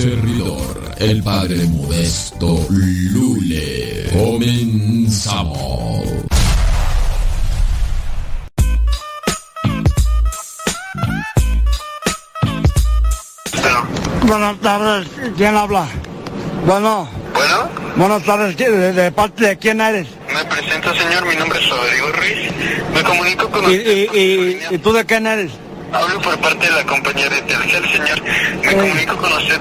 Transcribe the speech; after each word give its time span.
servidor, 0.00 0.80
el 0.96 1.22
padre 1.22 1.66
modesto 1.66 2.64
Lule. 2.70 4.06
Comenzamos. 4.14 6.00
Buenas 14.26 14.58
tardes, 14.60 15.08
¿quién 15.36 15.56
habla? 15.56 15.86
Bueno, 16.66 17.08
Bueno, 17.34 17.68
buenas 17.96 18.22
tardes, 18.24 18.56
¿de, 18.56 18.92
de 18.92 19.12
parte 19.12 19.46
de 19.46 19.56
quién 19.58 19.80
eres? 19.80 20.06
me 20.32 20.44
presento 20.44 20.94
señor, 20.94 21.26
mi 21.26 21.34
nombre 21.36 21.58
es 21.58 21.68
Rodrigo 21.68 22.12
Ruiz. 22.12 22.50
Me 22.94 23.02
comunico 23.02 23.48
con 23.50 23.64
¿Y, 23.70 23.76
usted. 23.78 24.06
y, 24.14 24.18
y, 24.18 24.60
y 24.74 24.78
tú 24.78 24.92
de 24.92 25.04
quién 25.04 25.26
eres? 25.26 25.50
Hablo 25.92 26.20
por 26.20 26.38
parte 26.38 26.66
de 26.66 26.72
la 26.72 26.84
compañía 26.84 27.28
de 27.28 27.42
Telcel, 27.42 27.88
señor. 27.90 28.22
Me 28.64 28.72
comunico 28.76 29.16
con 29.16 29.32
usted 29.32 29.60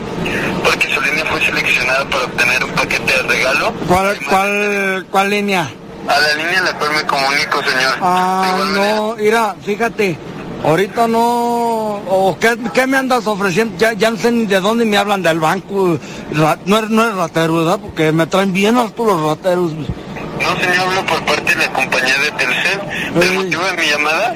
porque 0.63 0.93
su 0.93 1.01
línea 1.01 1.25
fue 1.25 1.41
seleccionada 1.41 2.05
para 2.09 2.25
obtener 2.25 2.63
un 2.63 2.71
paquete 2.71 3.13
de 3.13 3.21
regalo. 3.23 3.73
¿Cuál, 3.87 4.17
cuál, 4.29 5.05
cuál 5.09 5.29
línea? 5.29 5.69
A 6.07 6.19
la 6.19 6.33
línea 6.35 6.59
a 6.59 6.63
la 6.63 6.73
cual 6.77 6.91
me 6.93 7.03
comunico, 7.05 7.63
señor. 7.63 7.93
Ah, 8.01 8.57
no, 8.73 9.15
mira, 9.15 9.55
fíjate, 9.63 10.17
ahorita 10.63 11.07
no, 11.07 11.19
o 11.19 12.37
¿qué, 12.39 12.57
qué 12.73 12.87
me 12.87 12.97
andas 12.97 13.25
ofreciendo? 13.27 13.77
Ya, 13.77 13.93
ya 13.93 14.11
no 14.11 14.17
sé 14.17 14.31
ni 14.31 14.45
de 14.45 14.59
dónde 14.59 14.85
me 14.85 14.97
hablan 14.97 15.21
del 15.21 15.39
banco, 15.39 15.99
no 16.31 16.77
eres, 16.77 16.89
no 16.89 17.03
eres 17.03 17.15
ratero, 17.15 17.57
¿verdad? 17.57 17.79
Porque 17.79 18.11
me 18.11 18.27
traen 18.27 18.53
bien 18.53 18.77
alto 18.77 19.05
los 19.05 19.21
rateros. 19.21 19.71
No, 19.73 20.55
señor, 20.61 20.87
hablo 20.87 21.05
por 21.05 21.25
parte 21.25 21.55
de 21.55 21.65
la 21.65 21.73
compañía 21.73 22.17
de 22.17 22.31
Telcel. 22.31 22.79
El 23.21 23.33
motivo 23.33 23.63
de 23.63 23.73
mi 23.73 23.89
llamada, 23.89 24.35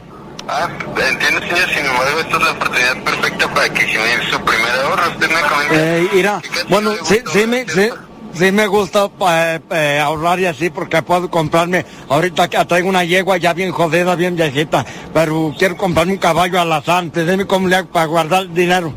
Ah, 0.47 0.69
entiendo, 1.09 1.39
señor. 1.41 1.69
Sin 1.69 1.85
embargo, 1.85 2.19
esta 2.19 2.37
es 2.37 2.43
la 2.43 2.51
oportunidad 2.51 3.03
perfecta 3.03 3.53
para 3.53 3.69
que 3.69 3.81
genere 3.87 4.29
su 4.29 4.39
primer 4.41 4.71
ahorro. 4.71 5.11
Usted 5.11 5.29
me 5.29 5.41
comenta. 5.41 5.75
Eh, 5.75 6.09
mira, 6.13 6.39
¿Qué 6.41 6.49
cantidad 6.49 6.69
bueno, 6.69 6.91
sí, 7.03 7.21
sí 7.31 7.47
me, 7.47 7.67
sí, 7.67 7.89
sí 8.33 8.51
me 8.51 8.67
gusta 8.67 9.09
eh, 9.29 9.59
eh, 9.71 9.99
ahorrar 10.03 10.39
y 10.39 10.45
así 10.45 10.69
porque 10.69 11.01
puedo 11.01 11.29
comprarme, 11.29 11.85
ahorita 12.09 12.49
que 12.49 12.63
traigo 12.65 12.89
una 12.89 13.03
yegua 13.03 13.37
ya 13.37 13.53
bien 13.53 13.71
jodida, 13.71 14.15
bien 14.15 14.35
viejita, 14.35 14.85
pero 15.13 15.53
quiero 15.57 15.77
comprarme 15.77 16.13
un 16.13 16.19
caballo 16.19 16.59
alazante, 16.59 17.25
dime 17.25 17.45
cómo 17.45 17.67
le 17.67 17.77
hago 17.77 17.89
para 17.89 18.05
guardar 18.05 18.49
dinero. 18.49 18.93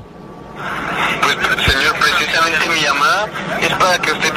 Pues, 1.23 1.37
señor, 1.67 1.95
precisamente 1.97 2.69
mi 2.69 2.81
llamada 2.83 3.29
es 3.61 3.75
para 3.75 3.99
que 3.99 4.13
usted 4.13 4.34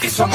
Aquí 0.00 0.08
somos 0.08 0.34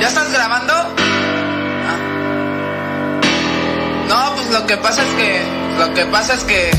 ¿Ya 0.00 0.08
estás 0.08 0.32
grabando? 0.34 0.74
Ah. 0.74 1.96
No, 4.06 4.34
pues 4.36 4.50
lo 4.50 4.66
que 4.66 4.76
pasa 4.76 5.02
es 5.02 5.14
que. 5.14 5.42
Lo 5.78 5.94
que 5.94 6.04
pasa 6.04 6.34
es 6.34 6.44
que 6.44 6.72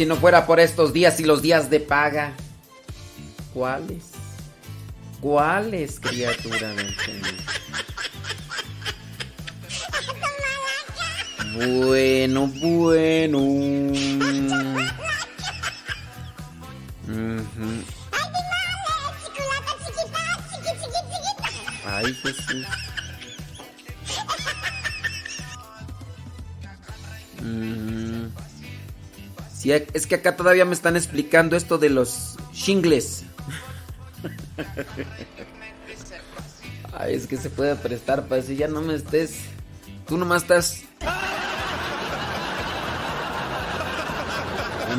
si 0.00 0.06
no 0.06 0.16
fuera 0.16 0.46
por 0.46 0.58
estos 0.60 0.94
días 0.94 1.20
y 1.20 1.24
los 1.24 1.42
días 1.42 1.68
de 1.68 1.78
paga. 1.78 2.32
¿Cuáles? 3.52 4.12
¿Cuáles, 5.20 6.00
criatura 6.00 6.68
del 6.68 6.96
Señor? 7.00 7.34
Bueno, 11.52 12.46
bueno. 12.46 13.38
Ujú. 17.06 17.84
Ay, 21.84 22.14
Jesús. 22.22 22.66
Sí, 29.60 29.72
es 29.72 30.06
que 30.06 30.14
acá 30.14 30.36
todavía 30.36 30.64
me 30.64 30.72
están 30.72 30.96
explicando 30.96 31.54
esto 31.54 31.76
de 31.76 31.90
los 31.90 32.38
shingles. 32.50 33.24
Ay, 36.98 37.14
es 37.14 37.26
que 37.26 37.36
se 37.36 37.50
puede 37.50 37.76
prestar 37.76 38.22
para 38.22 38.40
decir, 38.40 38.56
ya 38.56 38.68
no 38.68 38.80
me 38.80 38.94
estés. 38.94 39.36
Tú 40.08 40.16
nomás 40.16 40.44
estás. 40.44 40.84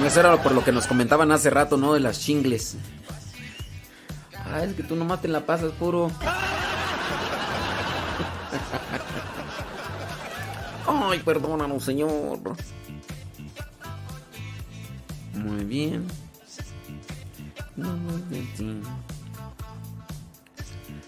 Eso 0.06 0.20
era 0.20 0.38
por 0.44 0.52
lo 0.52 0.64
que 0.64 0.72
nos 0.72 0.86
comentaban 0.86 1.32
hace 1.32 1.50
rato, 1.50 1.76
¿no? 1.76 1.96
De 1.96 2.00
las 2.00 2.20
shingles. 2.20 2.76
Ay, 4.54 4.70
es 4.70 4.76
que 4.76 4.84
tú 4.84 4.96
nomás 4.96 5.24
te 5.24 5.28
la 5.28 5.44
pasas 5.44 5.72
puro. 5.72 6.12
Ay, 10.86 11.20
perdónanos, 11.26 11.84
señor. 11.84 12.38
Muy 15.44 15.64
bien. 15.66 16.08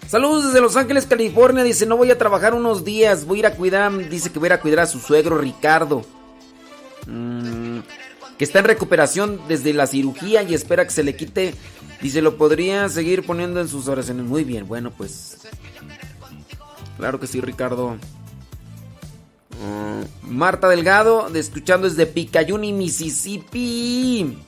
Saludos 0.06 0.46
desde 0.46 0.60
Los 0.60 0.76
Ángeles, 0.76 1.06
California. 1.06 1.64
Dice, 1.64 1.86
no 1.86 1.96
voy 1.96 2.10
a 2.10 2.18
trabajar 2.18 2.54
unos 2.54 2.84
días. 2.84 3.24
Voy 3.24 3.38
a 3.38 3.40
ir 3.40 3.46
a 3.46 3.54
cuidar. 3.54 4.08
Dice 4.08 4.30
que 4.30 4.38
voy 4.38 4.46
a 4.46 4.50
ir 4.50 4.52
a 4.54 4.60
cuidar 4.60 4.80
a 4.80 4.86
su 4.86 4.98
suegro 4.98 5.38
Ricardo. 5.38 6.04
Mm, 7.06 7.80
que 8.38 8.44
está 8.44 8.60
en 8.60 8.64
recuperación 8.64 9.40
desde 9.48 9.72
la 9.72 9.86
cirugía 9.86 10.42
y 10.42 10.54
espera 10.54 10.84
que 10.84 10.90
se 10.90 11.02
le 11.02 11.16
quite. 11.16 11.54
Dice, 12.00 12.22
lo 12.22 12.36
podría 12.36 12.88
seguir 12.88 13.24
poniendo 13.24 13.60
en 13.60 13.68
sus 13.68 13.88
oraciones. 13.88 14.26
Muy 14.26 14.44
bien, 14.44 14.66
bueno, 14.68 14.90
pues. 14.90 15.38
Claro 16.96 17.18
que 17.18 17.26
sí, 17.26 17.40
Ricardo. 17.40 17.96
Mm, 19.62 20.34
Marta 20.34 20.68
Delgado, 20.68 21.28
de 21.30 21.40
escuchando 21.40 21.88
desde 21.88 22.06
Picayune, 22.06 22.72
Mississippi. 22.72 24.38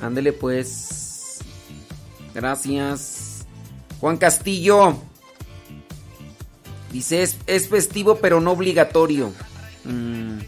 Ándele 0.00 0.32
pues. 0.32 1.38
Gracias. 2.34 3.46
Juan 4.00 4.16
Castillo. 4.16 4.96
Dice, 6.90 7.22
es, 7.22 7.38
es 7.46 7.68
festivo 7.68 8.16
pero 8.16 8.40
no 8.40 8.52
obligatorio. 8.52 9.32
Mm. 9.84 10.38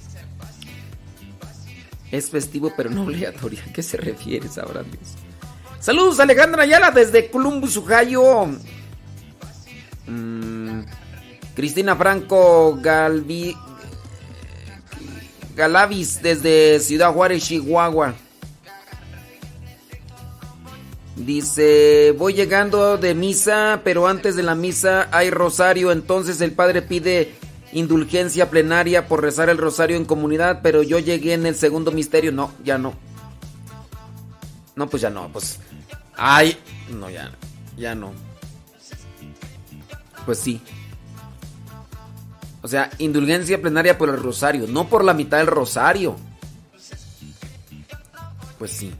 Es 2.10 2.30
festivo 2.30 2.72
pero 2.76 2.90
no 2.90 3.02
obligatorio. 3.04 3.60
¿A 3.68 3.72
qué 3.72 3.82
se 3.82 3.96
refiere, 3.96 4.48
sabrá? 4.48 4.84
Saludos, 5.80 6.20
Alejandra 6.20 6.62
Ayala 6.62 6.90
desde 6.90 7.30
Columbus, 7.30 7.76
Ohio. 7.76 8.46
Mm. 10.06 10.43
Cristina 11.54 11.96
Franco 11.96 12.78
Galvi... 12.80 13.56
Galavis 15.54 16.20
desde 16.20 16.80
Ciudad 16.80 17.12
Juárez, 17.12 17.44
Chihuahua. 17.44 18.14
Dice, 21.16 22.12
voy 22.18 22.34
llegando 22.34 22.98
de 22.98 23.14
misa, 23.14 23.82
pero 23.84 24.08
antes 24.08 24.34
de 24.34 24.42
la 24.42 24.56
misa 24.56 25.08
hay 25.12 25.30
rosario, 25.30 25.92
entonces 25.92 26.40
el 26.40 26.52
padre 26.52 26.82
pide 26.82 27.34
indulgencia 27.72 28.50
plenaria 28.50 29.06
por 29.06 29.22
rezar 29.22 29.48
el 29.48 29.58
rosario 29.58 29.96
en 29.96 30.04
comunidad, 30.04 30.60
pero 30.62 30.82
yo 30.82 30.98
llegué 30.98 31.34
en 31.34 31.46
el 31.46 31.54
segundo 31.54 31.92
misterio, 31.92 32.32
no, 32.32 32.52
ya 32.64 32.78
no. 32.78 32.94
No, 34.74 34.88
pues 34.88 35.02
ya 35.02 35.10
no, 35.10 35.28
pues... 35.32 35.60
Ay, 36.16 36.58
no, 36.90 37.08
ya, 37.10 37.30
ya 37.76 37.94
no. 37.94 38.12
Pues 40.26 40.38
sí. 40.38 40.60
O 42.64 42.68
sea, 42.68 42.88
indulgencia 42.96 43.60
plenaria 43.60 43.98
por 43.98 44.08
el 44.08 44.16
rosario, 44.16 44.66
no 44.66 44.88
por 44.88 45.04
la 45.04 45.12
mitad 45.12 45.36
del 45.36 45.48
rosario. 45.48 46.16
Pues 48.58 48.70
sí. 48.70 48.90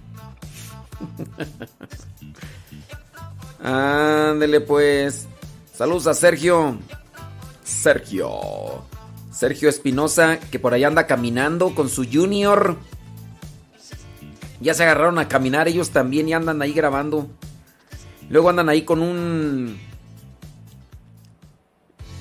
Ándele 3.64 4.60
pues. 4.60 5.26
Saludos 5.74 6.06
a 6.08 6.12
Sergio. 6.12 6.76
Sergio. 7.64 8.84
Sergio 9.32 9.70
Espinosa, 9.70 10.38
que 10.38 10.58
por 10.58 10.74
ahí 10.74 10.84
anda 10.84 11.06
caminando 11.06 11.74
con 11.74 11.88
su 11.88 12.04
junior. 12.04 12.76
Ya 14.60 14.74
se 14.74 14.82
agarraron 14.82 15.18
a 15.18 15.26
caminar 15.26 15.68
ellos 15.68 15.88
también 15.88 16.28
y 16.28 16.34
andan 16.34 16.60
ahí 16.60 16.74
grabando. 16.74 17.30
Luego 18.28 18.50
andan 18.50 18.68
ahí 18.68 18.82
con 18.82 19.00
un... 19.00 19.80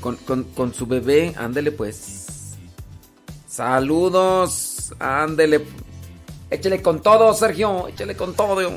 Con, 0.03 0.17
con, 0.43 0.73
su 0.73 0.85
bebé. 0.85 1.33
Ándele 1.37 1.71
pues. 1.71 2.57
Saludos. 3.47 4.93
Ándele. 4.99 5.65
Échale 6.49 6.81
con 6.81 7.01
todo, 7.01 7.33
Sergio. 7.33 7.87
Échale 7.87 8.17
con 8.17 8.33
todo. 8.33 8.69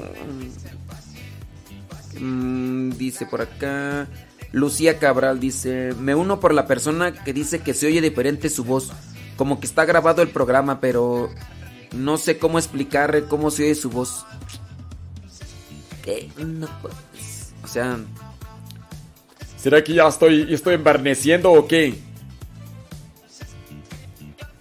Mm, 2.20 2.90
dice 2.90 3.26
por 3.26 3.40
acá. 3.42 4.06
Lucía 4.52 5.00
Cabral 5.00 5.40
dice: 5.40 5.92
Me 5.98 6.14
uno 6.14 6.38
por 6.38 6.54
la 6.54 6.68
persona 6.68 7.12
que 7.24 7.32
dice 7.32 7.58
que 7.58 7.74
se 7.74 7.88
oye 7.88 8.00
diferente 8.00 8.48
su 8.48 8.62
voz. 8.62 8.92
Como 9.36 9.58
que 9.58 9.66
está 9.66 9.84
grabado 9.84 10.22
el 10.22 10.28
programa, 10.28 10.80
pero 10.80 11.28
No 11.92 12.18
sé 12.18 12.38
cómo 12.38 12.58
explicar 12.58 13.24
cómo 13.28 13.50
se 13.50 13.64
oye 13.64 13.74
su 13.74 13.90
voz. 13.90 14.24
Pues, 16.04 17.52
o 17.64 17.66
sea... 17.66 17.98
¿Será 19.56 19.82
que 19.82 19.94
ya 19.94 20.06
estoy, 20.06 20.52
estoy 20.52 20.74
embarneciendo 20.74 21.52
o 21.52 21.66
qué? 21.66 21.98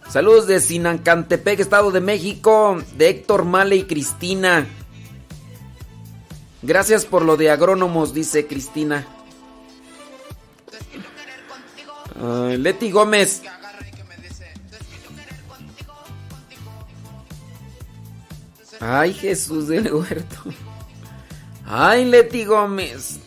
Saludos 0.09 0.47
de 0.47 0.61
Sinancantepec, 0.61 1.59
Estado 1.59 1.91
de 1.91 1.99
México, 1.99 2.81
de 2.97 3.09
Héctor 3.09 3.43
Male 3.43 3.75
y 3.75 3.83
Cristina. 3.83 4.65
Gracias 6.61 7.05
por 7.05 7.23
lo 7.23 7.35
de 7.35 7.51
agrónomos, 7.51 8.13
dice 8.13 8.47
Cristina. 8.47 9.05
Ay, 12.19 12.57
Leti 12.57 12.91
Gómez. 12.91 13.43
Ay, 18.79 19.13
Jesús 19.13 19.67
del 19.67 19.93
huerto. 19.93 20.37
Ay, 21.65 22.05
Leti 22.05 22.45
Gómez. 22.45 23.19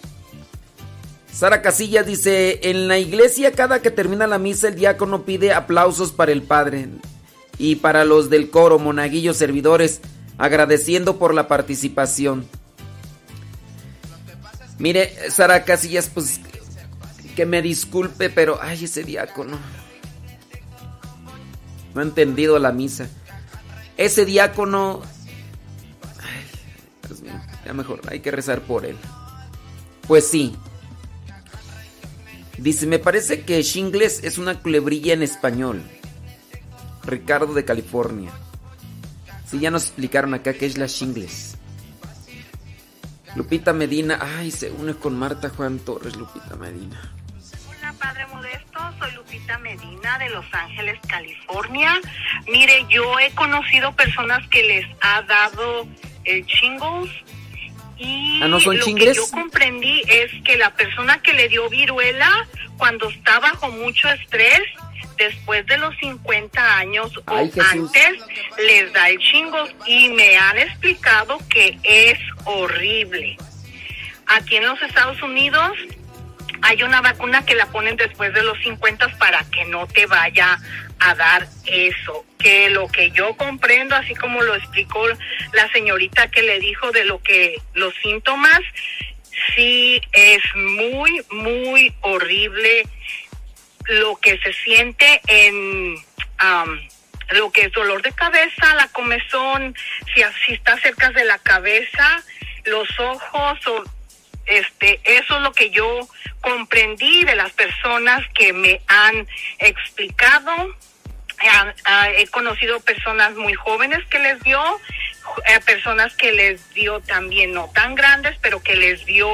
Sara 1.38 1.62
Casillas 1.62 2.04
dice, 2.04 2.58
en 2.68 2.88
la 2.88 2.98
iglesia 2.98 3.52
cada 3.52 3.80
que 3.80 3.92
termina 3.92 4.26
la 4.26 4.40
misa 4.40 4.66
el 4.66 4.74
diácono 4.74 5.22
pide 5.22 5.52
aplausos 5.52 6.10
para 6.10 6.32
el 6.32 6.42
Padre 6.42 6.88
y 7.58 7.76
para 7.76 8.04
los 8.04 8.28
del 8.28 8.50
coro, 8.50 8.80
monaguillos, 8.80 9.36
servidores, 9.36 10.00
agradeciendo 10.36 11.16
por 11.16 11.34
la 11.34 11.46
participación. 11.46 12.44
Mire, 14.80 15.12
Sara 15.30 15.62
Casillas, 15.62 16.10
pues 16.12 16.40
que 17.36 17.46
me 17.46 17.62
disculpe, 17.62 18.30
pero 18.30 18.58
ay, 18.60 18.86
ese 18.86 19.04
diácono. 19.04 19.60
No 21.94 22.00
ha 22.00 22.04
entendido 22.04 22.58
la 22.58 22.72
misa. 22.72 23.06
Ese 23.96 24.24
diácono... 24.24 25.02
Ay, 26.20 26.44
ya 27.64 27.72
mejor, 27.74 28.00
hay 28.08 28.18
que 28.18 28.32
rezar 28.32 28.60
por 28.62 28.84
él. 28.84 28.96
Pues 30.08 30.26
sí. 30.26 30.56
Dice, 32.58 32.86
me 32.86 32.98
parece 32.98 33.42
que 33.44 33.62
Shingles 33.62 34.24
es 34.24 34.36
una 34.36 34.58
culebrilla 34.60 35.14
en 35.14 35.22
español. 35.22 35.80
Ricardo 37.04 37.54
de 37.54 37.64
California. 37.64 38.32
Sí, 39.46 39.60
ya 39.60 39.70
nos 39.70 39.84
explicaron 39.84 40.34
acá 40.34 40.52
qué 40.54 40.66
es 40.66 40.76
la 40.76 40.86
Shingles. 40.86 41.56
Lupita 43.36 43.72
Medina, 43.72 44.18
ay, 44.20 44.50
se 44.50 44.72
une 44.72 44.94
con 44.94 45.16
Marta 45.16 45.50
Juan 45.50 45.78
Torres, 45.78 46.16
Lupita 46.16 46.56
Medina. 46.56 47.14
Hola, 47.68 47.94
Padre 47.96 48.26
Modesto, 48.26 48.80
soy 48.98 49.12
Lupita 49.12 49.58
Medina 49.58 50.18
de 50.18 50.28
Los 50.30 50.46
Ángeles, 50.52 50.98
California. 51.08 52.00
Mire, 52.50 52.84
yo 52.90 53.18
he 53.20 53.30
conocido 53.36 53.92
personas 53.92 54.46
que 54.48 54.64
les 54.64 54.86
ha 55.00 55.22
dado 55.22 55.86
el 56.24 56.44
chingos 56.46 57.08
y 57.98 58.40
Ah, 58.42 58.48
¿no 58.48 58.60
son 58.60 58.78
lo 58.78 58.84
que 58.84 59.14
yo 59.14 59.28
comprendí 59.30 60.02
es 60.06 60.30
que 60.44 60.56
la 60.56 60.74
persona 60.74 61.20
que 61.22 61.32
le 61.32 61.48
dio 61.48 61.68
viruela 61.68 62.46
cuando 62.76 63.08
está 63.08 63.40
bajo 63.40 63.68
mucho 63.70 64.08
estrés, 64.08 64.62
después 65.16 65.66
de 65.66 65.76
los 65.78 65.96
50 65.98 66.78
años 66.78 67.10
o 67.26 67.36
Jesús. 67.36 67.64
antes, 67.72 68.22
les 68.56 68.92
da 68.92 69.08
el 69.08 69.18
chingos 69.18 69.74
y 69.86 70.08
me 70.10 70.36
han 70.36 70.58
explicado 70.58 71.38
que 71.50 71.76
es 71.82 72.18
horrible. 72.44 73.36
Aquí 74.26 74.56
en 74.56 74.66
los 74.66 74.80
Estados 74.80 75.20
Unidos 75.22 75.72
hay 76.62 76.82
una 76.82 77.00
vacuna 77.00 77.44
que 77.44 77.54
la 77.54 77.66
ponen 77.66 77.96
después 77.96 78.32
de 78.32 78.42
los 78.42 78.58
50 78.62 79.08
para 79.18 79.44
que 79.50 79.64
no 79.64 79.86
te 79.88 80.06
vaya 80.06 80.58
a 81.00 81.14
dar 81.14 81.46
eso. 81.66 82.24
Que 82.38 82.70
lo 82.70 82.88
que 82.88 83.10
yo 83.10 83.36
comprendo, 83.36 83.96
así 83.96 84.14
como 84.14 84.42
lo 84.42 84.54
explicó 84.54 85.06
la 85.52 85.70
señorita 85.72 86.30
que 86.30 86.42
le 86.42 86.60
dijo 86.60 86.90
de 86.92 87.04
lo 87.04 87.20
que 87.22 87.60
los 87.74 87.94
síntomas, 88.02 88.60
sí 89.54 90.00
es 90.12 90.42
muy, 90.54 91.22
muy 91.30 91.92
horrible 92.00 92.86
lo 93.86 94.16
que 94.16 94.38
se 94.38 94.52
siente 94.52 95.20
en 95.26 95.96
am, 96.38 96.80
lo 97.30 97.50
que 97.50 97.62
es 97.62 97.72
dolor 97.72 98.02
de 98.02 98.12
cabeza, 98.12 98.74
la 98.74 98.88
comezón, 98.88 99.74
si, 100.14 100.22
si 100.46 100.54
está 100.54 100.78
cerca 100.78 101.10
de 101.10 101.24
la 101.24 101.38
cabeza, 101.38 102.22
los 102.64 102.88
ojos 103.00 103.66
o 103.66 103.84
este 104.46 105.00
eso 105.04 105.36
es 105.36 105.42
lo 105.42 105.52
que 105.52 105.70
yo 105.70 106.08
comprendí 106.40 107.24
de 107.24 107.36
las 107.36 107.52
personas 107.52 108.22
que 108.34 108.52
me 108.52 108.80
han 108.86 109.26
explicado 109.58 110.74
Ah, 111.40 111.72
ah, 111.84 112.10
he 112.10 112.26
conocido 112.28 112.80
personas 112.80 113.34
muy 113.34 113.54
jóvenes 113.54 114.04
que 114.06 114.18
les 114.18 114.40
dio 114.42 114.60
eh, 115.46 115.60
personas 115.64 116.14
que 116.16 116.32
les 116.32 116.74
dio 116.74 117.00
también 117.00 117.52
no 117.52 117.70
tan 117.74 117.94
grandes 117.94 118.36
pero 118.42 118.60
que 118.60 118.74
les 118.74 119.04
dio 119.06 119.28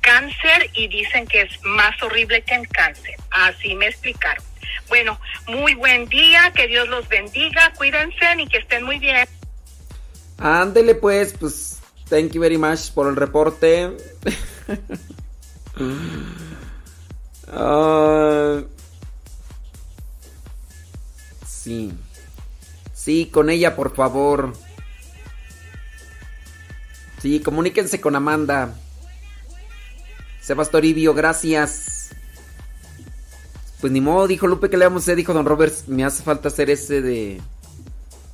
cáncer 0.00 0.70
y 0.74 0.88
dicen 0.88 1.26
que 1.26 1.42
es 1.42 1.64
más 1.64 2.00
horrible 2.02 2.42
que 2.42 2.54
el 2.54 2.68
cáncer. 2.68 3.16
Así 3.30 3.74
me 3.74 3.86
explicaron. 3.86 4.42
Bueno 4.88 5.20
muy 5.46 5.74
buen 5.74 6.08
día 6.08 6.52
que 6.54 6.66
Dios 6.68 6.88
los 6.88 7.06
bendiga 7.08 7.72
cuídense 7.76 8.24
y 8.38 8.48
que 8.48 8.58
estén 8.58 8.84
muy 8.84 8.98
bien. 8.98 9.28
Ándele 10.38 10.94
pues, 10.94 11.34
pues, 11.38 11.80
thank 12.08 12.32
you 12.32 12.40
very 12.40 12.58
much 12.58 12.90
por 12.94 13.08
el 13.08 13.16
reporte. 13.16 13.90
Sí. 21.62 21.92
Sí, 22.94 23.26
con 23.32 23.50
ella, 23.50 23.76
por 23.76 23.94
favor. 23.94 24.52
Sí, 27.20 27.40
comuníquense 27.40 28.00
con 28.00 28.16
Amanda. 28.16 28.74
Sebastoribio, 30.40 31.14
gracias. 31.14 32.10
Pues 33.80 33.92
ni 33.92 34.00
modo, 34.00 34.26
dijo 34.28 34.46
Lupe 34.46 34.70
que 34.70 34.76
le 34.76 34.84
vamos 34.84 35.02
a 35.02 35.04
hacer, 35.04 35.16
dijo 35.16 35.32
Don 35.32 35.46
Robert, 35.46 35.74
me 35.86 36.04
hace 36.04 36.22
falta 36.22 36.48
hacer 36.48 36.70
ese 36.70 37.00
de... 37.00 37.40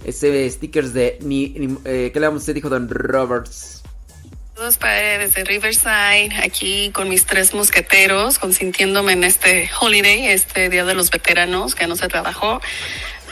Ese 0.04 0.48
stickers 0.50 0.92
de... 0.94 1.18
Ni, 1.22 1.48
ni- 1.50 1.78
eh, 1.84 2.10
¿Qué 2.12 2.20
le 2.20 2.26
vamos 2.26 2.42
a 2.42 2.44
hacer? 2.44 2.54
Dijo 2.54 2.68
Don 2.68 2.88
Roberts. 2.88 3.82
Saludos 4.54 4.78
padre 4.78 5.18
desde 5.18 5.44
Riverside, 5.44 6.30
aquí 6.42 6.90
con 6.92 7.08
mis 7.08 7.24
tres 7.26 7.54
mosqueteros, 7.54 8.38
consintiéndome 8.40 9.12
en 9.12 9.22
este 9.22 9.70
holiday, 9.80 10.26
este 10.28 10.68
Día 10.68 10.84
de 10.84 10.94
los 10.94 11.10
Veteranos, 11.10 11.76
que 11.76 11.86
no 11.86 11.94
se 11.94 12.08
trabajó, 12.08 12.60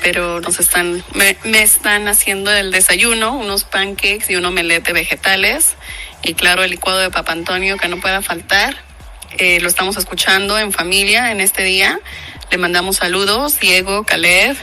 pero 0.02 0.40
nos 0.40 0.58
están, 0.60 1.02
me, 1.14 1.36
están 1.62 2.08
haciendo 2.08 2.52
el 2.52 2.70
desayuno, 2.70 3.32
unos 3.34 3.64
pancakes 3.64 4.30
y 4.30 4.36
un 4.36 4.44
omelette 4.44 4.92
vegetales, 4.92 5.74
y 6.22 6.34
claro, 6.34 6.64
el 6.64 6.70
licuado 6.70 6.98
de 6.98 7.10
Papa 7.10 7.32
Antonio 7.32 7.76
que 7.76 7.88
no 7.88 8.00
pueda 8.00 8.22
faltar. 8.22 8.76
Eh, 9.38 9.60
lo 9.60 9.68
estamos 9.68 9.96
escuchando 9.96 10.58
en 10.58 10.72
familia 10.72 11.30
en 11.30 11.40
este 11.40 11.62
día. 11.62 12.00
Le 12.50 12.58
mandamos 12.58 12.96
saludos, 12.96 13.58
Diego, 13.60 14.04
Caleb, 14.04 14.56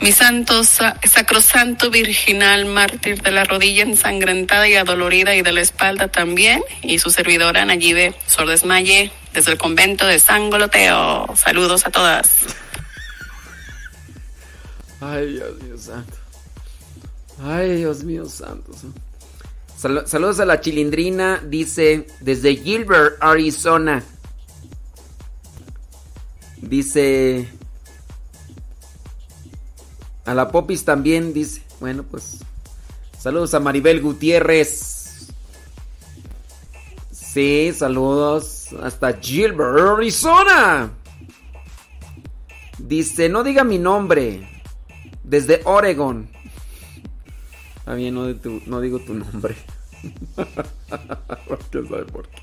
mi 0.00 0.10
santo, 0.12 0.64
sa- 0.64 0.96
sacrosanto, 1.08 1.88
virginal, 1.90 2.66
mártir 2.66 3.22
de 3.22 3.30
la 3.30 3.44
rodilla 3.44 3.84
ensangrentada 3.84 4.68
y 4.68 4.74
adolorida 4.74 5.34
y 5.34 5.42
de 5.42 5.52
la 5.52 5.60
espalda 5.60 6.08
también, 6.08 6.62
y 6.82 6.98
su 6.98 7.10
servidora 7.10 7.64
Nayibe 7.64 8.12
Sordesmaye, 8.26 9.12
desde 9.32 9.52
el 9.52 9.58
convento 9.58 10.04
de 10.06 10.18
San 10.18 10.50
Goloteo. 10.50 11.32
Saludos 11.36 11.86
a 11.86 11.90
todas. 11.90 12.28
Ay, 15.02 15.32
Dios 15.32 15.60
mío 15.62 15.78
santo. 15.78 16.16
Ay, 17.42 17.76
Dios 17.76 18.04
mío 18.04 18.26
santo. 18.28 18.72
Sal- 19.76 20.06
saludos 20.06 20.38
a 20.38 20.44
la 20.44 20.60
chilindrina, 20.60 21.42
dice, 21.44 22.06
desde 22.20 22.54
Gilbert, 22.56 23.16
Arizona. 23.20 24.04
Dice... 26.58 27.48
A 30.24 30.34
la 30.34 30.52
Popis 30.52 30.84
también, 30.84 31.32
dice. 31.32 31.62
Bueno, 31.80 32.04
pues... 32.04 32.38
Saludos 33.18 33.54
a 33.54 33.60
Maribel 33.60 34.00
Gutiérrez. 34.00 35.26
Sí, 37.10 37.72
saludos 37.76 38.68
hasta 38.80 39.14
Gilbert, 39.14 39.80
Arizona. 39.80 40.92
Dice, 42.78 43.28
no 43.28 43.42
diga 43.42 43.64
mi 43.64 43.78
nombre. 43.78 44.48
Desde 45.32 45.62
Oregon. 45.64 46.28
Está 47.78 47.94
bien, 47.94 48.12
no, 48.14 48.26
de 48.26 48.34
tu- 48.34 48.60
no 48.66 48.82
digo 48.82 48.98
tu 48.98 49.14
nombre. 49.14 49.56
¿Quién 51.70 51.88
sabe 51.88 52.04
por 52.04 52.28
qué? 52.28 52.42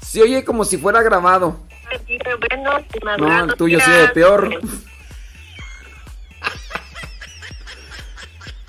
Se 0.00 0.22
oye 0.22 0.44
como 0.44 0.64
si 0.64 0.78
fuera 0.78 1.02
grabado. 1.02 1.58
No, 3.18 3.44
el 3.46 3.54
tuyo 3.56 3.80
sí 3.80 3.90
de 3.90 4.08
peor. 4.10 4.60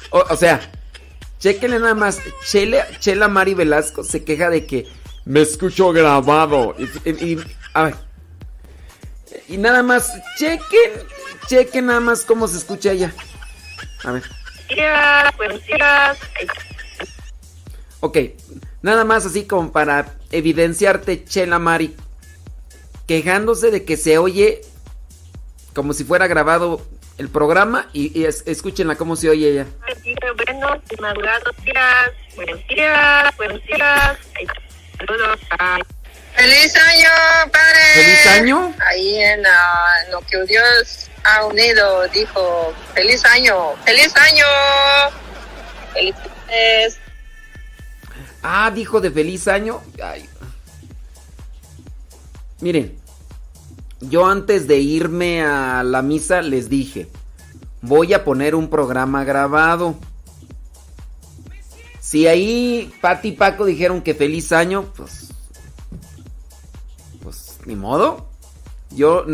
O, 0.09 0.24
o 0.27 0.36
sea, 0.36 0.59
chequenle 1.38 1.77
nada 1.77 1.93
más. 1.93 2.19
Chele, 2.50 2.81
Chela 3.00 3.27
Mari 3.27 3.53
Velasco 3.53 4.03
se 4.03 4.24
queja 4.24 4.50
de 4.50 4.65
que 4.65 4.88
me 5.25 5.41
escucho 5.41 5.91
grabado. 5.93 6.74
Y, 6.79 6.86
y- 7.12 7.33
y- 7.33 7.43
a 7.75 7.83
ver. 7.83 7.95
Y 9.50 9.57
nada 9.57 9.83
más, 9.83 10.12
chequen, 10.39 10.91
chequen 11.48 11.88
nada 11.88 12.00
más 12.00 12.25
cómo 12.25 12.48
se 12.48 12.58
escucha 12.58 12.91
ella. 12.91 13.13
A 14.03 14.12
ver. 14.12 14.24
días. 14.70 16.17
Ok, 18.00 18.17
nada 18.82 19.03
más 19.06 19.25
así 19.25 19.46
como 19.46 19.72
para 19.72 20.13
evidenciarte, 20.32 21.24
Chela 21.25 21.58
Mari, 21.60 21.96
quejándose 23.08 23.72
de 23.72 23.86
que 23.86 23.98
se 23.98 24.17
oye 24.17 24.62
como 25.74 25.94
si 25.94 26.03
fuera 26.03 26.27
grabado 26.27 26.86
el 27.17 27.29
programa 27.29 27.88
y, 27.94 28.17
y 28.20 28.25
es- 28.25 28.44
escúchenla 28.46 28.96
cómo 28.96 29.15
se 29.15 29.29
oye 29.29 29.50
ella. 29.51 29.65
Buenos 29.79 30.03
días, 30.03 30.36
buenos 32.36 32.67
días, 32.67 33.38
buenos 33.38 33.63
días. 33.65 34.17
¡Feliz 36.36 36.75
año, 36.75 37.10
padre! 37.51 37.79
¿Feliz 37.96 38.27
año? 38.27 38.75
Ahí 38.88 39.17
en 39.24 39.44
ah, 39.46 39.96
lo 40.12 40.22
que 40.22 40.44
Dios 40.46 41.06
ha 41.27 41.46
unido, 41.46 42.07
dijo, 42.13 42.74
¡Feliz 42.93 43.24
año! 43.25 43.55
¡Feliz 43.84 44.15
año! 44.15 44.46
¡Felices! 45.93 46.98
Ah, 48.41 48.72
dijo 48.72 49.01
de 49.01 49.12
feliz 49.12 49.48
año. 49.48 49.81
Ay. 50.01 50.27
Miren, 52.62 52.98
yo 54.00 54.25
antes 54.25 54.67
de 54.67 54.77
irme 54.77 55.43
a 55.43 55.84
la 55.84 56.01
misa 56.01 56.41
les 56.41 56.69
dije, 56.69 57.10
voy 57.81 58.13
a 58.13 58.24
poner 58.24 58.55
un 58.55 58.69
programa 58.69 59.24
grabado. 59.24 59.96
Si 62.00 62.25
ahí 62.25 62.93
Pati 63.01 63.29
y 63.29 63.31
Paco 63.34 63.65
dijeron 63.65 64.01
que 64.01 64.13
feliz 64.13 64.53
año, 64.53 64.93
pues... 64.96 65.27
Pues 67.22 67.57
ni 67.65 67.75
modo. 67.75 68.29
Yo 68.91 69.25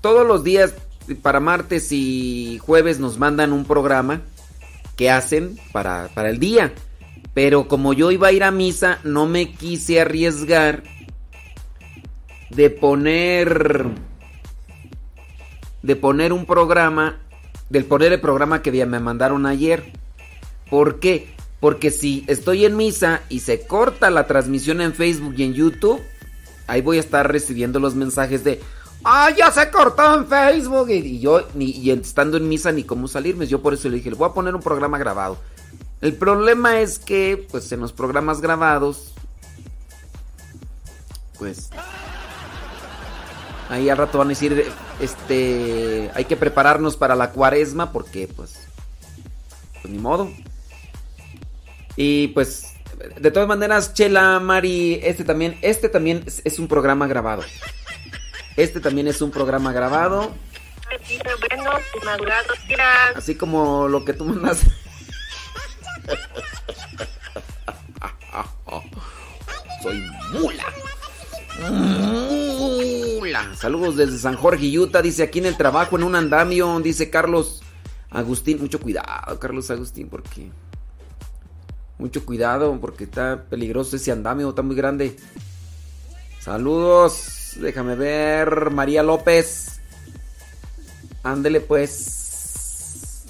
todos 0.00 0.26
los 0.26 0.42
días 0.42 0.74
para 1.14 1.40
martes 1.40 1.92
y 1.92 2.58
jueves 2.62 2.98
nos 2.98 3.18
mandan 3.18 3.52
un 3.52 3.64
programa 3.64 4.22
que 4.96 5.10
hacen 5.10 5.58
para, 5.72 6.08
para 6.14 6.30
el 6.30 6.38
día. 6.38 6.72
Pero 7.34 7.68
como 7.68 7.92
yo 7.92 8.10
iba 8.10 8.28
a 8.28 8.32
ir 8.32 8.44
a 8.44 8.50
misa, 8.50 8.98
no 9.04 9.26
me 9.26 9.52
quise 9.52 10.00
arriesgar 10.00 10.82
de 12.50 12.70
poner 12.70 13.86
de 15.86 15.94
poner 15.94 16.32
un 16.32 16.46
programa, 16.46 17.18
del 17.70 17.84
poner 17.84 18.12
el 18.12 18.20
programa 18.20 18.60
que 18.60 18.72
me 18.86 18.98
mandaron 18.98 19.46
ayer. 19.46 19.92
¿Por 20.68 20.98
qué? 20.98 21.28
Porque 21.60 21.92
si 21.92 22.24
estoy 22.26 22.64
en 22.64 22.76
misa 22.76 23.22
y 23.28 23.40
se 23.40 23.66
corta 23.66 24.10
la 24.10 24.26
transmisión 24.26 24.80
en 24.80 24.94
Facebook 24.94 25.34
y 25.36 25.44
en 25.44 25.54
YouTube, 25.54 26.00
ahí 26.66 26.82
voy 26.82 26.96
a 26.96 27.00
estar 27.00 27.30
recibiendo 27.30 27.78
los 27.78 27.94
mensajes 27.94 28.42
de 28.42 28.60
¡Ah, 29.04 29.30
ya 29.30 29.50
se 29.50 29.70
cortó 29.70 30.16
en 30.16 30.26
Facebook! 30.26 30.90
Y, 30.90 31.20
yo, 31.20 31.46
ni, 31.54 31.70
y 31.70 31.90
estando 31.90 32.36
en 32.36 32.48
misa, 32.48 32.72
ni 32.72 32.84
cómo 32.84 33.08
salirme. 33.08 33.46
Yo 33.46 33.62
por 33.62 33.74
eso 33.74 33.88
le 33.88 33.96
dije, 33.96 34.10
le 34.10 34.16
voy 34.16 34.28
a 34.28 34.32
poner 34.32 34.54
un 34.54 34.62
programa 34.62 34.98
grabado. 34.98 35.38
El 36.00 36.14
problema 36.14 36.80
es 36.80 36.98
que, 36.98 37.46
pues 37.50 37.70
en 37.72 37.80
los 37.80 37.92
programas 37.92 38.40
grabados, 38.40 39.14
pues 41.38 41.70
ahí 43.68 43.88
al 43.88 43.96
rato 43.96 44.18
van 44.18 44.28
a 44.28 44.30
decir, 44.30 44.66
este, 45.00 46.10
hay 46.14 46.24
que 46.24 46.36
prepararnos 46.36 46.96
para 46.96 47.16
la 47.16 47.30
cuaresma 47.30 47.92
porque, 47.92 48.28
pues, 48.28 48.58
pues 49.80 49.92
ni 49.92 49.98
modo. 49.98 50.30
Y 51.96 52.28
pues, 52.28 52.74
de 53.18 53.30
todas 53.30 53.48
maneras, 53.48 53.94
Chela, 53.94 54.38
Mari, 54.40 55.00
este 55.02 55.24
también, 55.24 55.58
este 55.62 55.88
también 55.88 56.24
es 56.44 56.58
un 56.58 56.68
programa 56.68 57.06
grabado. 57.06 57.42
Este 58.56 58.80
también 58.80 59.06
es 59.06 59.20
un 59.20 59.30
programa 59.30 59.72
grabado, 59.72 60.32
y 61.08 61.18
así 63.16 63.34
como 63.34 63.88
lo 63.88 64.04
que 64.04 64.12
tú 64.12 64.24
mandas. 64.24 64.60
Soy 69.82 70.00
mula. 70.32 70.64
Mula. 73.18 73.54
Saludos 73.56 73.96
desde 73.96 74.18
San 74.18 74.36
Jorge, 74.36 74.78
Utah. 74.78 75.02
Dice 75.02 75.22
aquí 75.22 75.38
en 75.38 75.46
el 75.46 75.56
trabajo, 75.56 75.96
en 75.96 76.04
un 76.04 76.14
andamio. 76.14 76.78
Dice 76.80 77.10
Carlos 77.10 77.62
Agustín. 78.10 78.60
Mucho 78.60 78.80
cuidado, 78.80 79.38
Carlos 79.38 79.70
Agustín, 79.70 80.08
porque. 80.08 80.50
Mucho 81.98 82.26
cuidado, 82.26 82.78
porque 82.80 83.04
está 83.04 83.44
peligroso 83.48 83.96
ese 83.96 84.12
andamio. 84.12 84.50
Está 84.50 84.62
muy 84.62 84.76
grande. 84.76 85.16
Saludos. 86.40 87.35
Déjame 87.60 87.94
ver. 87.94 88.70
María 88.70 89.02
López. 89.02 89.80
Ándele 91.22 91.60
pues. 91.60 93.24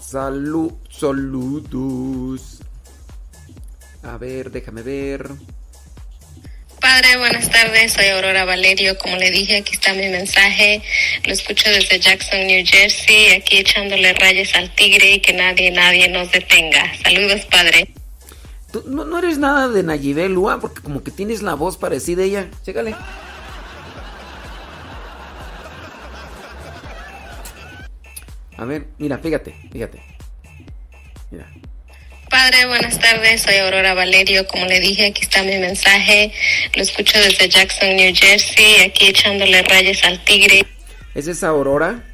Salud. 0.00 0.72
Saludos. 0.90 2.60
A 4.02 4.16
ver, 4.16 4.50
déjame 4.50 4.82
ver. 4.82 5.30
Padre, 6.80 7.18
buenas 7.18 7.50
tardes. 7.50 7.92
Soy 7.92 8.06
Aurora 8.06 8.44
Valerio. 8.44 8.96
Como 8.98 9.16
le 9.16 9.30
dije, 9.30 9.58
aquí 9.58 9.74
está 9.74 9.92
mi 9.92 10.08
mensaje. 10.08 10.82
Lo 11.24 11.32
escucho 11.32 11.68
desde 11.70 12.00
Jackson, 12.00 12.46
New 12.46 12.64
Jersey. 12.66 13.32
Aquí 13.32 13.58
echándole 13.58 14.12
rayas 14.14 14.54
al 14.54 14.74
tigre 14.74 15.12
y 15.12 15.20
que 15.20 15.34
nadie, 15.34 15.70
nadie 15.70 16.08
nos 16.08 16.32
detenga. 16.32 16.90
Saludos, 17.02 17.42
Padre. 17.50 17.99
Tú 18.72 18.84
no, 18.86 19.04
no 19.04 19.18
eres 19.18 19.38
nada 19.38 19.68
de 19.68 19.82
Nayibel 19.82 20.32
Lua, 20.32 20.60
porque 20.60 20.80
como 20.80 21.02
que 21.02 21.10
tienes 21.10 21.42
la 21.42 21.54
voz 21.54 21.76
parecida 21.76 22.22
a 22.22 22.26
ella. 22.26 22.50
Chécale. 22.64 22.94
A 28.56 28.64
ver, 28.64 28.88
mira, 28.98 29.18
fíjate, 29.18 29.54
fíjate. 29.72 30.02
Mira. 31.30 31.46
Padre, 32.28 32.66
buenas 32.66 32.98
tardes. 33.00 33.42
Soy 33.42 33.56
Aurora 33.56 33.94
Valerio. 33.94 34.46
Como 34.46 34.66
le 34.66 34.78
dije, 34.80 35.06
aquí 35.06 35.22
está 35.22 35.42
mi 35.42 35.56
mensaje. 35.58 36.32
Lo 36.76 36.82
escucho 36.82 37.18
desde 37.18 37.48
Jackson, 37.48 37.96
New 37.96 38.14
Jersey. 38.14 38.82
Aquí 38.86 39.08
echándole 39.08 39.62
rayas 39.62 40.04
al 40.04 40.22
tigre. 40.24 40.64
¿Es 41.14 41.26
esa 41.26 41.48
Aurora? 41.48 42.04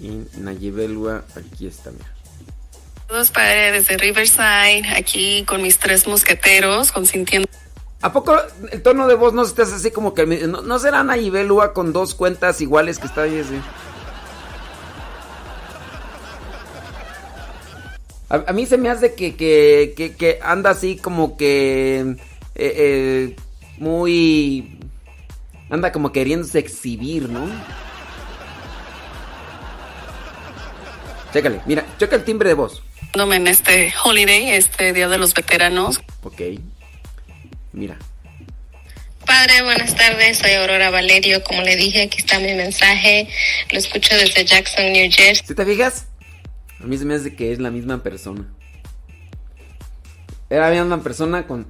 Y 0.00 0.24
Nayibel 0.38 0.94
Lua, 0.94 1.24
aquí 1.36 1.66
está, 1.68 1.92
mira. 1.92 2.12
Saludos, 3.12 3.30
Padre, 3.30 3.72
desde 3.72 3.98
Riverside. 3.98 4.84
Aquí 4.96 5.44
con 5.44 5.60
mis 5.60 5.78
tres 5.78 6.08
mosqueteros, 6.08 6.92
consintiendo. 6.92 7.46
¿A 8.00 8.10
poco 8.10 8.34
el 8.70 8.80
tono 8.80 9.06
de 9.06 9.16
voz 9.16 9.34
no 9.34 9.42
estás 9.42 9.70
así 9.70 9.90
como 9.90 10.14
que... 10.14 10.24
¿No, 10.24 10.62
no 10.62 10.78
será 10.78 11.04
Nayibel 11.04 11.46
Lua 11.46 11.74
con 11.74 11.92
dos 11.92 12.14
cuentas 12.14 12.62
iguales 12.62 12.98
que 12.98 13.06
está 13.08 13.24
ahí 13.24 13.38
así? 13.38 13.60
A, 18.30 18.50
mí 18.54 18.64
se 18.64 18.78
me 18.78 18.88
hace 18.88 19.14
que, 19.14 19.36
que, 19.36 19.92
que, 19.94 20.16
que 20.16 20.38
anda 20.42 20.70
así 20.70 20.96
como 20.96 21.36
que... 21.36 22.16
eh, 22.54 22.74
eh, 22.76 23.36
muy... 23.76 24.78
Anda 25.68 25.92
como 25.92 26.12
queriéndose 26.12 26.60
exhibir, 26.60 27.28
¿no? 27.28 27.46
Chécale, 31.34 31.60
mira, 31.66 31.84
checa 31.98 32.16
el 32.16 32.24
timbre 32.24 32.48
de 32.48 32.54
voz. 32.54 32.82
En 33.14 33.46
este 33.46 33.92
holiday, 34.04 34.50
este 34.50 34.92
Día 34.92 35.08
de 35.08 35.18
los 35.18 35.34
Veteranos. 35.34 36.00
Ok. 36.22 36.40
Mira. 37.72 37.98
Padre, 39.26 39.62
buenas 39.62 39.94
tardes. 39.94 40.38
Soy 40.38 40.52
Aurora 40.52 40.90
Valerio. 40.90 41.44
Como 41.44 41.62
le 41.62 41.76
dije, 41.76 42.02
aquí 42.02 42.18
está 42.18 42.38
mi 42.38 42.54
mensaje. 42.54 43.28
Lo 43.70 43.78
escucho 43.78 44.14
desde 44.16 44.44
Jackson, 44.44 44.92
New 44.92 45.10
Jersey. 45.10 45.46
¿Sí 45.46 45.54
te 45.54 45.64
fijas? 45.64 46.06
A 46.80 46.84
mí 46.84 46.96
se 46.96 47.04
me 47.04 47.14
hace 47.14 47.34
que 47.36 47.52
es 47.52 47.58
la 47.60 47.70
misma 47.70 48.02
persona. 48.02 48.46
Era 50.50 50.70
la 50.70 50.80
misma 50.82 51.02
persona 51.02 51.46
con... 51.46 51.66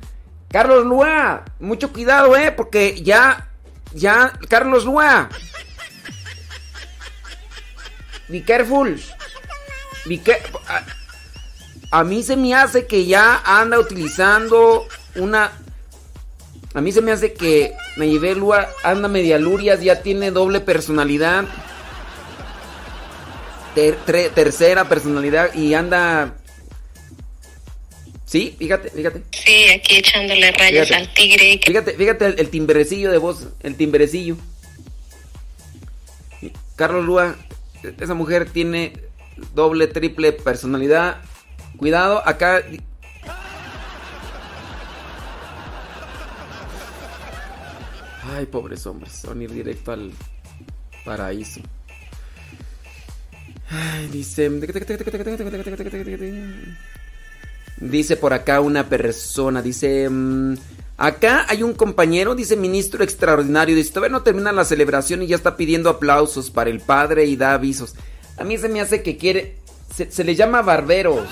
Carlos 0.49 0.85
Lua, 0.85 1.45
mucho 1.61 1.93
cuidado, 1.95 2.37
eh, 2.37 2.53
porque 2.53 3.01
ya, 3.03 3.49
ya, 3.95 4.33
Carlos 4.51 4.85
Lua. 4.85 5.31
Be 8.29 8.43
careful. 8.43 9.01
Be 10.05 10.19
care- 10.21 10.43
a, 11.93 12.05
mí 12.05 12.23
se 12.23 12.37
me 12.37 12.55
hace 12.55 12.87
que 12.87 13.07
ya 13.07 13.41
anda 13.45 13.79
utilizando 13.79 14.87
una... 15.17 15.53
A 16.75 16.81
mí 16.81 16.91
se 16.91 17.03
me 17.03 17.13
hace 17.13 17.35
que 17.35 17.75
Lua 18.35 18.67
anda 18.83 19.07
media 19.09 19.39
lurias, 19.39 19.83
ya 19.83 20.03
tiene 20.03 20.31
doble 20.31 20.61
personalidad. 20.61 21.45
Ter- 23.75 23.99
tre- 24.07 24.31
tercera 24.33 24.89
personalidad 24.89 25.55
y 25.55 25.75
anda... 25.75 26.35
Sí, 28.25 28.57
fíjate, 28.59 28.89
fíjate. 28.89 29.23
Sí, 29.31 29.69
aquí 29.69 29.97
echándole 29.99 30.51
rayas 30.53 30.89
Fíjate. 30.89 30.95
al 30.95 31.13
tigre. 31.15 31.61
Fíjate, 31.63 31.93
fíjate 31.93 32.27
el, 32.27 32.39
el 32.39 32.49
timbrecillo 32.49 33.11
de 33.13 33.19
voz, 33.19 33.49
el 33.63 33.77
timbrecillo. 33.77 34.37
Carlos 36.77 37.05
Lua, 37.05 37.37
esa 38.01 38.15
mujer 38.15 38.49
tiene 38.49 38.95
doble, 39.55 39.87
triple 39.87 40.33
personalidad. 40.33 41.19
Cuidado, 41.77 42.23
acá. 42.25 42.63
Ay, 48.35 48.47
pobres 48.47 48.87
hombres, 48.87 49.25
a 49.25 49.35
ir 49.35 49.53
directo 49.53 49.93
al 49.93 50.13
paraíso. 51.05 51.61
Dice. 54.11 54.51
Dice 57.79 58.17
por 58.17 58.33
acá 58.33 58.61
una 58.61 58.89
persona, 58.89 59.61
dice. 59.61 60.09
mm, 60.09 60.55
acá 60.99 61.47
hay 61.49 61.63
un 61.63 61.75
compañero, 61.75 62.35
dice 62.35 62.57
ministro 62.57 63.03
extraordinario. 63.03 63.75
Dice: 63.75 63.91
Todavía 63.93 64.17
no 64.17 64.23
termina 64.23 64.53
la 64.53 64.65
celebración 64.65 65.23
y 65.23 65.27
ya 65.27 65.37
está 65.37 65.57
pidiendo 65.57 65.91
aplausos 65.91 66.51
para 66.51 66.71
el 66.71 66.81
padre 66.81 67.25
y 67.27 67.37
da 67.37 67.55
avisos. 67.55 67.95
A 68.37 68.45
mí 68.45 68.57
se 68.59 68.69
me 68.69 68.81
hace 68.81 69.03
que 69.03 69.17
quiere. 69.17 69.57
Se, 69.95 70.11
se 70.11 70.25
le 70.25 70.35
llama 70.35 70.63
barberos. 70.63 71.29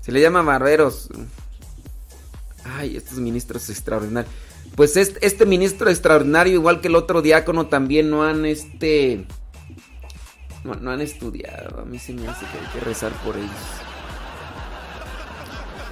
Se 0.00 0.12
le 0.12 0.20
llama 0.20 0.42
barberos. 0.42 1.08
Ay, 2.64 2.96
estos 2.96 3.18
ministros 3.18 3.68
extraordinarios. 3.70 4.32
Pues 4.76 4.96
este, 4.96 5.24
este 5.26 5.46
ministro 5.46 5.90
extraordinario, 5.90 6.54
igual 6.54 6.80
que 6.80 6.88
el 6.88 6.94
otro 6.94 7.22
diácono, 7.22 7.66
también 7.66 8.10
no 8.10 8.24
han 8.24 8.46
este. 8.46 9.26
No, 10.64 10.74
no 10.74 10.90
han 10.90 11.00
estudiado. 11.00 11.80
A 11.80 11.84
mí 11.84 11.98
se 11.98 12.12
me 12.12 12.28
hace 12.28 12.46
que 12.46 12.58
hay 12.58 12.72
que 12.72 12.80
rezar 12.80 13.12
por 13.24 13.36
ellos. 13.36 13.50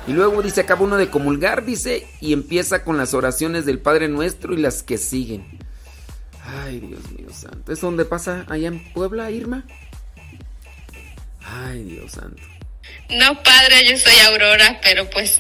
Y 0.07 0.13
luego 0.13 0.43
dice, 0.43 0.63
acaba 0.63 0.83
uno 0.83 0.97
de 0.97 1.11
comulgar, 1.11 1.67
dice, 1.67 2.07
y 2.21 2.33
empieza 2.33 2.83
con 2.83 2.97
las 2.97 3.13
oraciones 3.13 3.67
del 3.67 3.79
Padre 3.79 4.09
Nuestro 4.09 4.55
y 4.55 4.57
las 4.57 4.83
que 4.83 4.97
siguen. 4.97 5.45
Ay, 6.43 6.81
Dios 6.81 7.13
mío 7.13 7.29
santo. 7.31 7.73
¿Es 7.73 7.81
donde 7.83 8.07
pasa 8.07 8.47
allá 8.49 8.69
en 8.69 8.93
Puebla, 8.95 9.31
Irma? 9.31 9.67
Ay, 11.43 11.85
Dios 11.85 12.13
santo. 12.13 12.43
No, 13.11 13.43
padre, 13.43 13.87
yo 13.89 13.97
soy 13.97 14.19
Aurora, 14.27 14.79
pero 14.83 15.09
pues 15.09 15.39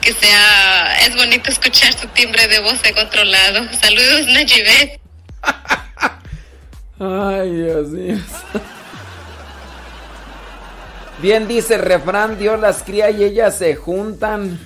que 0.00 0.12
sea, 0.14 1.06
es 1.06 1.14
bonito 1.14 1.50
escuchar 1.50 1.92
su 1.92 2.08
timbre 2.08 2.48
de 2.48 2.60
voz 2.60 2.80
en 2.84 2.98
otro 2.98 3.22
lado. 3.24 3.68
Saludos, 3.80 4.26
Najibet. 4.26 5.00
Ay, 6.98 7.50
Dios 7.50 7.88
mío. 7.88 8.18
Bien 11.22 11.46
dice 11.46 11.74
el 11.74 11.82
refrán, 11.82 12.38
Dios 12.38 12.58
las 12.58 12.82
cría 12.82 13.10
y 13.10 13.22
ellas 13.22 13.58
se 13.58 13.76
juntan. 13.76 14.58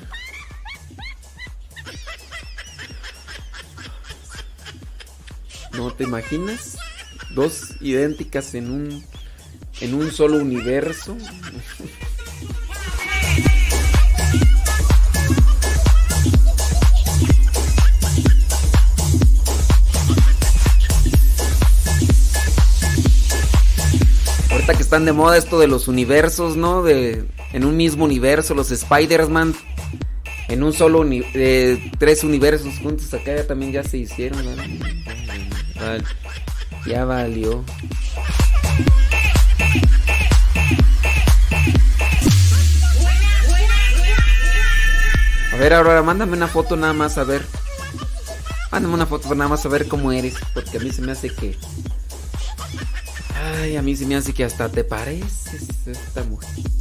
¿No 5.72 5.92
te 5.92 6.04
imaginas? 6.04 6.78
Dos 7.30 7.74
idénticas 7.82 8.54
en 8.54 8.70
un 8.70 9.04
en 9.80 9.94
un 9.94 10.10
solo 10.10 10.38
universo. 10.38 11.16
Ahorita 24.66 24.78
que 24.78 24.82
están 24.82 25.04
de 25.04 25.12
moda 25.12 25.36
esto 25.36 25.60
de 25.60 25.68
los 25.68 25.86
universos, 25.86 26.56
¿no? 26.56 26.82
De 26.82 27.24
en 27.52 27.64
un 27.64 27.76
mismo 27.76 28.04
universo, 28.04 28.52
los 28.52 28.72
Spider-Man 28.72 29.54
en 30.48 30.64
un 30.64 30.72
solo 30.72 31.04
eh, 31.08 31.92
tres 32.00 32.24
universos 32.24 32.76
juntos 32.80 33.14
acá 33.14 33.36
ya 33.36 33.46
también 33.46 33.70
ya 33.70 33.84
se 33.84 33.98
hicieron, 33.98 34.44
¿no? 34.44 34.50
Ya 36.84 37.04
valió. 37.04 37.64
A 45.52 45.56
ver, 45.58 45.74
Aurora, 45.74 46.02
mándame 46.02 46.36
una 46.36 46.48
foto 46.48 46.74
nada 46.74 46.92
más 46.92 47.18
a 47.18 47.22
ver. 47.22 47.46
Mándame 48.72 48.94
una 48.94 49.06
foto 49.06 49.32
nada 49.36 49.48
más 49.48 49.64
a 49.64 49.68
ver 49.68 49.86
cómo 49.86 50.10
eres, 50.10 50.34
porque 50.52 50.78
a 50.78 50.80
mí 50.80 50.90
se 50.90 51.02
me 51.02 51.12
hace 51.12 51.32
que 51.32 51.56
Ay, 53.54 53.76
a 53.76 53.82
mí 53.82 53.94
se 53.94 54.06
me 54.06 54.16
hace 54.16 54.32
que 54.32 54.44
hasta 54.44 54.68
te 54.68 54.82
pareces 54.82 55.86
esta 55.86 56.24
mujer. 56.24 56.75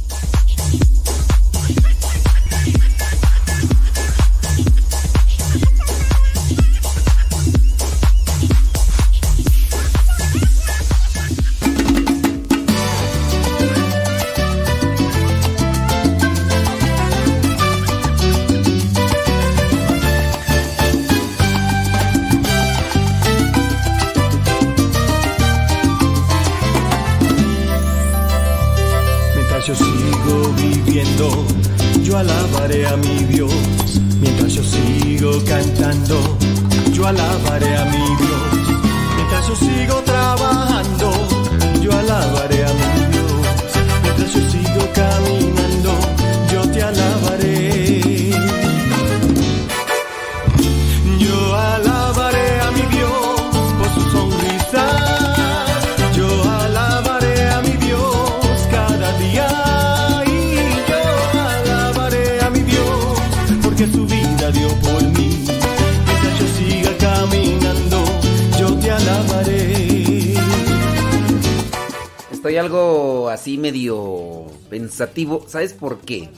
¿Sabes 75.46 75.72
por 75.72 76.00
qué? 76.00 76.28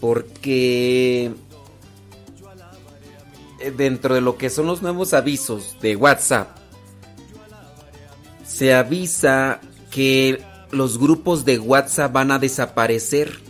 Porque 0.00 1.32
eh, 3.60 3.70
dentro 3.70 4.14
de 4.14 4.20
lo 4.20 4.36
que 4.36 4.50
son 4.50 4.66
los 4.66 4.82
nuevos 4.82 5.14
avisos 5.14 5.76
de 5.80 5.94
WhatsApp, 5.96 6.56
se 8.44 8.74
avisa 8.74 9.60
que 9.90 10.42
los 10.72 10.98
grupos 10.98 11.44
de 11.44 11.58
WhatsApp 11.58 12.12
van 12.12 12.32
a 12.32 12.38
desaparecer. 12.38 13.40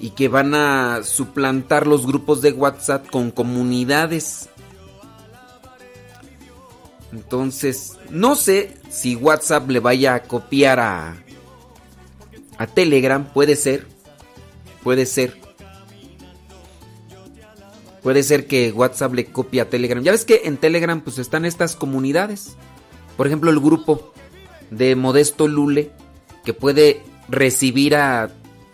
Y 0.00 0.10
que 0.10 0.28
van 0.28 0.54
a 0.54 1.02
suplantar 1.02 1.88
los 1.88 2.06
grupos 2.06 2.40
de 2.40 2.52
WhatsApp 2.52 3.10
con 3.10 3.32
comunidades. 3.32 4.48
Entonces, 7.12 7.98
no 8.10 8.36
sé 8.36 8.74
si 8.90 9.16
WhatsApp 9.16 9.68
le 9.70 9.80
vaya 9.80 10.14
a 10.14 10.22
copiar 10.22 10.80
a, 10.80 11.16
a 12.58 12.66
Telegram. 12.66 13.24
Puede 13.32 13.56
ser. 13.56 13.86
Puede 14.82 15.06
ser. 15.06 15.38
Puede 18.02 18.22
ser 18.22 18.46
que 18.46 18.72
WhatsApp 18.72 19.14
le 19.14 19.26
copie 19.26 19.60
a 19.60 19.68
Telegram. 19.68 20.02
Ya 20.02 20.12
ves 20.12 20.24
que 20.24 20.42
en 20.44 20.56
Telegram 20.56 21.00
pues 21.00 21.18
están 21.18 21.44
estas 21.44 21.76
comunidades. 21.76 22.56
Por 23.16 23.26
ejemplo, 23.26 23.50
el 23.50 23.60
grupo 23.60 24.12
de 24.70 24.94
Modesto 24.94 25.48
Lule 25.48 25.90
que 26.44 26.54
puede 26.54 27.02
recibir 27.28 27.96
a 27.96 28.30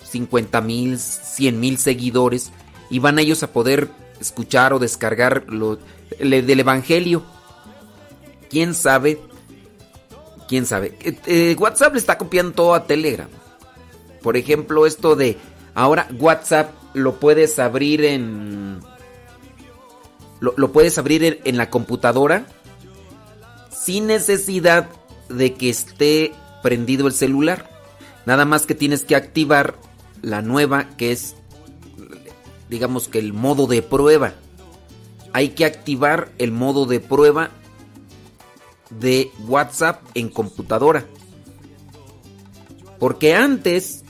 50 0.08 0.60
mil, 0.60 0.98
100 0.98 1.58
mil 1.58 1.78
seguidores 1.78 2.52
y 2.90 2.98
van 2.98 3.18
ellos 3.18 3.42
a 3.42 3.52
poder 3.52 3.88
escuchar 4.20 4.72
o 4.72 4.78
descargar 4.78 5.44
lo 5.48 5.78
del 6.18 6.60
Evangelio. 6.60 7.24
¿Quién 8.48 8.74
sabe? 8.74 9.20
¿Quién 10.48 10.66
sabe? 10.66 10.96
Eh, 11.00 11.16
eh, 11.26 11.56
WhatsApp 11.58 11.94
le 11.94 11.98
está 11.98 12.18
copiando 12.18 12.52
todo 12.52 12.74
a 12.74 12.86
Telegram. 12.86 13.28
Por 14.22 14.36
ejemplo, 14.36 14.86
esto 14.86 15.16
de 15.16 15.36
ahora 15.74 16.08
WhatsApp 16.18 16.72
lo 16.94 17.20
puedes 17.20 17.58
abrir 17.58 18.04
en... 18.04 18.80
Lo, 20.40 20.72
puedes 20.72 20.98
abrir 20.98 21.40
en 21.44 21.56
la 21.56 21.70
computadora 21.70 22.44
sin 23.70 24.06
necesidad 24.06 24.90
de 25.30 25.54
que 25.54 25.70
esté 25.70 26.32
prendido 26.62 27.06
el 27.06 27.14
celular. 27.14 27.70
Nada 28.26 28.44
más 28.44 28.66
que 28.66 28.74
tienes 28.74 29.04
que 29.04 29.16
activar 29.16 29.76
la 30.20 30.42
nueva 30.42 30.88
que 30.96 31.12
es, 31.12 31.36
digamos 32.68 33.08
que 33.08 33.18
el 33.18 33.32
modo 33.32 33.66
de 33.66 33.80
prueba. 33.80 34.34
Hay 35.32 35.50
que 35.50 35.64
activar 35.64 36.30
el 36.38 36.52
modo 36.52 36.84
de 36.84 37.00
prueba 37.00 37.50
de 38.90 39.30
WhatsApp 39.46 40.02
en 40.14 40.28
computadora. 40.28 41.06
Porque 42.98 43.34
antes, 43.34 44.04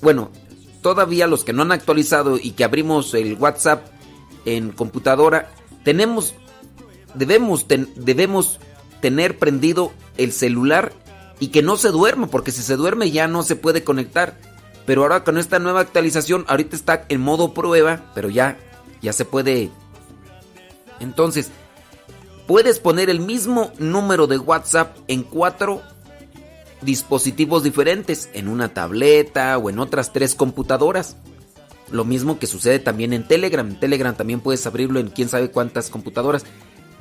bueno, 0.00 0.30
todavía 0.82 1.26
los 1.26 1.44
que 1.44 1.52
no 1.52 1.62
han 1.62 1.72
actualizado 1.72 2.38
y 2.40 2.52
que 2.52 2.64
abrimos 2.64 3.12
el 3.14 3.34
WhatsApp 3.34 3.86
en 4.44 4.70
computadora, 4.70 5.50
tenemos, 5.84 6.34
debemos, 7.14 7.66
ten- 7.66 7.90
debemos 7.96 8.60
tener 9.00 9.38
prendido 9.38 9.92
el 10.16 10.32
celular 10.32 10.92
y 11.38 11.48
que 11.48 11.62
no 11.62 11.76
se 11.76 11.88
duerma, 11.88 12.26
porque 12.28 12.52
si 12.52 12.62
se 12.62 12.76
duerme 12.76 13.10
ya 13.10 13.26
no 13.28 13.42
se 13.42 13.56
puede 13.56 13.84
conectar. 13.84 14.38
Pero 14.86 15.02
ahora 15.02 15.24
con 15.24 15.38
esta 15.38 15.58
nueva 15.58 15.80
actualización, 15.80 16.44
ahorita 16.48 16.76
está 16.76 17.04
en 17.08 17.20
modo 17.20 17.52
prueba, 17.54 18.10
pero 18.14 18.28
ya, 18.28 18.58
ya 19.02 19.12
se 19.12 19.24
puede. 19.24 19.70
Entonces, 20.98 21.50
puedes 22.50 22.80
poner 22.80 23.10
el 23.10 23.20
mismo 23.20 23.70
número 23.78 24.26
de 24.26 24.36
WhatsApp 24.36 24.96
en 25.06 25.22
cuatro 25.22 25.82
dispositivos 26.82 27.62
diferentes, 27.62 28.28
en 28.32 28.48
una 28.48 28.74
tableta 28.74 29.56
o 29.56 29.70
en 29.70 29.78
otras 29.78 30.12
tres 30.12 30.34
computadoras. 30.34 31.16
Lo 31.92 32.04
mismo 32.04 32.40
que 32.40 32.48
sucede 32.48 32.80
también 32.80 33.12
en 33.12 33.24
Telegram. 33.28 33.64
En 33.68 33.78
Telegram 33.78 34.16
también 34.16 34.40
puedes 34.40 34.66
abrirlo 34.66 34.98
en 34.98 35.10
quién 35.10 35.28
sabe 35.28 35.52
cuántas 35.52 35.90
computadoras. 35.90 36.44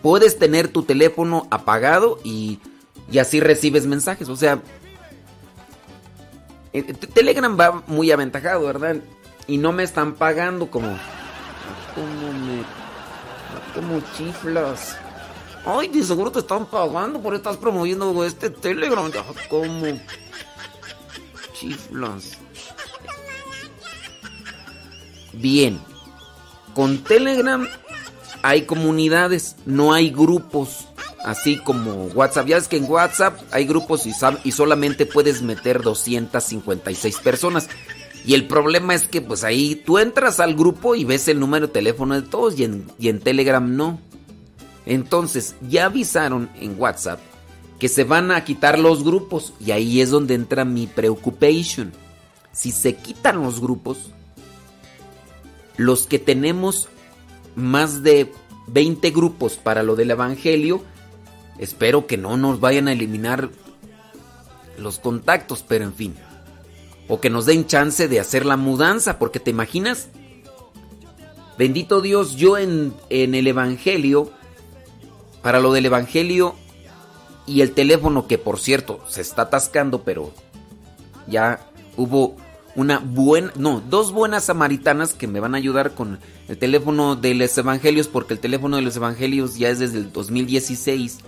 Puedes 0.04 0.38
tener 0.38 0.68
tu 0.68 0.84
teléfono 0.84 1.48
apagado 1.50 2.20
y, 2.24 2.60
y 3.12 3.18
así 3.18 3.40
recibes 3.40 3.88
mensajes. 3.88 4.30
O 4.30 4.36
sea, 4.36 4.62
eh, 6.74 6.86
eh, 6.88 6.94
Telegram 6.94 7.60
va 7.60 7.84
muy 7.88 8.12
aventajado, 8.12 8.68
¿verdad? 8.68 8.98
Y 9.48 9.58
no 9.58 9.72
me 9.72 9.82
están 9.82 10.14
pagando 10.14 10.70
como... 10.70 10.90
Como 11.96 12.34
me... 12.34 12.64
Como 13.74 14.00
chiflas. 14.16 14.96
Ay, 15.66 15.88
de 15.90 16.04
seguro 16.04 16.32
te 16.32 16.40
están 16.40 16.66
pagando 16.66 17.22
por 17.22 17.36
estás 17.36 17.58
promoviendo 17.58 18.24
este 18.26 18.50
Telegram. 18.50 19.12
¿Cómo? 19.50 19.86
Chiflas. 21.54 22.38
Bien. 25.34 25.80
Con 26.74 27.04
Telegram 27.04 27.68
hay 28.42 28.64
comunidades, 28.64 29.56
no 29.66 29.94
hay 29.94 30.10
grupos. 30.10 30.86
Así 31.24 31.58
como 31.58 32.06
WhatsApp. 32.08 32.48
Ya 32.48 32.58
es 32.58 32.70
que 32.70 32.78
en 32.78 32.90
WhatsApp 32.90 33.42
hay 33.52 33.66
grupos 33.66 34.06
y, 34.06 34.14
y 34.46 34.52
solamente 34.54 35.06
puedes 35.06 35.42
meter 35.42 35.82
256 35.82 37.18
personas. 37.18 37.68
Y 38.26 38.34
el 38.36 38.48
problema 38.48 38.96
es 38.96 39.08
que 39.08 39.22
pues 39.22 39.44
ahí 39.44 39.76
tú 39.76 39.98
entras 39.98 40.40
al 40.40 40.56
grupo 40.56 40.96
y 40.96 41.04
ves 41.04 41.28
el 41.28 41.40
número 41.40 41.68
de 41.68 41.74
teléfono 41.74 42.16
de 42.16 42.28
todos 42.28 42.58
y 42.58 42.64
en, 42.64 42.86
y 42.98 43.10
en 43.10 43.20
Telegram 43.20 43.76
no. 43.76 44.00
Entonces 44.90 45.56
ya 45.62 45.86
avisaron 45.86 46.50
en 46.60 46.74
WhatsApp 46.80 47.20
que 47.78 47.88
se 47.88 48.04
van 48.04 48.32
a 48.32 48.44
quitar 48.44 48.80
los 48.80 49.04
grupos 49.04 49.54
y 49.64 49.70
ahí 49.70 50.02
es 50.02 50.10
donde 50.10 50.34
entra 50.34 50.66
mi 50.66 50.88
preocupación. 50.88 51.94
Si 52.52 52.72
se 52.72 52.96
quitan 52.96 53.44
los 53.44 53.62
grupos, 53.62 54.10
los 55.78 56.08
que 56.08 56.18
tenemos 56.18 56.90
más 57.56 58.02
de 58.02 58.32
20 58.66 59.12
grupos 59.12 59.58
para 59.58 59.84
lo 59.84 59.96
del 59.96 60.10
Evangelio, 60.10 60.82
espero 61.60 62.08
que 62.08 62.18
no 62.18 62.36
nos 62.36 62.60
vayan 62.60 62.88
a 62.88 62.94
eliminar 62.94 63.52
los 64.80 64.98
contactos, 64.98 65.64
pero 65.66 65.86
en 65.86 65.94
fin. 65.94 66.16
O 67.08 67.22
que 67.22 67.30
nos 67.30 67.46
den 67.46 67.68
chance 67.68 68.08
de 68.08 68.20
hacer 68.20 68.44
la 68.44 68.58
mudanza, 68.58 69.20
porque 69.20 69.40
te 69.40 69.52
imaginas, 69.52 70.10
bendito 71.60 72.02
Dios, 72.02 72.38
yo 72.38 72.58
en, 72.58 72.96
en 73.12 73.36
el 73.36 73.46
Evangelio, 73.46 74.34
para 75.42 75.60
lo 75.60 75.72
del 75.72 75.86
Evangelio 75.86 76.56
y 77.46 77.62
el 77.62 77.72
teléfono, 77.72 78.28
que 78.28 78.38
por 78.38 78.60
cierto 78.60 79.00
se 79.08 79.22
está 79.22 79.44
atascando, 79.44 80.04
pero 80.04 80.32
ya 81.28 81.60
hubo 81.98 82.36
una 82.76 83.00
buena, 83.00 83.52
no, 83.56 83.82
dos 83.82 84.12
buenas 84.12 84.46
samaritanas 84.46 85.14
que 85.14 85.28
me 85.28 85.40
van 85.40 85.56
a 85.56 85.58
ayudar 85.58 85.96
con 85.96 86.20
el 86.48 86.58
teléfono 86.58 87.16
de 87.16 87.34
los 87.34 87.58
evangelios, 87.58 88.08
porque 88.08 88.34
el 88.34 88.40
teléfono 88.40 88.78
de 88.78 88.84
los 88.84 88.96
evangelios 88.96 89.58
ya 89.58 89.70
es 89.70 89.80
desde 89.80 89.98
el 89.98 90.12
2016. 90.12 91.20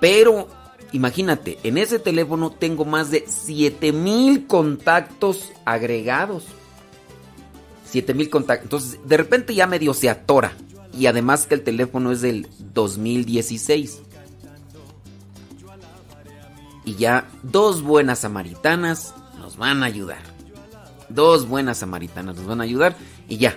Pero, 0.00 0.48
imagínate, 0.92 1.58
en 1.62 1.78
ese 1.78 1.98
teléfono 1.98 2.50
tengo 2.50 2.84
más 2.84 3.10
de 3.10 3.24
7000 3.26 4.46
contactos 4.46 5.52
agregados. 5.64 6.44
7000 7.90 8.30
contactos. 8.30 8.64
Entonces, 8.64 9.00
de 9.04 9.16
repente 9.16 9.54
ya 9.54 9.66
medio 9.66 9.94
se 9.94 10.08
atora. 10.10 10.52
Y 10.92 11.06
además 11.06 11.46
que 11.46 11.54
el 11.54 11.62
teléfono 11.62 12.12
es 12.12 12.20
del 12.20 12.48
2016. 12.74 14.02
Y 16.84 16.96
ya 16.96 17.28
dos 17.42 17.82
buenas 17.82 18.20
samaritanas 18.20 19.14
nos 19.38 19.56
van 19.56 19.82
a 19.82 19.86
ayudar. 19.86 20.22
Dos 21.08 21.48
buenas 21.48 21.78
samaritanas 21.78 22.36
nos 22.36 22.46
van 22.46 22.60
a 22.60 22.64
ayudar. 22.64 22.96
Y 23.28 23.38
ya. 23.38 23.56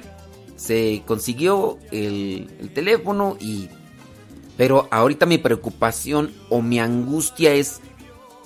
Se 0.55 1.03
consiguió 1.05 1.77
el, 1.91 2.49
el 2.59 2.73
teléfono 2.73 3.37
y... 3.39 3.69
Pero 4.57 4.87
ahorita 4.89 5.25
mi 5.25 5.37
preocupación 5.37 6.31
o 6.49 6.61
mi 6.61 6.79
angustia 6.79 7.53
es 7.53 7.81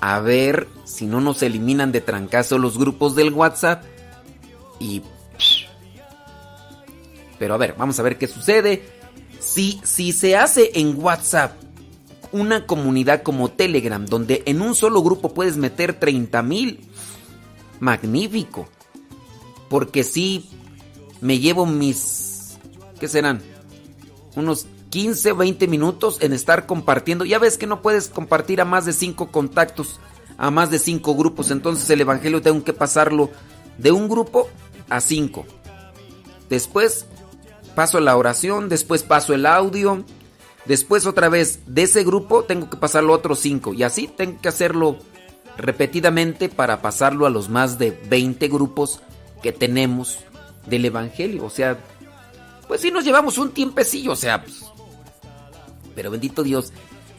a 0.01 0.19
ver 0.19 0.67
si 0.85 1.05
no 1.05 1.21
nos 1.21 1.43
eliminan 1.43 1.91
de 1.91 2.01
trancazo 2.01 2.57
los 2.57 2.77
grupos 2.77 3.15
del 3.15 3.33
WhatsApp. 3.33 3.83
Y... 4.79 5.03
Pero 7.39 7.53
a 7.53 7.57
ver, 7.57 7.75
vamos 7.77 7.99
a 7.99 8.03
ver 8.03 8.17
qué 8.17 8.27
sucede. 8.27 8.83
Si, 9.39 9.81
si 9.83 10.11
se 10.11 10.35
hace 10.35 10.71
en 10.75 11.01
WhatsApp 11.01 11.53
una 12.31 12.67
comunidad 12.67 13.23
como 13.23 13.49
Telegram, 13.49 14.05
donde 14.05 14.43
en 14.45 14.61
un 14.61 14.75
solo 14.75 15.01
grupo 15.01 15.33
puedes 15.33 15.57
meter 15.57 15.93
30 15.93 16.43
mil, 16.43 16.79
magnífico. 17.79 18.67
Porque 19.69 20.03
si 20.03 20.49
me 21.21 21.39
llevo 21.39 21.65
mis, 21.65 22.57
¿qué 22.99 23.07
serán? 23.07 23.41
Unos 24.35 24.67
15, 24.89 25.33
20 25.33 25.67
minutos 25.67 26.17
en 26.21 26.33
estar 26.33 26.65
compartiendo. 26.65 27.25
Ya 27.25 27.39
ves 27.39 27.57
que 27.57 27.67
no 27.67 27.81
puedes 27.81 28.09
compartir 28.09 28.61
a 28.61 28.65
más 28.65 28.85
de 28.85 28.93
5 28.93 29.31
contactos, 29.31 29.99
a 30.37 30.51
más 30.51 30.71
de 30.71 30.79
5 30.79 31.15
grupos. 31.15 31.51
Entonces 31.51 31.89
el 31.89 32.01
Evangelio 32.01 32.41
tengo 32.41 32.63
que 32.63 32.73
pasarlo 32.73 33.29
de 33.77 33.91
un 33.91 34.09
grupo 34.09 34.49
a 34.89 35.01
5. 35.01 35.45
Después 36.49 37.05
paso 37.79 38.01
la 38.01 38.17
oración, 38.17 38.67
después 38.67 39.03
paso 39.03 39.33
el 39.33 39.45
audio, 39.45 40.03
después 40.65 41.05
otra 41.05 41.29
vez 41.29 41.61
de 41.65 41.83
ese 41.83 42.03
grupo 42.03 42.43
tengo 42.43 42.69
que 42.69 42.75
pasarlo 42.75 43.13
a 43.13 43.15
otros 43.15 43.39
5 43.39 43.73
y 43.73 43.83
así 43.83 44.09
tengo 44.09 44.41
que 44.41 44.49
hacerlo 44.49 44.97
repetidamente 45.55 46.49
para 46.49 46.81
pasarlo 46.81 47.25
a 47.25 47.29
los 47.29 47.47
más 47.47 47.79
de 47.79 47.97
20 48.09 48.49
grupos 48.49 48.99
que 49.41 49.53
tenemos 49.53 50.19
del 50.65 50.83
Evangelio. 50.83 51.45
O 51.45 51.49
sea, 51.49 51.79
pues 52.67 52.81
sí 52.81 52.91
nos 52.91 53.05
llevamos 53.05 53.37
un 53.37 53.51
tiempecillo, 53.51 54.11
o 54.11 54.17
sea, 54.17 54.43
pues, 54.43 54.65
pero 55.95 56.11
bendito 56.11 56.43
Dios. 56.43 56.73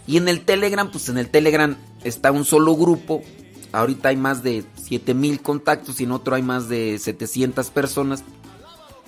Y 0.06 0.18
en 0.18 0.28
el 0.28 0.44
Telegram, 0.44 0.90
pues 0.90 1.08
en 1.08 1.16
el 1.16 1.30
Telegram 1.30 1.74
está 2.04 2.32
un 2.32 2.44
solo 2.44 2.76
grupo. 2.76 3.22
Ahorita 3.72 4.10
hay 4.10 4.16
más 4.16 4.42
de 4.42 4.62
7000 4.76 5.40
contactos 5.40 6.02
y 6.02 6.04
en 6.04 6.12
otro 6.12 6.34
hay 6.34 6.42
más 6.42 6.68
de 6.68 6.98
700 6.98 7.70
personas. 7.70 8.24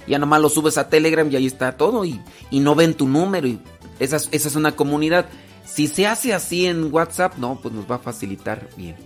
Ya 0.07 0.19
nomás 0.19 0.41
lo 0.41 0.49
subes 0.49 0.79
a 0.79 0.89
Telegram 0.89 1.31
y 1.31 1.37
ahí 1.37 1.47
está 1.47 1.77
todo. 1.77 2.05
Y, 2.05 2.21
y 2.51 2.61
no 2.61 2.75
ven 2.75 2.95
tu 2.95 3.07
número. 3.09 3.47
Y 3.47 3.61
esa, 3.99 4.17
es- 4.17 4.29
esa 4.33 4.49
es 4.49 4.57
una 4.57 4.73
comunidad. 4.77 5.27
Si 5.65 5.87
se 5.87 6.07
hace 6.07 6.35
así 6.35 6.67
en 6.67 6.93
WhatsApp, 6.93 7.37
no, 7.39 7.59
pues 7.63 7.73
nos 7.75 7.91
va 7.91 7.97
a 7.97 7.99
facilitar 8.01 8.69
bien. 8.77 8.97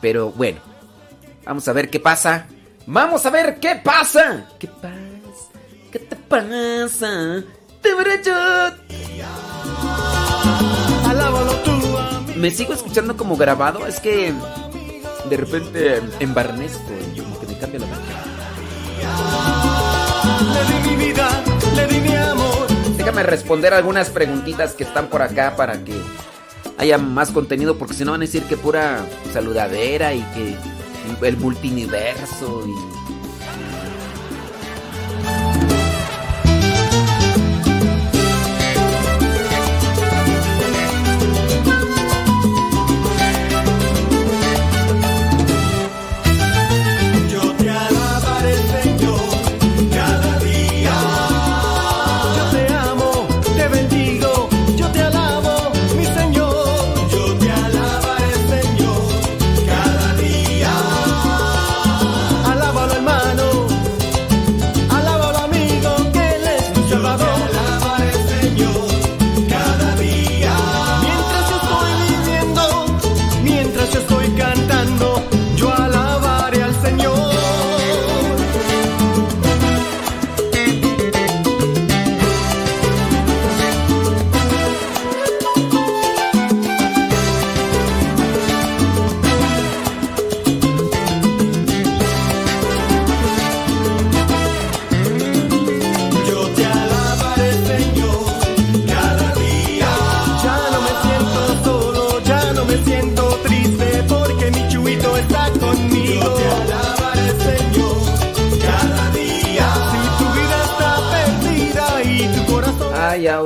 Pero 0.00 0.30
bueno, 0.30 0.58
vamos 1.44 1.66
a 1.68 1.72
ver 1.72 1.90
qué 1.90 1.98
pasa. 2.00 2.46
Vamos 2.86 3.26
a 3.26 3.30
ver 3.30 3.58
qué 3.58 3.76
pasa. 3.82 4.46
¿Qué 4.58 4.68
pasa? 4.68 4.94
¿Qué 5.90 5.98
te 5.98 6.16
pasa? 6.16 7.42
Te 7.82 7.94
veré 7.94 8.22
yo. 8.24 8.34
Me 12.36 12.50
sigo 12.50 12.74
escuchando 12.74 13.16
como 13.16 13.36
grabado. 13.36 13.86
Es 13.86 13.98
que 14.00 14.32
de 15.30 15.36
repente 15.36 16.02
embarnezco 16.20 16.92
y 17.14 17.18
como 17.20 17.40
que 17.40 17.46
me 17.46 17.58
cambia 17.58 17.80
la 17.80 17.86
voz. 17.86 17.98
Déjame 22.96 23.22
responder 23.22 23.72
algunas 23.72 24.10
preguntitas 24.10 24.72
que 24.72 24.84
están 24.84 25.06
por 25.06 25.22
acá 25.22 25.54
para 25.56 25.84
que 25.84 25.94
haya 26.78 26.98
más 26.98 27.30
contenido, 27.30 27.78
porque 27.78 27.94
si 27.94 28.04
no 28.04 28.12
van 28.12 28.20
a 28.22 28.24
decir 28.24 28.42
que 28.44 28.56
pura 28.56 29.06
saludadera 29.32 30.12
y 30.12 30.22
que 30.34 30.56
el 31.26 31.36
multiverso 31.36 32.64
y... 32.66 32.95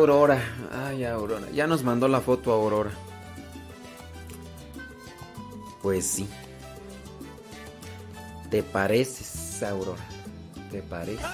Aurora. 0.01 0.41
Ay, 0.73 1.05
Aurora. 1.05 1.51
Ya 1.53 1.67
nos 1.67 1.85
mandó 1.85 2.09
la 2.09 2.23
foto 2.23 2.53
Aurora. 2.53 2.91
Pues 5.83 6.07
sí. 6.07 6.27
¿Te 8.51 8.63
pareces, 8.63 9.63
Aurora? 9.63 10.01
¿Te 10.71 10.83
pareces? 10.83 11.27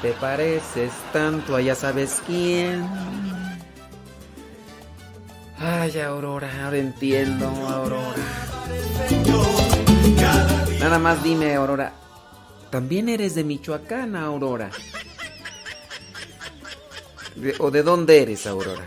¿Te 0.00 0.12
pareces 0.12 0.92
tanto 1.12 1.56
a 1.56 1.60
ya 1.60 1.74
sabes 1.74 2.22
quién? 2.26 2.88
Ay, 5.58 6.00
Aurora, 6.00 6.64
ahora 6.64 6.78
entiendo, 6.78 7.46
Aurora. 7.48 8.22
Nada 10.80 10.98
más 10.98 11.22
dime, 11.22 11.54
Aurora. 11.54 11.92
¿También 12.70 13.10
eres 13.10 13.34
de 13.34 13.44
Michoacán, 13.44 14.16
Aurora? 14.16 14.70
¿O 17.58 17.70
de 17.70 17.82
dónde 17.82 18.22
eres, 18.22 18.46
Aurora? 18.46 18.86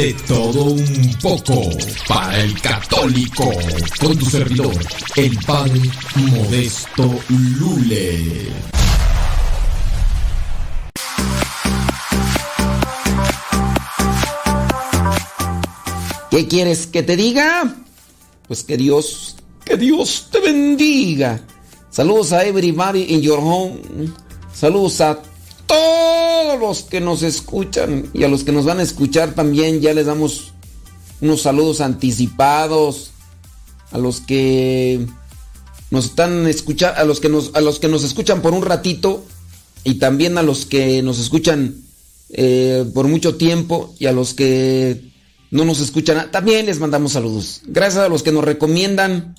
De 0.00 0.14
Todo 0.26 0.64
Un 0.64 1.14
Poco 1.20 1.60
para 2.08 2.40
el 2.40 2.58
Católico 2.62 3.50
con 4.00 4.16
tu 4.16 4.24
servidor, 4.24 4.74
el 5.14 5.36
Padre 5.44 5.78
Modesto 6.14 7.20
Lule. 7.28 8.46
¿Qué 16.30 16.48
quieres 16.48 16.86
que 16.86 17.02
te 17.02 17.14
diga? 17.18 17.76
Pues 18.48 18.64
que 18.64 18.78
Dios, 18.78 19.36
que 19.66 19.76
Dios 19.76 20.28
te 20.32 20.40
bendiga. 20.40 21.42
Saludos 21.90 22.32
a 22.32 22.46
everybody 22.46 23.02
in 23.02 23.20
your 23.20 23.38
home. 23.38 23.78
Saludos 24.54 24.98
a 25.02 25.20
todos 25.70 26.58
los 26.58 26.82
que 26.82 27.00
nos 27.00 27.22
escuchan 27.22 28.10
y 28.12 28.24
a 28.24 28.28
los 28.28 28.42
que 28.42 28.50
nos 28.50 28.64
van 28.64 28.80
a 28.80 28.82
escuchar 28.82 29.34
también. 29.34 29.80
Ya 29.80 29.94
les 29.94 30.06
damos 30.06 30.52
unos 31.20 31.42
saludos 31.42 31.80
anticipados. 31.80 33.12
A 33.92 33.98
los 33.98 34.20
que 34.20 35.04
nos 35.90 36.06
están 36.06 36.46
escuchando, 36.46 37.00
a 37.00 37.04
los 37.04 37.18
que 37.18 37.28
nos, 37.28 37.54
a 37.54 37.60
los 37.60 37.80
que 37.80 37.88
nos 37.88 38.04
escuchan 38.04 38.40
por 38.40 38.52
un 38.52 38.62
ratito 38.62 39.24
y 39.82 39.94
también 39.94 40.38
a 40.38 40.44
los 40.44 40.64
que 40.66 41.02
nos 41.02 41.18
escuchan 41.18 41.74
eh, 42.30 42.84
por 42.94 43.08
mucho 43.08 43.34
tiempo 43.34 43.92
y 43.98 44.06
a 44.06 44.12
los 44.12 44.34
que 44.34 45.10
no 45.50 45.64
nos 45.64 45.80
escuchan, 45.80 46.30
también 46.30 46.66
les 46.66 46.78
mandamos 46.78 47.12
saludos. 47.12 47.62
Gracias 47.64 48.04
a 48.04 48.08
los 48.08 48.22
que 48.22 48.30
nos 48.30 48.44
recomiendan, 48.44 49.34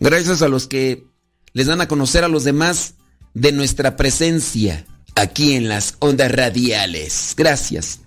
gracias 0.00 0.40
a 0.40 0.48
los 0.48 0.66
que 0.66 1.04
les 1.52 1.66
dan 1.66 1.82
a 1.82 1.88
conocer 1.88 2.24
a 2.24 2.28
los 2.28 2.44
demás 2.44 2.94
de 3.34 3.52
nuestra 3.52 3.96
presencia 3.96 4.86
aquí 5.14 5.54
en 5.54 5.68
las 5.68 5.94
ondas 5.98 6.30
radiales. 6.30 7.34
Gracias. 7.36 8.00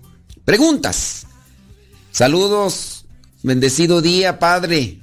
Preguntas. 0.44 1.28
Saludos. 2.12 3.06
Bendecido 3.44 4.02
día, 4.02 4.39
Padre. 4.39 5.02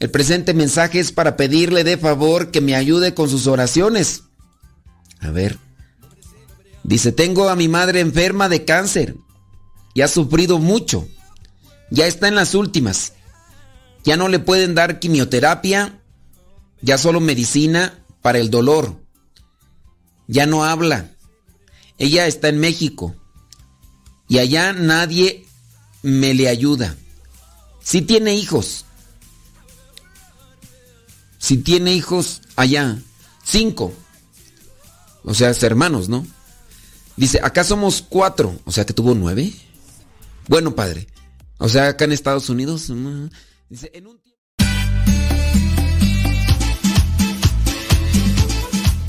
El 0.00 0.10
presente 0.10 0.54
mensaje 0.54 0.98
es 0.98 1.12
para 1.12 1.36
pedirle 1.36 1.84
de 1.84 1.98
favor 1.98 2.50
que 2.50 2.60
me 2.60 2.74
ayude 2.74 3.14
con 3.14 3.28
sus 3.28 3.46
oraciones. 3.46 4.22
A 5.20 5.30
ver. 5.30 5.58
Dice, 6.82 7.12
tengo 7.12 7.48
a 7.48 7.56
mi 7.56 7.68
madre 7.68 8.00
enferma 8.00 8.48
de 8.48 8.64
cáncer 8.64 9.14
y 9.94 10.00
ha 10.00 10.08
sufrido 10.08 10.58
mucho. 10.58 11.06
Ya 11.90 12.06
está 12.06 12.28
en 12.28 12.34
las 12.34 12.54
últimas. 12.54 13.12
Ya 14.02 14.16
no 14.16 14.28
le 14.28 14.38
pueden 14.38 14.74
dar 14.74 14.98
quimioterapia, 14.98 16.00
ya 16.80 16.96
solo 16.96 17.20
medicina 17.20 18.02
para 18.22 18.38
el 18.38 18.50
dolor. 18.50 18.96
Ya 20.26 20.46
no 20.46 20.64
habla. 20.64 21.10
Ella 22.00 22.26
está 22.26 22.48
en 22.48 22.58
México 22.58 23.14
y 24.26 24.38
allá 24.38 24.72
nadie 24.72 25.46
me 26.02 26.32
le 26.32 26.48
ayuda. 26.48 26.96
Si 27.82 28.00
tiene 28.00 28.34
hijos. 28.34 28.86
Si 31.38 31.58
tiene 31.58 31.92
hijos 31.92 32.40
allá. 32.56 32.98
Cinco. 33.44 33.92
O 35.24 35.34
sea, 35.34 35.50
es 35.50 35.62
hermanos, 35.62 36.08
¿no? 36.08 36.26
Dice, 37.16 37.38
acá 37.42 37.64
somos 37.64 38.00
cuatro. 38.08 38.58
O 38.64 38.72
sea 38.72 38.86
que 38.86 38.94
tuvo 38.94 39.14
nueve. 39.14 39.52
Bueno, 40.48 40.74
padre. 40.74 41.06
O 41.58 41.68
sea, 41.68 41.88
acá 41.88 42.06
en 42.06 42.12
Estados 42.12 42.48
Unidos. 42.48 42.88
mm, 42.88 43.26
Dice, 43.68 43.90
en 43.92 44.06
un 44.06 44.18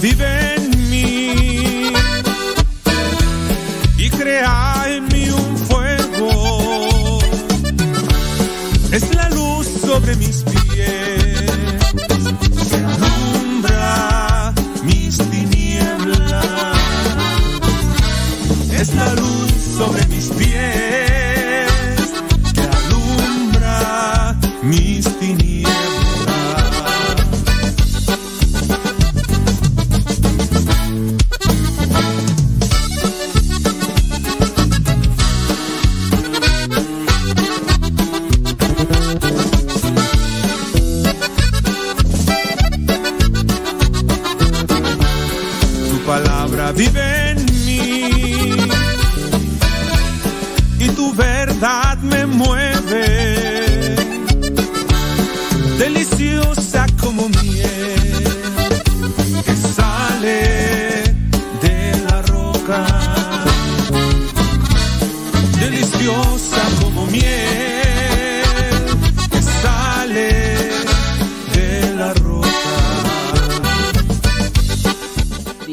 Vive 0.00 0.29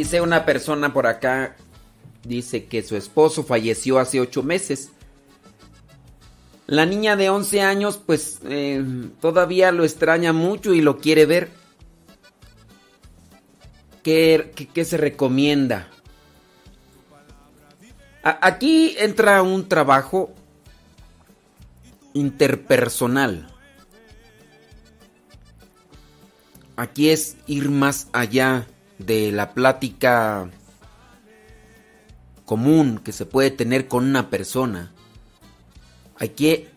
Dice 0.07 0.21
una 0.21 0.45
persona 0.45 0.93
por 0.93 1.05
acá, 1.05 1.57
dice 2.23 2.63
que 2.63 2.81
su 2.81 2.95
esposo 2.95 3.43
falleció 3.43 3.99
hace 3.99 4.21
ocho 4.21 4.41
meses. 4.41 4.91
La 6.65 6.85
niña 6.85 7.17
de 7.17 7.29
11 7.29 7.59
años 7.59 7.99
pues 8.05 8.39
eh, 8.45 8.81
todavía 9.19 9.73
lo 9.73 9.83
extraña 9.83 10.31
mucho 10.31 10.73
y 10.73 10.79
lo 10.79 10.99
quiere 10.99 11.25
ver. 11.25 11.49
¿Qué, 14.01 14.49
se 14.85 14.95
recomienda? 14.95 15.89
Aquí 18.23 18.95
entra 18.99 19.41
un 19.41 19.67
trabajo 19.67 20.33
interpersonal. 22.13 23.53
Aquí 26.77 27.09
es 27.09 27.35
ir 27.45 27.69
más 27.69 28.07
allá 28.13 28.67
de 28.97 29.31
la 29.31 29.53
plática 29.53 30.49
común 32.45 32.99
que 33.03 33.11
se 33.11 33.25
puede 33.25 33.51
tener 33.51 33.87
con 33.87 34.05
una 34.05 34.29
persona. 34.29 34.93
Hay 36.17 36.29
que, 36.29 36.69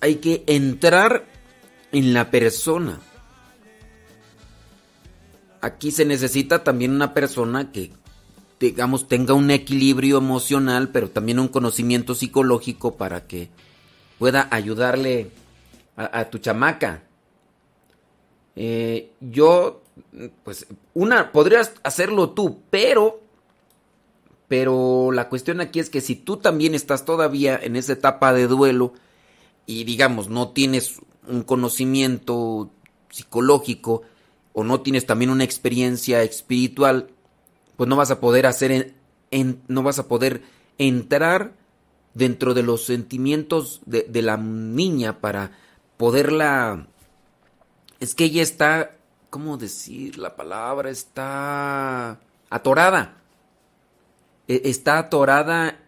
hay 0.00 0.16
que 0.16 0.44
entrar 0.46 1.26
en 1.92 2.14
la 2.14 2.30
persona. 2.30 3.00
Aquí 5.60 5.90
se 5.90 6.04
necesita 6.04 6.62
también 6.62 6.92
una 6.92 7.14
persona 7.14 7.72
que, 7.72 7.90
digamos, 8.60 9.08
tenga 9.08 9.34
un 9.34 9.50
equilibrio 9.50 10.18
emocional, 10.18 10.90
pero 10.90 11.10
también 11.10 11.38
un 11.38 11.48
conocimiento 11.48 12.14
psicológico 12.14 12.96
para 12.96 13.26
que 13.26 13.50
pueda 14.18 14.48
ayudarle 14.50 15.30
a, 15.96 16.24
tu 16.26 16.38
chamaca. 16.38 17.02
Eh, 18.56 19.12
yo, 19.20 19.83
pues, 20.44 20.66
una, 20.94 21.32
podrías 21.32 21.72
hacerlo 21.82 22.30
tú, 22.30 22.60
pero, 22.70 23.20
pero 24.48 25.10
la 25.12 25.28
cuestión 25.28 25.60
aquí 25.60 25.80
es 25.80 25.90
que 25.90 26.00
si 26.00 26.16
tú 26.16 26.36
también 26.36 26.74
estás 26.74 27.04
todavía 27.04 27.58
en 27.62 27.76
esa 27.76 27.94
etapa 27.94 28.32
de 28.32 28.46
duelo 28.46 28.92
y 29.66 29.84
digamos 29.84 30.28
no 30.28 30.50
tienes 30.50 31.00
un 31.28 31.42
conocimiento 31.42 32.70
psicológico 33.10 34.02
o 34.52 34.64
no 34.64 34.82
tienes 34.82 35.06
también 35.06 35.30
una 35.30 35.44
experiencia 35.44 36.22
espiritual, 36.22 37.10
pues 37.76 37.88
no 37.88 37.96
vas 37.96 38.10
a 38.10 38.20
poder 38.20 38.46
hacer, 38.46 38.94
en- 39.30 39.62
no 39.68 39.82
vas 39.82 39.98
a 39.98 40.08
poder 40.08 40.42
entrar 40.78 41.54
dentro 42.14 42.54
de 42.54 42.62
los 42.62 42.84
sentimientos 42.84 43.80
de, 43.86 44.02
de 44.08 44.22
la 44.22 44.36
niña 44.36 45.20
para 45.20 45.52
poderla 45.96 46.88
es 48.00 48.14
que 48.14 48.24
ella 48.24 48.42
está, 48.42 48.92
¿cómo 49.34 49.56
decir 49.56 50.16
la 50.16 50.36
palabra? 50.36 50.90
Está 50.90 52.20
atorada. 52.50 53.16
E- 54.46 54.62
Está 54.66 54.96
atorada 54.96 55.80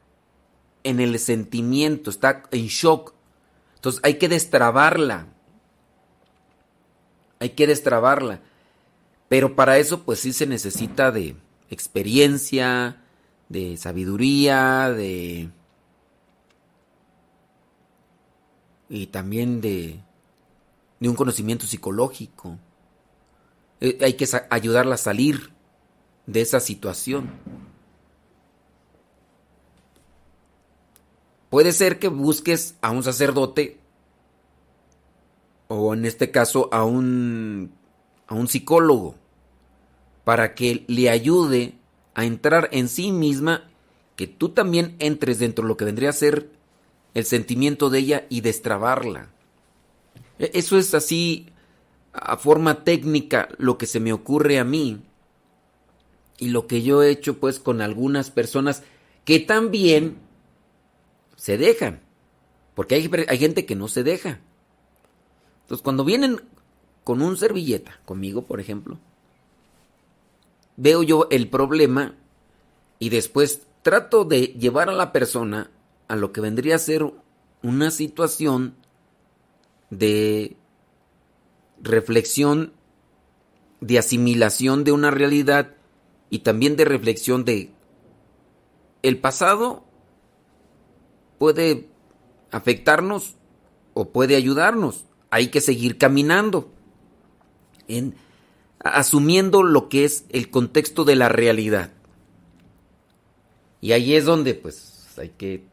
en 0.82 0.98
el 0.98 1.16
sentimiento, 1.20 2.10
está 2.10 2.42
en 2.50 2.66
shock. 2.66 3.14
Entonces 3.76 4.00
hay 4.02 4.14
que 4.14 4.28
destrabarla. 4.28 5.28
Hay 7.38 7.50
que 7.50 7.68
destrabarla. 7.68 8.40
Pero 9.28 9.54
para 9.54 9.78
eso 9.78 10.02
pues 10.02 10.18
sí 10.18 10.32
se 10.32 10.48
necesita 10.48 11.12
de 11.12 11.36
experiencia, 11.70 13.00
de 13.48 13.76
sabiduría, 13.76 14.90
de... 14.90 15.50
Y 18.88 19.06
también 19.06 19.60
de, 19.60 20.00
de 20.98 21.08
un 21.08 21.14
conocimiento 21.14 21.64
psicológico. 21.64 22.58
Eh, 23.80 23.98
hay 24.02 24.14
que 24.14 24.26
ayudarla 24.50 24.94
a 24.94 24.98
salir 24.98 25.52
de 26.26 26.40
esa 26.40 26.60
situación. 26.60 27.30
Puede 31.50 31.72
ser 31.72 31.98
que 31.98 32.08
busques 32.08 32.76
a 32.80 32.90
un 32.90 33.02
sacerdote 33.02 33.78
o 35.68 35.94
en 35.94 36.04
este 36.04 36.30
caso 36.30 36.68
a 36.72 36.84
un 36.84 37.72
a 38.26 38.34
un 38.34 38.48
psicólogo 38.48 39.14
para 40.24 40.54
que 40.54 40.84
le 40.88 41.08
ayude 41.08 41.74
a 42.14 42.24
entrar 42.24 42.68
en 42.72 42.88
sí 42.88 43.12
misma, 43.12 43.68
que 44.16 44.26
tú 44.26 44.48
también 44.48 44.96
entres 44.98 45.38
dentro 45.38 45.62
de 45.62 45.68
lo 45.68 45.76
que 45.76 45.84
vendría 45.84 46.10
a 46.10 46.14
ser 46.14 46.50
el 47.14 47.24
sentimiento 47.24 47.90
de 47.90 48.00
ella 48.00 48.26
y 48.28 48.40
destrabarla. 48.40 49.28
E- 50.40 50.50
Eso 50.54 50.78
es 50.78 50.94
así 50.94 51.46
a 52.18 52.36
forma 52.36 52.84
técnica 52.84 53.48
lo 53.58 53.78
que 53.78 53.86
se 53.86 54.00
me 54.00 54.12
ocurre 54.12 54.58
a 54.58 54.64
mí 54.64 55.00
y 56.38 56.48
lo 56.48 56.66
que 56.66 56.82
yo 56.82 57.02
he 57.02 57.10
hecho 57.10 57.38
pues 57.38 57.58
con 57.58 57.80
algunas 57.80 58.30
personas 58.30 58.82
que 59.24 59.40
también 59.40 60.18
se 61.36 61.58
dejan, 61.58 62.00
porque 62.74 62.94
hay, 62.94 63.10
hay 63.28 63.38
gente 63.38 63.66
que 63.66 63.74
no 63.74 63.88
se 63.88 64.02
deja. 64.02 64.40
Entonces 65.62 65.82
cuando 65.82 66.04
vienen 66.04 66.40
con 67.04 67.22
un 67.22 67.36
servilleta, 67.36 68.00
conmigo 68.04 68.42
por 68.42 68.60
ejemplo, 68.60 68.98
veo 70.76 71.02
yo 71.02 71.28
el 71.30 71.48
problema 71.48 72.14
y 72.98 73.08
después 73.10 73.66
trato 73.82 74.24
de 74.24 74.48
llevar 74.48 74.88
a 74.88 74.92
la 74.92 75.12
persona 75.12 75.70
a 76.08 76.16
lo 76.16 76.32
que 76.32 76.40
vendría 76.40 76.76
a 76.76 76.78
ser 76.78 77.12
una 77.62 77.90
situación 77.90 78.74
de 79.90 80.56
reflexión, 81.82 82.72
de 83.80 83.98
asimilación 83.98 84.84
de 84.84 84.92
una 84.92 85.10
realidad 85.10 85.74
y 86.30 86.40
también 86.40 86.76
de 86.76 86.84
reflexión 86.84 87.44
de 87.44 87.70
el 89.02 89.18
pasado 89.18 89.84
puede 91.38 91.88
afectarnos 92.50 93.36
o 93.94 94.10
puede 94.10 94.36
ayudarnos. 94.36 95.04
Hay 95.30 95.48
que 95.48 95.60
seguir 95.60 95.98
caminando 95.98 96.72
en 97.88 98.14
asumiendo 98.80 99.62
lo 99.62 99.88
que 99.88 100.04
es 100.04 100.24
el 100.30 100.50
contexto 100.50 101.04
de 101.04 101.16
la 101.16 101.28
realidad. 101.28 101.92
Y 103.80 103.92
ahí 103.92 104.14
es 104.14 104.24
donde 104.24 104.54
pues 104.54 105.06
hay 105.18 105.30
que 105.30 105.64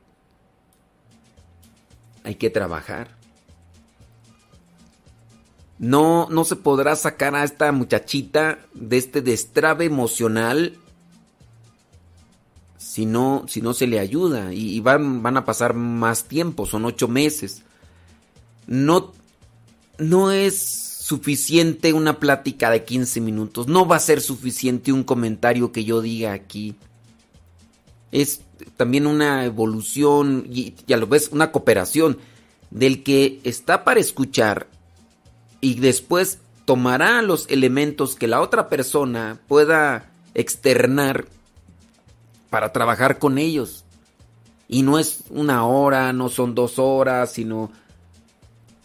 hay 2.24 2.36
que 2.36 2.49
trabajar. 2.49 3.23
No 5.84 6.30
no 6.30 6.46
se 6.46 6.56
podrá 6.56 6.96
sacar 6.96 7.36
a 7.36 7.44
esta 7.44 7.70
muchachita 7.74 8.60
de 8.74 8.98
este 8.98 9.22
destrave 9.22 9.84
emocional 9.84 10.78
si 12.78 13.06
no, 13.06 13.44
si 13.50 13.62
no 13.62 13.74
se 13.74 13.86
le 13.86 14.00
ayuda 14.00 14.54
y, 14.54 14.80
van, 14.80 15.22
van 15.22 15.36
a 15.36 15.44
pasar 15.44 15.74
más 15.74 16.24
tiempo, 16.24 16.66
son 16.66 16.86
ocho 16.86 17.10
meses. 17.10 17.64
No, 18.66 19.12
no 19.98 20.32
es 20.32 20.58
suficiente 21.02 21.92
una 21.92 22.18
plática 22.18 22.70
de 22.70 22.86
15 22.86 23.20
minutos, 23.20 23.68
no 23.68 23.86
va 23.86 23.98
a 23.98 24.00
ser 24.00 24.22
suficiente 24.22 24.94
un 24.94 25.04
comentario 25.04 25.74
que 25.74 25.84
yo 25.84 26.02
diga 26.02 26.32
aquí. 26.32 26.76
Es 28.14 28.40
también 28.78 29.06
una 29.06 29.44
evolución 29.44 30.48
y, 30.50 30.76
y 30.88 30.94
a 30.94 30.98
lo 30.98 31.08
vez 31.08 31.28
una 31.34 31.52
cooperación 31.52 32.20
del 32.72 33.04
que 33.04 33.42
está 33.44 33.84
para 33.84 34.00
escuchar 34.00 34.68
y 35.64 35.76
después 35.76 36.39
tomará 36.66 37.22
los 37.22 37.47
elementos 37.49 38.16
que 38.16 38.28
la 38.28 38.41
otra 38.41 38.68
persona 38.68 39.39
pueda 39.47 40.11
externar 40.34 41.26
para 42.49 42.74
trabajar 42.74 43.18
con 43.18 43.38
ellos. 43.38 43.86
Y 44.68 44.82
no 44.82 44.99
es 44.99 45.24
una 45.30 45.66
hora, 45.66 46.11
no 46.11 46.28
son 46.28 46.53
dos 46.53 46.80
horas, 46.80 47.32
sino 47.32 47.72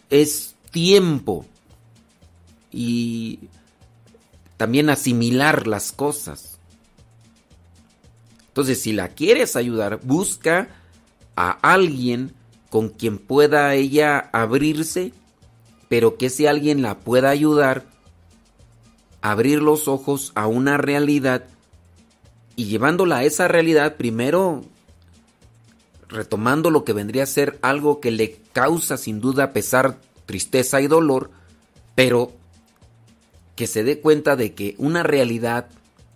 es 0.09 0.55
tiempo. 0.71 1.45
Y 2.71 3.39
también 4.55 4.89
asimilar 4.89 5.67
las 5.67 5.91
cosas. 5.91 6.59
Entonces, 8.47 8.81
si 8.81 8.93
la 8.93 9.09
quieres 9.09 9.57
ayudar, 9.57 9.99
busca 10.01 10.69
a 11.35 11.51
alguien 11.61 12.33
con 12.69 12.87
quien 12.87 13.17
pueda 13.17 13.75
ella 13.75 14.29
abrirse, 14.31 15.11
pero 15.89 16.17
que 16.17 16.27
ese 16.27 16.47
alguien 16.47 16.81
la 16.81 16.99
pueda 16.99 17.29
ayudar 17.29 17.85
a 19.21 19.31
abrir 19.31 19.61
los 19.61 19.87
ojos 19.87 20.31
a 20.35 20.47
una 20.47 20.77
realidad 20.77 21.45
y 22.55 22.65
llevándola 22.65 23.17
a 23.17 23.23
esa 23.23 23.47
realidad, 23.47 23.97
primero 23.97 24.63
retomando 26.07 26.71
lo 26.71 26.83
que 26.83 26.93
vendría 26.93 27.23
a 27.23 27.27
ser 27.27 27.59
algo 27.61 27.99
que 27.99 28.11
le 28.11 28.37
causa 28.53 28.97
sin 28.97 29.21
duda 29.21 29.53
pesar, 29.53 29.97
tristeza 30.25 30.81
y 30.81 30.87
dolor, 30.87 31.31
pero 31.95 32.31
que 33.55 33.67
se 33.67 33.83
dé 33.83 33.99
cuenta 33.99 34.35
de 34.35 34.53
que 34.53 34.75
una 34.77 35.03
realidad 35.03 35.67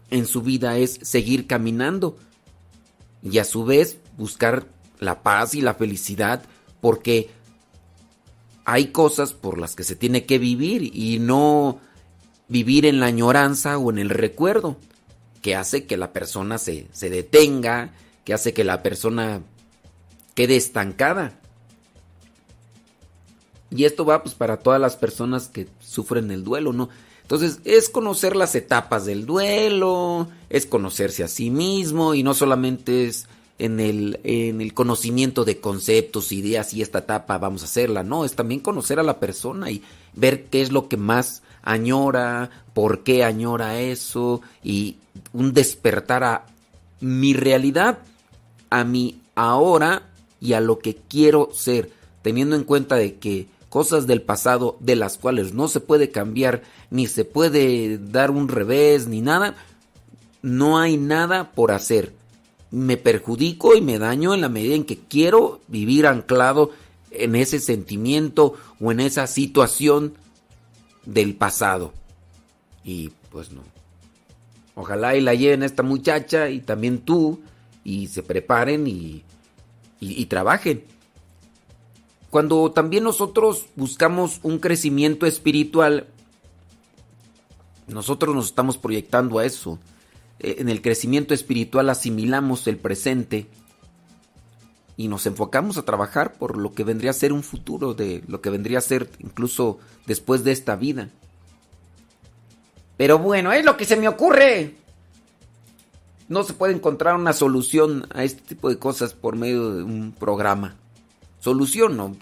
en 0.09 0.25
su 0.25 0.41
vida 0.41 0.77
es 0.77 0.99
seguir 1.01 1.47
caminando 1.47 2.17
y 3.21 3.37
a 3.39 3.43
su 3.43 3.65
vez 3.65 3.97
buscar 4.17 4.65
la 4.99 5.23
paz 5.23 5.55
y 5.55 5.61
la 5.61 5.73
felicidad 5.73 6.43
porque 6.81 7.29
hay 8.65 8.87
cosas 8.87 9.33
por 9.33 9.57
las 9.57 9.75
que 9.75 9.83
se 9.83 9.95
tiene 9.95 10.25
que 10.25 10.39
vivir 10.39 10.91
y 10.95 11.19
no 11.19 11.79
vivir 12.47 12.85
en 12.85 12.99
la 12.99 13.07
añoranza 13.07 13.77
o 13.77 13.89
en 13.89 13.99
el 13.99 14.09
recuerdo 14.09 14.77
que 15.41 15.55
hace 15.55 15.85
que 15.85 15.97
la 15.97 16.13
persona 16.13 16.57
se, 16.57 16.87
se 16.91 17.09
detenga, 17.09 17.93
que 18.23 18.33
hace 18.33 18.53
que 18.53 18.63
la 18.63 18.81
persona 18.81 19.41
quede 20.35 20.55
estancada. 20.55 21.39
Y 23.69 23.85
esto 23.85 24.05
va 24.05 24.23
pues 24.23 24.35
para 24.35 24.57
todas 24.57 24.79
las 24.79 24.95
personas 24.95 25.47
que 25.47 25.67
sufren 25.79 26.31
el 26.31 26.43
duelo, 26.43 26.73
¿no? 26.73 26.89
Entonces 27.23 27.59
es 27.65 27.89
conocer 27.89 28.35
las 28.35 28.53
etapas 28.55 29.05
del 29.05 29.25
duelo, 29.25 30.27
es 30.49 30.65
conocerse 30.65 31.23
a 31.23 31.27
sí 31.27 31.49
mismo 31.49 32.13
y 32.13 32.21
no 32.21 32.33
solamente 32.33 33.07
es 33.07 33.27
en 33.59 33.79
el, 33.79 34.19
en 34.23 34.61
el 34.61 34.73
conocimiento 34.73 35.45
de 35.45 35.59
conceptos, 35.59 36.31
ideas 36.31 36.73
y 36.73 36.81
esta 36.81 36.99
etapa 36.99 37.37
vamos 37.37 37.61
a 37.61 37.65
hacerla, 37.65 38.03
no, 38.03 38.25
es 38.25 38.35
también 38.35 38.59
conocer 38.59 38.99
a 38.99 39.03
la 39.03 39.19
persona 39.19 39.69
y 39.71 39.83
ver 40.13 40.45
qué 40.45 40.61
es 40.61 40.71
lo 40.71 40.87
que 40.87 40.97
más 40.97 41.43
añora, 41.61 42.49
por 42.73 43.03
qué 43.03 43.23
añora 43.23 43.79
eso 43.79 44.41
y 44.63 44.97
un 45.31 45.53
despertar 45.53 46.23
a 46.23 46.45
mi 46.99 47.33
realidad, 47.33 47.99
a 48.69 48.83
mi 48.83 49.21
ahora 49.35 50.09
y 50.41 50.53
a 50.53 50.61
lo 50.61 50.79
que 50.79 50.95
quiero 50.95 51.49
ser, 51.53 51.91
teniendo 52.21 52.55
en 52.55 52.63
cuenta 52.63 52.95
de 52.95 53.15
que 53.15 53.47
cosas 53.69 54.07
del 54.07 54.21
pasado 54.21 54.77
de 54.79 54.95
las 54.95 55.17
cuales 55.17 55.53
no 55.53 55.67
se 55.67 55.79
puede 55.79 56.11
cambiar, 56.11 56.63
ni 56.89 57.07
se 57.07 57.25
puede 57.25 57.97
dar 57.97 58.31
un 58.31 58.47
revés, 58.47 59.07
ni 59.07 59.21
nada, 59.21 59.55
no 60.41 60.79
hay 60.79 60.97
nada 60.97 61.51
por 61.51 61.71
hacer. 61.71 62.13
Me 62.73 62.97
perjudico 62.97 63.75
y 63.75 63.81
me 63.81 63.99
daño 63.99 64.33
en 64.33 64.41
la 64.41 64.49
medida 64.49 64.73
en 64.73 64.83
que 64.83 64.97
quiero 64.97 65.61
vivir 65.67 66.07
anclado 66.07 66.71
en 67.11 67.35
ese 67.35 67.59
sentimiento 67.59 68.55
o 68.79 68.91
en 68.91 68.99
esa 68.99 69.27
situación 69.27 70.15
del 71.05 71.35
pasado. 71.35 71.93
Y 72.83 73.11
pues 73.29 73.51
no. 73.51 73.61
Ojalá 74.73 75.15
y 75.15 75.21
la 75.21 75.35
lleven 75.35 75.61
esta 75.61 75.83
muchacha 75.83 76.49
y 76.49 76.61
también 76.61 77.01
tú 77.01 77.41
y 77.83 78.07
se 78.07 78.23
preparen 78.23 78.87
y, 78.87 79.23
y, 79.99 80.19
y 80.19 80.25
trabajen. 80.25 80.83
Cuando 82.31 82.71
también 82.71 83.03
nosotros 83.03 83.67
buscamos 83.75 84.39
un 84.41 84.57
crecimiento 84.57 85.27
espiritual, 85.27 86.07
nosotros 87.87 88.33
nos 88.33 88.47
estamos 88.47 88.79
proyectando 88.79 89.37
a 89.37 89.45
eso. 89.45 89.77
Eh, 90.39 90.55
En 90.59 90.69
el 90.69 90.81
crecimiento 90.81 91.33
espiritual 91.33 91.89
asimilamos 91.89 92.67
el 92.67 92.77
presente 92.77 93.47
y 94.95 95.07
nos 95.07 95.25
enfocamos 95.25 95.77
a 95.77 95.85
trabajar 95.85 96.33
por 96.33 96.57
lo 96.57 96.73
que 96.73 96.83
vendría 96.83 97.11
a 97.11 97.13
ser 97.13 97.33
un 97.33 97.43
futuro, 97.43 97.93
de 97.93 98.23
lo 98.27 98.41
que 98.41 98.49
vendría 98.49 98.77
a 98.77 98.81
ser 98.81 99.09
incluso 99.19 99.79
después 100.05 100.43
de 100.43 100.51
esta 100.51 100.75
vida. 100.75 101.09
Pero 102.97 103.17
bueno, 103.17 103.51
es 103.51 103.65
lo 103.65 103.75
que 103.75 103.85
se 103.85 103.95
me 103.95 104.07
ocurre. 104.07 104.75
No 106.29 106.43
se 106.43 106.53
puede 106.53 106.73
encontrar 106.73 107.15
una 107.15 107.33
solución 107.33 108.07
a 108.13 108.23
este 108.23 108.41
tipo 108.41 108.69
de 108.69 108.77
cosas 108.77 109.13
por 109.13 109.35
medio 109.35 109.73
de 109.73 109.83
un 109.83 110.13
programa. 110.17 110.75
Solución, 111.39 111.97
no. 111.97 112.15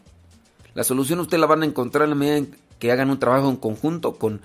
La 0.73 0.83
solución 0.83 1.19
usted 1.19 1.37
la 1.37 1.45
van 1.45 1.63
a 1.63 1.65
encontrar 1.65 2.05
en 2.05 2.11
la 2.11 2.15
medida 2.15 2.37
en 2.37 2.55
que 2.79 2.91
hagan 2.91 3.09
un 3.09 3.19
trabajo 3.19 3.49
en 3.49 3.57
conjunto 3.57 4.13
con 4.15 4.41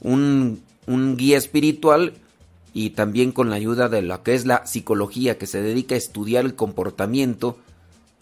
un, 0.00 0.62
un 0.86 1.16
guía 1.16 1.36
espiritual 1.36 2.14
y 2.76 2.90
también 2.90 3.32
con 3.32 3.48
la 3.48 3.56
ayuda 3.56 3.88
de 3.88 4.02
lo 4.02 4.22
que 4.22 4.34
es 4.34 4.44
la 4.44 4.66
psicología, 4.66 5.38
que 5.38 5.46
se 5.46 5.62
dedica 5.62 5.94
a 5.94 5.98
estudiar 5.98 6.44
el 6.44 6.56
comportamiento 6.56 7.56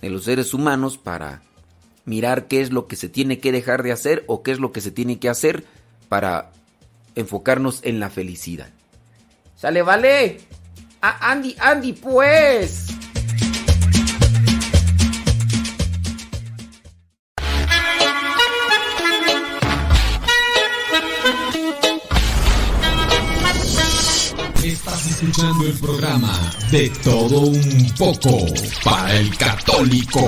de 0.00 0.11
los 0.11 0.26
seres 0.26 0.55
humanos 0.55 0.96
para 0.96 1.42
mirar 2.05 2.46
qué 2.46 2.61
es 2.61 2.70
lo 2.70 2.86
que 2.86 2.94
se 2.94 3.09
tiene 3.09 3.40
que 3.40 3.50
dejar 3.50 3.82
de 3.82 3.90
hacer 3.90 4.22
o 4.28 4.44
qué 4.44 4.52
es 4.52 4.61
lo 4.61 4.70
que 4.70 4.80
se 4.80 4.92
tiene 4.92 5.18
que 5.18 5.28
hacer 5.28 5.64
para 6.09 6.52
enfocarnos 7.16 7.80
en 7.82 7.98
la 7.98 8.11
felicidad. 8.11 8.68
¡Sale, 9.57 9.82
vale! 9.82 10.38
¡A 11.00 11.32
Andy, 11.32 11.57
Andy, 11.59 11.92
pues! 11.94 12.94
El 25.27 25.72
programa 25.81 26.39
de 26.70 26.91
todo 27.03 27.41
un 27.47 27.95
poco 27.99 28.45
para 28.85 29.18
el 29.18 29.35
católico 29.39 30.20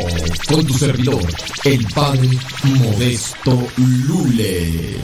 con 0.49 0.67
tu 0.67 0.73
servidor, 0.73 1.23
el 1.65 1.87
padre 1.89 2.31
Modesto 2.63 3.69
Lule. 3.77 4.97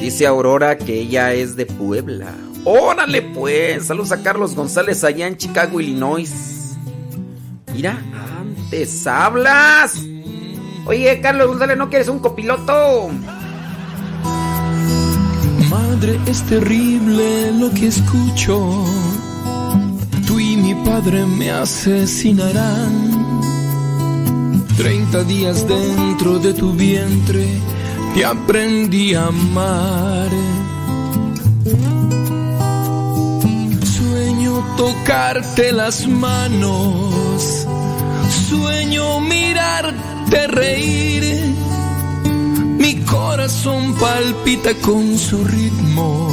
Dice 0.00 0.26
Aurora 0.26 0.76
que 0.76 1.00
ella 1.00 1.32
es 1.32 1.56
de 1.56 1.64
Puebla. 1.64 2.34
¡Órale 2.64 3.22
pues! 3.22 3.86
Saludos 3.86 4.12
a 4.12 4.22
Carlos 4.22 4.54
González 4.54 5.02
allá 5.02 5.26
en 5.26 5.38
Chicago, 5.38 5.80
Illinois. 5.80 6.76
Mira, 7.72 8.02
antes 8.38 9.06
hablas. 9.06 9.98
Oye, 10.88 11.20
Carlos 11.20 11.48
González, 11.48 11.76
¿no 11.76 11.90
quieres 11.90 12.08
un 12.08 12.18
copiloto? 12.18 13.10
Madre, 15.68 16.18
es 16.24 16.42
terrible 16.44 17.52
lo 17.52 17.70
que 17.72 17.88
escucho. 17.88 18.86
Tú 20.26 20.40
y 20.40 20.56
mi 20.56 20.74
padre 20.86 21.26
me 21.26 21.50
asesinarán. 21.50 23.18
Treinta 24.78 25.24
días 25.24 25.68
dentro 25.68 26.38
de 26.38 26.54
tu 26.54 26.72
vientre 26.72 27.46
te 28.14 28.24
aprendí 28.24 29.12
a 29.12 29.26
amar. 29.26 30.30
Sueño 33.84 34.64
tocarte 34.78 35.70
las 35.70 36.08
manos. 36.08 37.66
Sueño 38.48 39.20
mirarte 39.20 40.07
reír. 40.30 41.54
Mi 42.78 42.96
corazón 43.04 43.94
palpita 43.94 44.74
con 44.74 45.18
su 45.18 45.44
ritmo. 45.44 46.28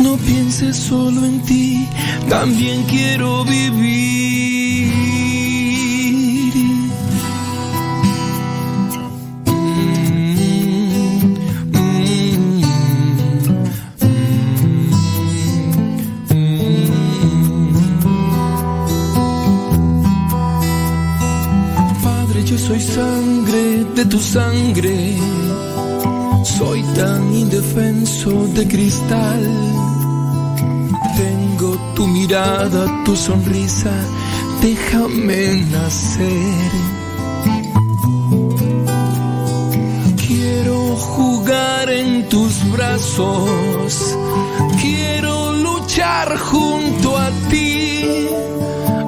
No 0.00 0.16
pienses 0.16 0.76
solo 0.76 1.24
en 1.24 1.42
ti, 1.42 1.88
también 2.28 2.84
quiero 2.84 3.44
vivir. 3.44 4.57
De 23.98 24.04
tu 24.04 24.20
sangre. 24.20 25.16
Soy 26.44 26.80
tan 26.94 27.34
indefenso 27.34 28.30
de 28.56 28.62
cristal. 28.68 29.42
Tengo 31.16 31.70
tu 31.96 32.06
mirada, 32.06 32.82
tu 33.04 33.16
sonrisa. 33.16 33.94
Déjame 34.62 35.42
nacer. 35.72 36.70
Quiero 40.24 40.78
jugar 40.96 41.90
en 41.90 42.28
tus 42.28 42.52
brazos. 42.70 44.16
Quiero 44.80 45.54
luchar 45.54 46.38
junto 46.38 47.18
a 47.18 47.30
ti. 47.50 48.04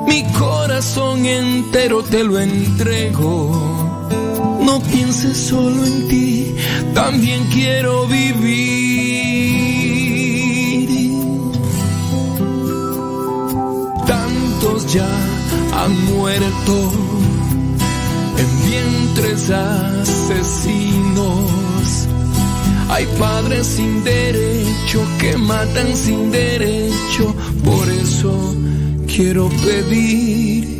Mi 0.08 0.20
corazón 0.32 1.24
entero 1.26 2.02
te 2.02 2.24
lo 2.24 2.40
entrego. 2.40 3.79
No 4.70 4.78
pienses 4.82 5.36
solo 5.36 5.84
en 5.84 6.06
ti, 6.06 6.54
también 6.94 7.44
quiero 7.52 8.06
vivir. 8.06 8.38
Tantos 14.06 14.92
ya 14.94 15.10
han 15.74 16.04
muerto 16.14 16.92
en 18.38 18.48
vientres 18.70 19.50
asesinos. 19.50 20.60
Hay 22.90 23.06
padres 23.18 23.66
sin 23.66 24.04
derecho 24.04 25.04
que 25.18 25.36
matan 25.36 25.96
sin 25.96 26.30
derecho, 26.30 27.34
por 27.64 27.90
eso 27.90 28.54
quiero 29.08 29.48
pedir 29.64 30.79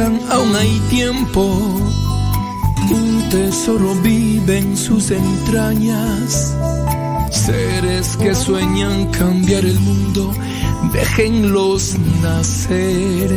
Aún 0.00 0.56
hay 0.56 0.80
tiempo. 0.88 1.42
Un 2.90 3.28
tesoro 3.30 3.94
vive 3.96 4.58
en 4.58 4.76
sus 4.76 5.10
entrañas. 5.10 6.54
Seres 7.30 8.16
que 8.16 8.34
sueñan 8.34 9.06
cambiar 9.10 9.64
el 9.64 9.78
mundo, 9.80 10.32
déjenlos 10.92 11.96
nacer. 12.22 13.30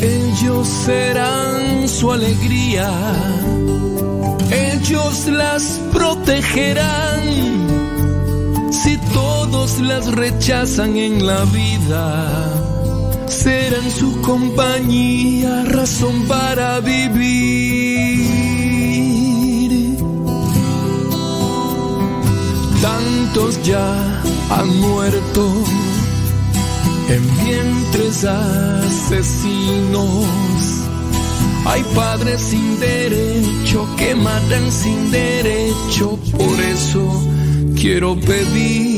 Ellos 0.00 0.68
serán 0.86 1.88
su 1.88 2.12
alegría, 2.12 2.90
ellos 4.50 5.26
las 5.26 5.80
protegerán. 5.92 7.22
Si 8.70 8.96
todos 9.12 9.80
las 9.80 10.06
rechazan 10.12 10.96
en 10.96 11.26
la 11.26 11.44
vida, 11.46 12.57
serán 13.30 13.90
su 13.90 14.20
compañía, 14.22 15.64
razón 15.64 16.26
para 16.26 16.80
vivir. 16.80 17.18
Tantos 22.80 23.62
ya 23.62 24.22
han 24.50 24.80
muerto 24.80 25.52
en 27.08 27.22
vientres 27.44 28.24
asesinos. 28.24 30.24
Hay 31.66 31.82
padres 31.94 32.40
sin 32.40 32.80
derecho 32.80 33.86
que 33.96 34.14
matan 34.14 34.72
sin 34.72 35.10
derecho, 35.10 36.18
por 36.36 36.60
eso 36.60 37.06
quiero 37.74 38.18
pedir 38.20 38.97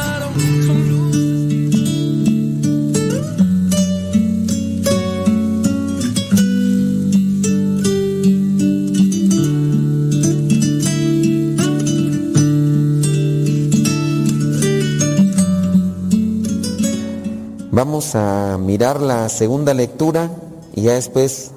Vamos 17.83 18.13
a 18.13 18.59
mirar 18.59 19.01
la 19.01 19.27
segunda 19.27 19.73
lectura 19.73 20.29
y 20.75 20.83
ya 20.83 20.93
después 20.93 21.49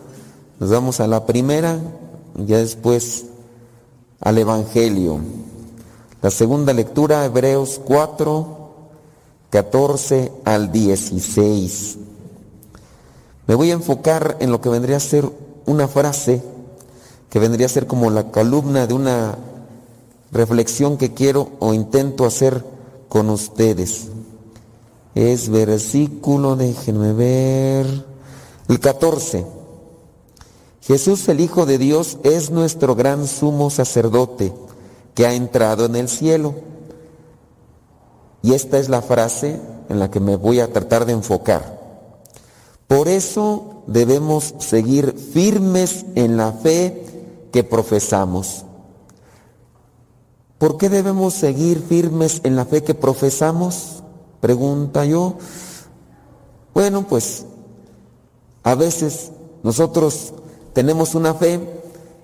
nos 0.58 0.70
vamos 0.70 1.00
a 1.00 1.06
la 1.06 1.26
primera 1.26 1.78
y 2.38 2.46
ya 2.46 2.56
después 2.56 3.26
al 4.20 4.38
Evangelio. 4.38 5.18
La 6.22 6.30
segunda 6.30 6.72
lectura, 6.72 7.26
Hebreos 7.26 7.78
4, 7.84 8.70
14 9.50 10.32
al 10.46 10.72
16. 10.72 11.98
Me 13.46 13.54
voy 13.54 13.70
a 13.70 13.74
enfocar 13.74 14.38
en 14.40 14.50
lo 14.50 14.62
que 14.62 14.70
vendría 14.70 14.96
a 14.96 15.00
ser 15.00 15.30
una 15.66 15.88
frase, 15.88 16.42
que 17.28 17.38
vendría 17.38 17.66
a 17.66 17.68
ser 17.68 17.86
como 17.86 18.08
la 18.08 18.30
columna 18.30 18.86
de 18.86 18.94
una 18.94 19.36
reflexión 20.32 20.96
que 20.96 21.12
quiero 21.12 21.50
o 21.58 21.74
intento 21.74 22.24
hacer 22.24 22.64
con 23.10 23.28
ustedes. 23.28 24.13
Es 25.14 25.48
versículo, 25.48 26.56
déjenme 26.56 27.12
ver, 27.12 27.86
el 28.68 28.80
14. 28.80 29.46
Jesús 30.80 31.28
el 31.28 31.40
Hijo 31.40 31.66
de 31.66 31.78
Dios 31.78 32.18
es 32.24 32.50
nuestro 32.50 32.94
gran 32.94 33.26
sumo 33.26 33.70
sacerdote 33.70 34.52
que 35.14 35.26
ha 35.26 35.34
entrado 35.34 35.86
en 35.86 35.96
el 35.96 36.08
cielo. 36.08 36.54
Y 38.42 38.52
esta 38.52 38.78
es 38.78 38.88
la 38.88 39.00
frase 39.00 39.60
en 39.88 39.98
la 39.98 40.10
que 40.10 40.20
me 40.20 40.36
voy 40.36 40.60
a 40.60 40.72
tratar 40.72 41.06
de 41.06 41.12
enfocar. 41.12 41.80
Por 42.88 43.08
eso 43.08 43.82
debemos 43.86 44.54
seguir 44.58 45.14
firmes 45.16 46.04
en 46.16 46.36
la 46.36 46.52
fe 46.52 47.04
que 47.52 47.64
profesamos. 47.64 48.64
¿Por 50.58 50.76
qué 50.76 50.88
debemos 50.88 51.34
seguir 51.34 51.80
firmes 51.80 52.40
en 52.44 52.56
la 52.56 52.66
fe 52.66 52.82
que 52.82 52.94
profesamos? 52.94 54.03
Pregunta 54.44 55.06
yo. 55.06 55.38
Bueno, 56.74 57.06
pues 57.08 57.46
a 58.62 58.74
veces 58.74 59.30
nosotros 59.62 60.34
tenemos 60.74 61.14
una 61.14 61.32
fe 61.32 61.60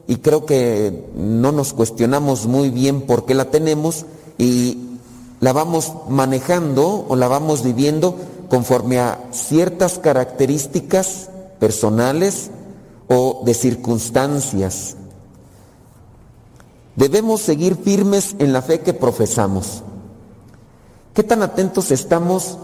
y 0.07 0.17
creo 0.17 0.45
que 0.45 1.09
no 1.17 1.51
nos 1.51 1.73
cuestionamos 1.73 2.45
muy 2.45 2.69
bien 2.69 3.07
por 3.07 3.25
qué 3.25 3.33
la 3.33 3.47
tenemos 3.47 4.05
y 4.37 4.99
la 5.41 5.55
vamos 5.55 5.95
manejando 6.11 7.07
o 7.09 7.17
la 7.17 7.27
vamos 7.27 7.63
viviendo 7.63 8.15
conforme 8.51 8.99
a 8.99 9.19
ciertas 9.33 9.99
características 9.99 11.31
personales 11.59 12.51
o 13.09 13.41
de 13.47 13.55
circunstancias. 13.55 14.95
Debemos 16.97 17.41
seguir 17.41 17.77
firmes 17.77 18.37
en 18.39 18.53
la 18.53 18.61
fe 18.61 18.81
que 18.81 18.93
profesamos. 18.93 19.85
¿Qué 21.15 21.25
tan 21.25 21.43
atentos 21.43 21.91
estamos 21.91 22.57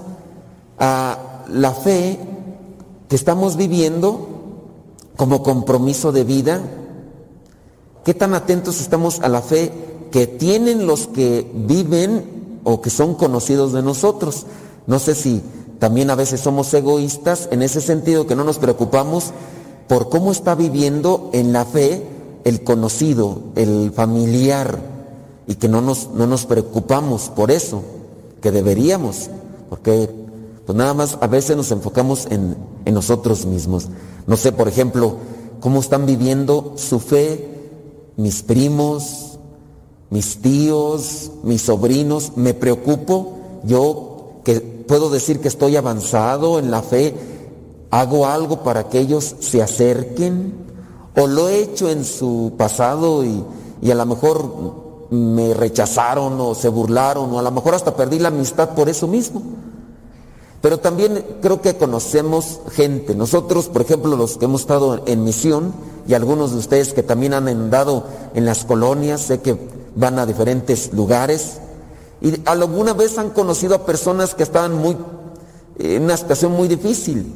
a 0.79 1.45
la 1.49 1.73
fe 1.73 2.19
que 3.09 3.17
estamos 3.17 3.57
viviendo 3.57 4.29
como 5.17 5.43
compromiso 5.43 6.13
de 6.13 6.23
vida? 6.23 6.61
¿Qué 8.05 8.15
tan 8.15 8.35
atentos 8.35 8.81
estamos 8.81 9.21
a 9.21 9.29
la 9.29 9.43
fe 9.43 9.73
que 10.13 10.29
tienen 10.29 10.87
los 10.87 11.09
que 11.09 11.51
viven 11.55 12.61
o 12.63 12.81
que 12.81 12.91
son 12.91 13.15
conocidos 13.15 13.73
de 13.73 13.83
nosotros? 13.83 14.47
No 14.87 15.01
sé 15.01 15.17
si 15.17 15.43
también 15.81 16.11
a 16.11 16.15
veces 16.15 16.41
somos 16.41 16.73
egoístas 16.73 17.49
en 17.51 17.63
ese 17.63 17.81
sentido 17.81 18.29
que 18.29 18.37
no 18.37 18.45
nos 18.45 18.59
preocupamos 18.59 19.33
por 19.89 20.09
cómo 20.09 20.31
está 20.31 20.55
viviendo 20.55 21.31
en 21.33 21.53
la 21.53 21.65
fe 21.65 22.07
el 22.45 22.63
conocido, 22.63 23.41
el 23.57 23.91
familiar, 23.93 24.79
y 25.49 25.57
que 25.57 25.69
no 25.69 25.81
nos, 25.81 26.11
no 26.11 26.29
nos 26.29 26.47
preocupamos 26.47 27.29
por 27.29 27.51
eso, 27.51 27.83
que 28.47 28.53
deberíamos, 28.53 29.29
porque 29.69 30.09
pues 30.65 30.79
nada 30.79 30.95
más 30.95 31.19
a 31.21 31.27
veces 31.27 31.57
nos 31.57 31.73
enfocamos 31.73 32.29
en, 32.31 32.57
en 32.85 32.95
nosotros 32.95 33.45
mismos. 33.45 33.89
No 34.29 34.37
sé, 34.37 34.53
por 34.53 34.69
ejemplo, 34.69 35.17
cómo 35.59 35.81
están 35.81 36.07
viviendo 36.07 36.75
su 36.77 37.01
fe 37.01 37.57
mis 38.17 38.45
primos, 38.45 39.41
mis 40.11 40.41
tíos, 40.41 41.33
mis 41.43 41.63
sobrinos. 41.63 42.37
Me 42.37 42.55
preocupo, 42.55 43.33
yo 43.65 44.43
que 44.45 44.61
puedo 44.61 45.11
decir 45.11 45.41
que 45.41 45.49
estoy 45.49 45.75
avanzado 45.75 46.61
en 46.61 46.71
la 46.71 46.83
fe, 46.83 47.17
hago 47.91 48.27
algo 48.27 48.63
para 48.63 48.89
que 48.89 49.01
ellos 49.01 49.35
se 49.41 49.61
acerquen, 49.61 50.53
o 51.17 51.27
lo 51.27 51.49
he 51.49 51.65
hecho 51.65 51.91
en 51.91 52.05
su 52.05 52.53
pasado 52.57 53.25
y, 53.25 53.43
y 53.83 53.91
a 53.91 53.97
lo 53.97 54.07
mejor 54.07 54.86
me 55.11 55.55
rechazaron 55.55 56.41
o 56.41 56.55
se 56.55 56.69
burlaron 56.69 57.33
o 57.33 57.39
a 57.39 57.43
lo 57.43 57.51
mejor 57.51 57.75
hasta 57.75 57.95
perdí 57.95 58.19
la 58.19 58.29
amistad 58.29 58.71
por 58.71 58.89
eso 58.89 59.07
mismo. 59.07 59.43
Pero 60.63 60.79
también 60.81 61.25
creo 61.43 61.61
que 61.61 61.77
conocemos 61.77 62.61
gente. 62.73 63.15
Nosotros, 63.15 63.69
por 63.69 63.83
ejemplo, 63.83 64.17
los 64.17 64.37
que 64.37 64.47
hemos 64.47 64.63
estado 64.63 65.03
en 65.07 65.23
misión 65.23 65.75
y 66.09 66.15
algunos 66.15 66.53
de 66.53 66.59
ustedes 66.59 66.93
que 66.93 67.03
también 67.03 67.35
han 67.35 67.47
andado 67.47 68.05
en 68.35 68.45
las 68.45 68.65
colonias, 68.65 69.21
sé 69.21 69.41
que 69.41 69.57
van 69.95 70.19
a 70.19 70.27
diferentes 70.27 70.93
lugares 70.93 71.59
y 72.21 72.35
alguna 72.47 72.95
vez 72.95 73.19
han 73.19 73.31
conocido 73.31 73.75
a 73.75 73.87
personas 73.87 74.35
que 74.35 74.43
estaban 74.43 74.75
muy 74.75 74.97
en 75.79 76.03
una 76.05 76.17
situación 76.17 76.53
muy 76.53 76.69
difícil 76.69 77.35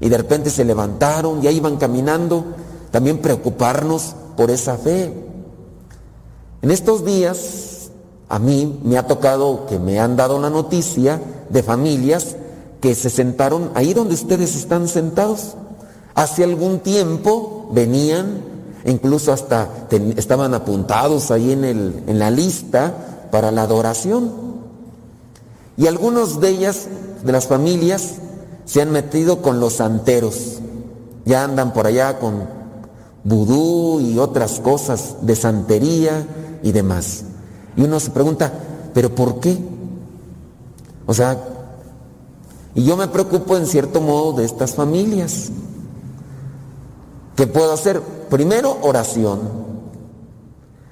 y 0.00 0.08
de 0.08 0.16
repente 0.16 0.50
se 0.50 0.64
levantaron, 0.64 1.42
ya 1.42 1.50
iban 1.50 1.76
caminando, 1.76 2.44
también 2.90 3.18
preocuparnos 3.18 4.14
por 4.36 4.50
esa 4.50 4.76
fe. 4.76 5.12
En 6.64 6.70
estos 6.70 7.04
días 7.04 7.90
a 8.30 8.38
mí 8.38 8.80
me 8.82 8.96
ha 8.96 9.06
tocado 9.06 9.66
que 9.66 9.78
me 9.78 10.00
han 10.00 10.16
dado 10.16 10.40
la 10.40 10.48
noticia 10.48 11.20
de 11.50 11.62
familias 11.62 12.36
que 12.80 12.94
se 12.94 13.10
sentaron 13.10 13.70
ahí 13.74 13.92
donde 13.92 14.14
ustedes 14.14 14.56
están 14.56 14.88
sentados. 14.88 15.56
Hace 16.14 16.42
algún 16.42 16.78
tiempo 16.78 17.68
venían, 17.70 18.40
incluso 18.86 19.30
hasta 19.30 19.68
estaban 20.16 20.54
apuntados 20.54 21.30
ahí 21.30 21.52
en, 21.52 21.64
el, 21.64 22.02
en 22.06 22.18
la 22.18 22.30
lista 22.30 22.94
para 23.30 23.50
la 23.50 23.64
adoración. 23.64 24.32
Y 25.76 25.86
algunos 25.86 26.40
de 26.40 26.48
ellas, 26.48 26.86
de 27.22 27.30
las 27.30 27.46
familias, 27.46 28.14
se 28.64 28.80
han 28.80 28.90
metido 28.90 29.42
con 29.42 29.60
los 29.60 29.74
santeros. 29.74 30.60
Ya 31.26 31.44
andan 31.44 31.74
por 31.74 31.86
allá 31.86 32.18
con 32.18 32.48
vudú 33.22 34.00
y 34.00 34.18
otras 34.18 34.60
cosas 34.60 35.16
de 35.20 35.36
santería 35.36 36.26
y 36.64 36.72
demás. 36.72 37.24
Y 37.76 37.82
uno 37.82 38.00
se 38.00 38.10
pregunta, 38.10 38.52
¿pero 38.92 39.14
por 39.14 39.38
qué? 39.38 39.56
O 41.06 41.14
sea, 41.14 41.38
y 42.74 42.84
yo 42.84 42.96
me 42.96 43.06
preocupo 43.06 43.56
en 43.56 43.66
cierto 43.66 44.00
modo 44.00 44.32
de 44.32 44.44
estas 44.44 44.74
familias. 44.74 45.50
¿Qué 47.36 47.46
puedo 47.46 47.72
hacer? 47.72 48.00
Primero, 48.30 48.78
oración. 48.82 49.40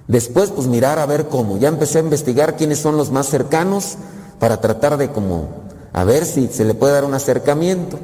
Después, 0.07 0.51
pues 0.51 0.66
mirar 0.66 0.99
a 0.99 1.07
ver 1.07 1.29
cómo. 1.29 1.59
Ya 1.59 1.68
empecé 1.68 1.99
a 1.99 2.03
investigar 2.03 2.57
quiénes 2.57 2.79
son 2.79 2.97
los 2.97 3.11
más 3.11 3.27
cercanos 3.27 3.97
para 4.39 4.61
tratar 4.61 4.99
de 4.99 5.11
como, 5.11 5.49
a 5.93 6.05
ver 6.05 6.27
si 6.27 6.49
se 6.49 6.64
le 6.64 6.75
puede 6.75 6.93
dar 6.93 7.05
un 7.05 7.14
acercamiento. 7.14 7.99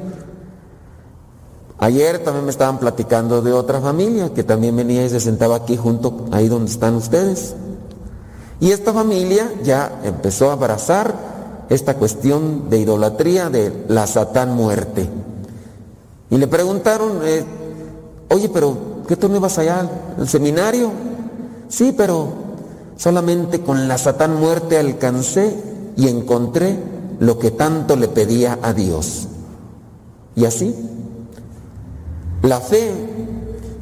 Ayer 1.81 2.19
también 2.25 2.45
me 2.45 2.51
estaban 2.51 2.79
platicando 2.79 3.41
de 3.41 3.53
otra 3.53 3.81
familia 3.81 4.35
que 4.35 4.43
también 4.43 4.77
venía 4.77 5.05
y 5.05 5.11
se 5.11 5.21
sentaba 5.21 5.57
aquí 5.57 5.77
junto, 5.77 6.27
ahí 6.33 6.49
donde 6.49 6.71
están 6.71 6.97
ustedes. 6.97 7.55
Y 8.61 8.73
esta 8.73 8.93
familia 8.93 9.53
ya 9.63 10.01
empezó 10.03 10.51
a 10.51 10.55
abrazar 10.55 11.15
esta 11.69 11.95
cuestión 11.95 12.69
de 12.69 12.79
idolatría 12.79 13.49
de 13.49 13.85
la 13.89 14.07
Satán 14.09 14.55
muerte. 14.55 15.09
Y 16.31 16.37
le 16.37 16.49
preguntaron, 16.49 17.21
eh, 17.23 17.45
oye, 18.31 18.49
pero 18.49 18.77
¿qué 19.07 19.17
tú 19.17 19.29
no 19.29 19.37
ibas 19.37 19.59
allá 19.59 19.89
al 20.19 20.29
seminario? 20.29 20.91
Sí, 21.69 21.95
pero 21.97 22.29
solamente 22.97 23.61
con 23.61 23.87
la 23.87 23.99
Satán 23.99 24.41
muerte 24.41 24.79
alcancé 24.79 25.55
y 25.97 26.09
encontré 26.09 26.77
lo 27.21 27.39
que 27.39 27.53
tanto 27.53 27.95
le 27.95 28.09
pedía 28.09 28.59
a 28.63 28.73
Dios. 28.73 29.29
Y 30.35 30.45
así, 30.45 30.75
la 32.43 32.61
fe 32.61 32.93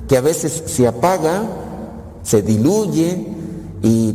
que 0.08 0.16
a 0.16 0.20
veces 0.20 0.62
se 0.66 0.86
apaga, 0.86 1.42
se 2.22 2.42
diluye, 2.42 3.26
y, 3.82 4.14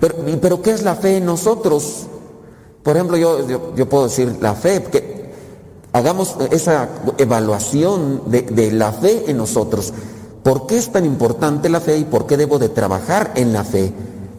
pero, 0.00 0.16
pero 0.40 0.62
¿qué 0.62 0.72
es 0.72 0.82
la 0.82 0.94
fe 0.94 1.18
en 1.18 1.26
nosotros? 1.26 2.06
Por 2.82 2.96
ejemplo, 2.96 3.16
yo, 3.16 3.74
yo, 3.74 3.88
puedo 3.88 4.04
decir 4.04 4.36
la 4.40 4.54
fe, 4.54 4.82
que 4.82 5.32
hagamos 5.92 6.36
esa 6.50 6.88
evaluación 7.18 8.22
de, 8.26 8.42
de 8.42 8.72
la 8.72 8.92
fe 8.92 9.30
en 9.30 9.36
nosotros. 9.36 9.92
¿Por 10.42 10.66
qué 10.66 10.76
es 10.76 10.90
tan 10.90 11.04
importante 11.06 11.68
la 11.68 11.80
fe 11.80 11.98
y 11.98 12.04
por 12.04 12.26
qué 12.26 12.36
debo 12.36 12.58
de 12.58 12.68
trabajar 12.68 13.32
en 13.36 13.52
la 13.52 13.62
fe? 13.62 13.92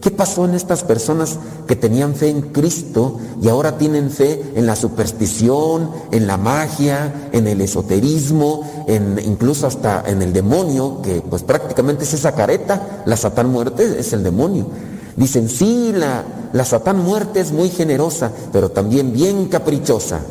¿Qué 0.04 0.12
pasó 0.12 0.44
en 0.44 0.54
estas 0.54 0.84
personas 0.84 1.40
que 1.66 1.78
tenían 1.78 2.14
fe 2.14 2.30
en 2.30 2.42
Cristo 2.42 3.20
y 3.42 3.48
ahora 3.48 3.78
tienen 3.78 4.12
fe 4.12 4.52
en 4.54 4.66
la 4.66 4.76
superstición, 4.76 5.90
en 6.12 6.28
la 6.28 6.36
magia, 6.36 7.30
en 7.32 7.48
el 7.48 7.62
esoterismo, 7.62 8.86
en, 8.88 9.18
incluso 9.26 9.66
hasta 9.66 10.04
en 10.06 10.22
el 10.22 10.34
demonio, 10.34 11.02
que 11.02 11.22
pues 11.22 11.44
prácticamente 11.44 12.04
es 12.04 12.14
esa 12.14 12.36
careta, 12.36 13.04
la 13.06 13.16
satán 13.16 13.50
muerte 13.50 13.98
es 13.98 14.12
el 14.12 14.24
demonio? 14.24 14.68
Dicen, 15.16 15.48
sí, 15.48 15.94
la, 15.96 16.24
la 16.54 16.66
Satán 16.66 17.04
muerte 17.04 17.40
es 17.40 17.52
muy 17.52 17.70
generosa, 17.70 18.32
pero 18.52 18.70
también 18.70 19.14
bien 19.14 19.46
caprichosa. 19.46 20.22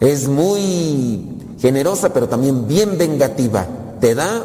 Es 0.00 0.28
muy 0.28 1.56
generosa, 1.60 2.12
pero 2.12 2.28
también 2.28 2.66
bien 2.66 2.98
vengativa. 2.98 3.66
Te 4.00 4.14
da, 4.14 4.42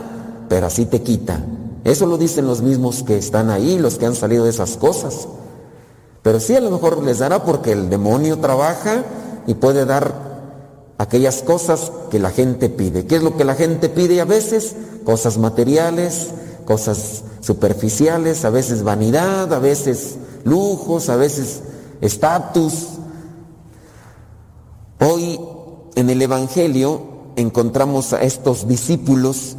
pero 0.49 0.67
así 0.67 0.85
te 0.85 1.01
quita. 1.01 1.41
Eso 1.83 2.05
lo 2.05 2.17
dicen 2.17 2.45
los 2.47 2.61
mismos 2.61 3.03
que 3.03 3.17
están 3.17 3.49
ahí, 3.49 3.79
los 3.79 3.97
que 3.97 4.05
han 4.05 4.15
salido 4.15 4.43
de 4.43 4.51
esas 4.51 4.77
cosas. 4.77 5.27
Pero 6.21 6.39
sí, 6.39 6.55
a 6.55 6.61
lo 6.61 6.69
mejor 6.69 7.01
les 7.03 7.19
dará 7.19 7.43
porque 7.43 7.71
el 7.71 7.89
demonio 7.89 8.39
trabaja 8.39 9.03
y 9.47 9.55
puede 9.55 9.85
dar 9.85 10.31
aquellas 10.99 11.41
cosas 11.41 11.91
que 12.11 12.19
la 12.19 12.29
gente 12.29 12.69
pide. 12.69 13.07
¿Qué 13.07 13.15
es 13.15 13.23
lo 13.23 13.35
que 13.35 13.43
la 13.43 13.55
gente 13.55 13.89
pide 13.89 14.21
a 14.21 14.25
veces? 14.25 14.75
Cosas 15.03 15.39
materiales, 15.39 16.29
cosas 16.65 17.23
superficiales, 17.41 18.45
a 18.45 18.51
veces 18.51 18.83
vanidad, 18.83 19.51
a 19.51 19.57
veces 19.57 20.17
lujos, 20.43 21.09
a 21.09 21.15
veces 21.15 21.61
estatus. 22.01 22.89
Hoy 24.99 25.39
en 25.95 26.11
el 26.11 26.21
Evangelio 26.21 27.01
encontramos 27.35 28.13
a 28.13 28.21
estos 28.21 28.67
discípulos 28.67 29.57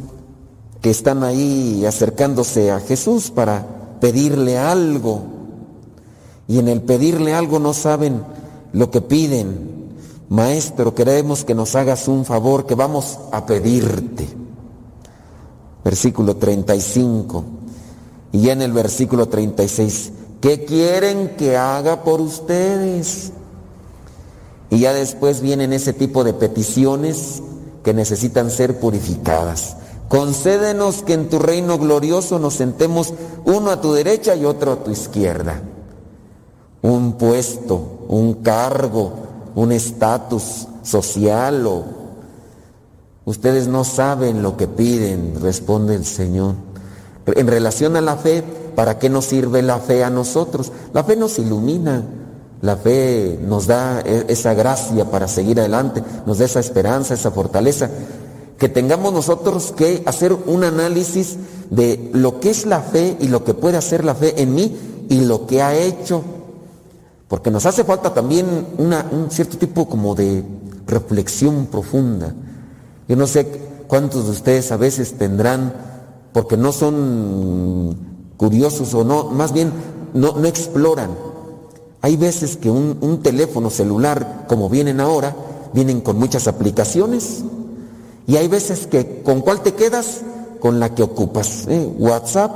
que 0.83 0.89
están 0.89 1.23
ahí 1.23 1.85
acercándose 1.85 2.69
a 2.69 2.81
Jesús 2.81 3.31
para 3.31 3.65
pedirle 4.01 4.57
algo. 4.57 5.21
Y 6.45 6.59
en 6.59 6.67
el 6.67 6.81
pedirle 6.81 7.33
algo 7.33 7.57
no 7.57 7.73
saben 7.73 8.21
lo 8.73 8.91
que 8.91 8.99
piden. 8.99 9.93
Maestro, 10.27 10.93
queremos 10.93 11.45
que 11.45 11.55
nos 11.55 11.73
hagas 11.75 12.09
un 12.09 12.25
favor 12.25 12.65
que 12.65 12.75
vamos 12.75 13.17
a 13.31 13.45
pedirte. 13.45 14.27
Versículo 15.85 16.35
35. 16.35 17.45
Y 18.33 18.41
ya 18.41 18.51
en 18.51 18.61
el 18.61 18.73
versículo 18.73 19.29
36, 19.29 20.11
¿qué 20.41 20.65
quieren 20.65 21.37
que 21.37 21.55
haga 21.55 22.03
por 22.03 22.19
ustedes? 22.19 23.31
Y 24.69 24.79
ya 24.79 24.91
después 24.91 25.39
vienen 25.39 25.71
ese 25.71 25.93
tipo 25.93 26.25
de 26.25 26.33
peticiones 26.33 27.41
que 27.85 27.93
necesitan 27.93 28.51
ser 28.51 28.81
purificadas. 28.81 29.77
Concédenos 30.13 31.01
que 31.01 31.13
en 31.13 31.27
tu 31.27 31.39
reino 31.39 31.79
glorioso 31.79 32.37
nos 32.37 32.53
sentemos 32.53 33.15
uno 33.45 33.71
a 33.71 33.81
tu 33.81 33.93
derecha 33.93 34.35
y 34.35 34.45
otro 34.45 34.73
a 34.73 34.83
tu 34.83 34.91
izquierda. 34.91 35.59
Un 36.83 37.13
puesto, 37.13 38.05
un 38.09 38.35
cargo, 38.43 39.11
un 39.55 39.71
estatus 39.71 40.67
social 40.83 41.65
o... 41.65 41.83
Ustedes 43.25 43.67
no 43.67 43.83
saben 43.83 44.43
lo 44.43 44.55
que 44.55 44.67
piden, 44.67 45.33
responde 45.41 45.95
el 45.95 46.05
Señor. 46.05 46.53
En 47.25 47.47
relación 47.47 47.95
a 47.95 48.01
la 48.01 48.15
fe, 48.15 48.43
¿para 48.75 48.99
qué 48.99 49.09
nos 49.09 49.25
sirve 49.25 49.63
la 49.63 49.79
fe 49.79 50.03
a 50.03 50.11
nosotros? 50.11 50.71
La 50.93 51.03
fe 51.03 51.15
nos 51.15 51.39
ilumina, 51.39 52.03
la 52.61 52.77
fe 52.77 53.39
nos 53.41 53.65
da 53.65 54.01
e, 54.01 54.25
esa 54.27 54.53
gracia 54.53 55.09
para 55.09 55.27
seguir 55.27 55.59
adelante, 55.59 56.03
nos 56.27 56.37
da 56.37 56.45
esa 56.45 56.59
esperanza, 56.59 57.15
esa 57.15 57.31
fortaleza. 57.31 57.89
Que 58.57 58.69
tengamos 58.69 59.13
nosotros 59.13 59.73
que 59.75 60.03
hacer 60.05 60.33
un 60.33 60.63
análisis 60.63 61.37
de 61.69 62.09
lo 62.13 62.39
que 62.39 62.49
es 62.49 62.65
la 62.65 62.81
fe 62.81 63.17
y 63.19 63.27
lo 63.27 63.43
que 63.43 63.53
puede 63.53 63.77
hacer 63.77 64.05
la 64.05 64.15
fe 64.15 64.41
en 64.41 64.55
mí 64.55 64.77
y 65.09 65.21
lo 65.21 65.47
que 65.47 65.61
ha 65.61 65.75
hecho. 65.75 66.23
Porque 67.27 67.51
nos 67.51 67.65
hace 67.65 67.83
falta 67.83 68.13
también 68.13 68.45
un 68.77 69.31
cierto 69.31 69.57
tipo 69.57 69.87
como 69.87 70.15
de 70.15 70.43
reflexión 70.85 71.65
profunda. 71.65 72.33
Yo 73.07 73.15
no 73.15 73.27
sé 73.27 73.47
cuántos 73.87 74.25
de 74.25 74.31
ustedes 74.31 74.71
a 74.71 74.77
veces 74.77 75.17
tendrán 75.17 75.73
porque 76.31 76.57
no 76.57 76.71
son 76.71 77.97
curiosos 78.37 78.93
o 78.93 79.03
no, 79.03 79.25
más 79.25 79.53
bien 79.53 79.71
no, 80.13 80.33
no 80.37 80.47
exploran. 80.47 81.11
Hay 82.01 82.17
veces 82.17 82.57
que 82.57 82.69
un, 82.69 83.21
teléfono 83.23 83.69
celular, 83.69 84.45
como 84.49 84.69
vienen 84.69 84.99
ahora, 84.99 85.33
vienen 85.73 86.01
con 86.01 86.19
muchas 86.19 86.49
aplicaciones. 86.49 87.45
Y 88.27 88.37
hay 88.37 88.47
veces 88.47 88.87
que 88.87 89.21
con 89.21 89.41
cuál 89.41 89.61
te 89.61 89.73
quedas, 89.73 90.21
con 90.59 90.79
la 90.79 90.95
que 90.95 91.03
ocupas. 91.03 91.65
¿eh? 91.67 91.89
WhatsApp, 91.97 92.51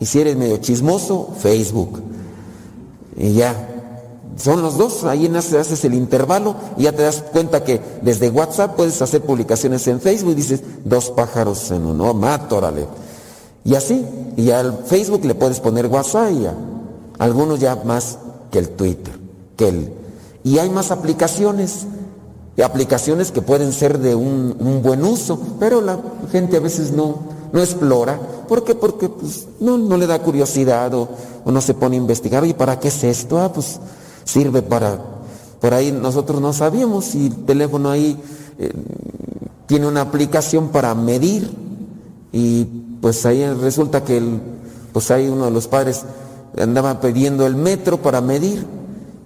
y 0.00 0.06
si 0.06 0.20
eres 0.20 0.36
medio 0.36 0.56
chismoso, 0.58 1.30
Facebook. 1.38 2.02
Y 3.16 3.34
ya, 3.34 3.54
son 4.36 4.62
los 4.62 4.76
dos, 4.76 5.04
ahí 5.04 5.26
haces 5.34 5.84
el 5.84 5.94
intervalo 5.94 6.54
y 6.76 6.82
ya 6.82 6.92
te 6.92 7.02
das 7.02 7.24
cuenta 7.32 7.64
que 7.64 7.80
desde 8.02 8.28
WhatsApp 8.28 8.76
puedes 8.76 9.00
hacer 9.00 9.22
publicaciones 9.22 9.86
en 9.86 10.00
Facebook 10.00 10.32
y 10.32 10.36
dices, 10.36 10.60
dos 10.84 11.10
pájaros 11.10 11.70
en 11.70 11.86
uno, 11.86 12.12
mato, 12.12 12.58
órale. 12.58 12.86
Y 13.64 13.74
así, 13.74 14.04
y 14.36 14.50
al 14.50 14.84
Facebook 14.84 15.24
le 15.24 15.34
puedes 15.34 15.60
poner 15.60 15.86
WhatsApp 15.86 16.32
y 16.32 16.46
a 16.46 16.54
algunos 17.18 17.58
ya 17.58 17.76
más 17.76 18.18
que 18.50 18.58
el 18.58 18.70
Twitter, 18.70 19.14
que 19.56 19.68
el... 19.68 19.92
Y 20.44 20.58
hay 20.58 20.70
más 20.70 20.90
aplicaciones, 20.90 21.86
aplicaciones 22.62 23.30
que 23.32 23.42
pueden 23.42 23.72
ser 23.72 23.98
de 23.98 24.14
un, 24.14 24.80
buen 24.82 25.04
uso, 25.04 25.38
pero 25.60 25.80
la 25.80 25.98
gente 26.32 26.56
a 26.56 26.60
veces 26.60 26.92
no, 26.92 27.18
no 27.52 27.60
explora. 27.60 28.18
¿Por 28.48 28.64
qué? 28.64 28.74
Porque 28.74 29.08
pues, 29.08 29.46
no, 29.60 29.76
no 29.76 29.96
le 29.96 30.06
da 30.06 30.22
curiosidad 30.22 30.92
o, 30.94 31.08
no 31.44 31.60
se 31.60 31.74
pone 31.74 31.96
a 31.96 32.00
investigar. 32.00 32.44
¿Y 32.46 32.54
para 32.54 32.80
qué 32.80 32.88
es 32.88 33.04
esto? 33.04 33.38
Ah, 33.40 33.52
pues 33.52 33.78
sirve 34.24 34.62
para... 34.62 34.98
Por 35.60 35.74
ahí 35.74 35.92
nosotros 35.92 36.40
no 36.40 36.52
sabíamos 36.52 37.06
si 37.06 37.26
el 37.26 37.44
teléfono 37.44 37.90
ahí 37.90 38.18
eh, 38.58 38.72
tiene 39.66 39.86
una 39.86 40.02
aplicación 40.02 40.68
para 40.68 40.94
medir 40.94 41.50
y 42.32 42.64
pues 43.00 43.24
ahí 43.26 43.46
resulta 43.54 44.04
que 44.04 44.22
pues 44.92 45.10
ahí 45.10 45.28
uno 45.28 45.46
de 45.46 45.50
los 45.50 45.66
padres 45.66 46.02
andaba 46.58 47.00
pidiendo 47.00 47.46
el 47.46 47.56
metro 47.56 48.02
para 48.02 48.20
medir 48.20 48.66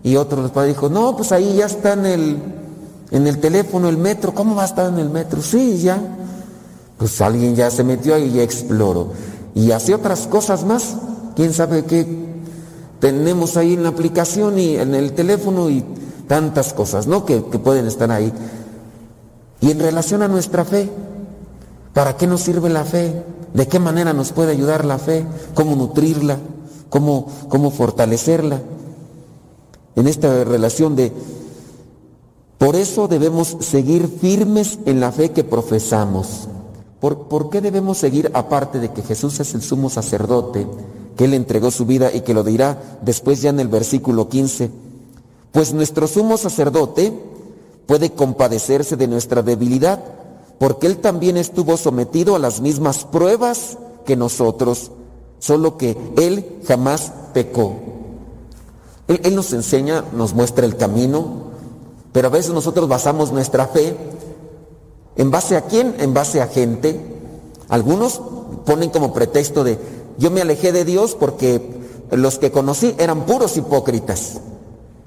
y 0.02 0.16
otro 0.16 0.36
de 0.36 0.42
los 0.44 0.52
padres 0.52 0.74
dijo, 0.74 0.88
no, 0.88 1.16
pues 1.16 1.32
ahí 1.32 1.56
ya 1.56 1.66
está 1.66 1.92
en 1.92 2.06
el, 2.06 2.38
en 3.10 3.26
el 3.26 3.38
teléfono 3.38 3.88
el 3.88 3.96
metro, 3.96 4.34
¿cómo 4.34 4.54
va 4.54 4.62
a 4.62 4.66
estar 4.66 4.92
en 4.92 4.98
el 4.98 5.10
metro? 5.10 5.42
Sí, 5.42 5.78
ya. 5.78 6.00
Pues 6.96 7.20
alguien 7.20 7.56
ya 7.56 7.70
se 7.70 7.82
metió 7.84 8.14
ahí 8.14 8.36
y 8.36 8.40
exploró. 8.40 9.08
Y 9.54 9.72
hace 9.72 9.94
otras 9.94 10.26
cosas 10.26 10.64
más, 10.64 10.94
quién 11.34 11.52
sabe 11.52 11.84
qué 11.84 12.06
tenemos 13.00 13.56
ahí 13.56 13.74
en 13.74 13.82
la 13.82 13.88
aplicación 13.88 14.58
y 14.58 14.76
en 14.76 14.94
el 14.94 15.12
teléfono 15.12 15.70
y 15.70 15.84
tantas 16.28 16.72
cosas, 16.72 17.06
¿no? 17.06 17.24
Que, 17.24 17.42
que 17.44 17.58
pueden 17.58 17.86
estar 17.86 18.10
ahí. 18.10 18.32
Y 19.60 19.70
en 19.70 19.80
relación 19.80 20.22
a 20.22 20.28
nuestra 20.28 20.64
fe, 20.64 20.88
¿para 21.92 22.16
qué 22.16 22.26
nos 22.26 22.42
sirve 22.42 22.70
la 22.70 22.84
fe? 22.84 23.24
¿De 23.54 23.66
qué 23.66 23.78
manera 23.78 24.12
nos 24.12 24.32
puede 24.32 24.52
ayudar 24.52 24.84
la 24.84 24.98
fe? 24.98 25.24
¿Cómo 25.54 25.74
nutrirla? 25.74 26.38
¿Cómo, 26.88 27.26
cómo 27.48 27.70
fortalecerla? 27.70 28.60
En 29.96 30.06
esta 30.06 30.44
relación 30.44 30.96
de... 30.96 31.12
Por 32.60 32.76
eso 32.76 33.08
debemos 33.08 33.56
seguir 33.60 34.06
firmes 34.20 34.80
en 34.84 35.00
la 35.00 35.12
fe 35.12 35.30
que 35.30 35.44
profesamos. 35.44 36.46
¿Por, 37.00 37.26
¿Por, 37.26 37.48
qué 37.48 37.62
debemos 37.62 37.96
seguir 37.96 38.30
aparte 38.34 38.78
de 38.80 38.92
que 38.92 39.00
Jesús 39.00 39.40
es 39.40 39.54
el 39.54 39.62
sumo 39.62 39.88
sacerdote, 39.88 40.66
que 41.16 41.24
Él 41.24 41.32
entregó 41.32 41.70
su 41.70 41.86
vida 41.86 42.12
y 42.12 42.20
que 42.20 42.34
lo 42.34 42.44
dirá 42.44 42.98
después 43.00 43.40
ya 43.40 43.48
en 43.48 43.60
el 43.60 43.68
versículo 43.68 44.28
15? 44.28 44.70
Pues 45.52 45.72
nuestro 45.72 46.06
sumo 46.06 46.36
sacerdote 46.36 47.14
puede 47.86 48.12
compadecerse 48.12 48.94
de 48.98 49.08
nuestra 49.08 49.40
debilidad, 49.40 50.04
porque 50.58 50.86
Él 50.86 50.98
también 50.98 51.38
estuvo 51.38 51.78
sometido 51.78 52.36
a 52.36 52.38
las 52.38 52.60
mismas 52.60 53.06
pruebas 53.06 53.78
que 54.04 54.16
nosotros, 54.16 54.90
solo 55.38 55.78
que 55.78 55.96
Él 56.18 56.60
jamás 56.68 57.10
pecó. 57.32 57.76
Él 59.08 59.34
nos 59.34 59.50
enseña, 59.54 60.04
nos 60.14 60.34
muestra 60.34 60.66
el 60.66 60.76
camino, 60.76 61.49
pero 62.12 62.28
a 62.28 62.30
veces 62.30 62.52
nosotros 62.52 62.88
basamos 62.88 63.32
nuestra 63.32 63.66
fe 63.66 63.96
¿En 65.20 65.30
base 65.30 65.56
a 65.56 65.66
quién? 65.66 65.96
En 65.98 66.14
base 66.14 66.40
a 66.40 66.46
gente. 66.46 66.98
Algunos 67.68 68.22
ponen 68.64 68.88
como 68.88 69.12
pretexto 69.12 69.64
de, 69.64 69.78
yo 70.16 70.30
me 70.30 70.40
alejé 70.40 70.72
de 70.72 70.86
Dios 70.86 71.14
porque 71.14 71.60
los 72.10 72.38
que 72.38 72.50
conocí 72.50 72.94
eran 72.98 73.26
puros 73.26 73.56
hipócritas. 73.58 74.40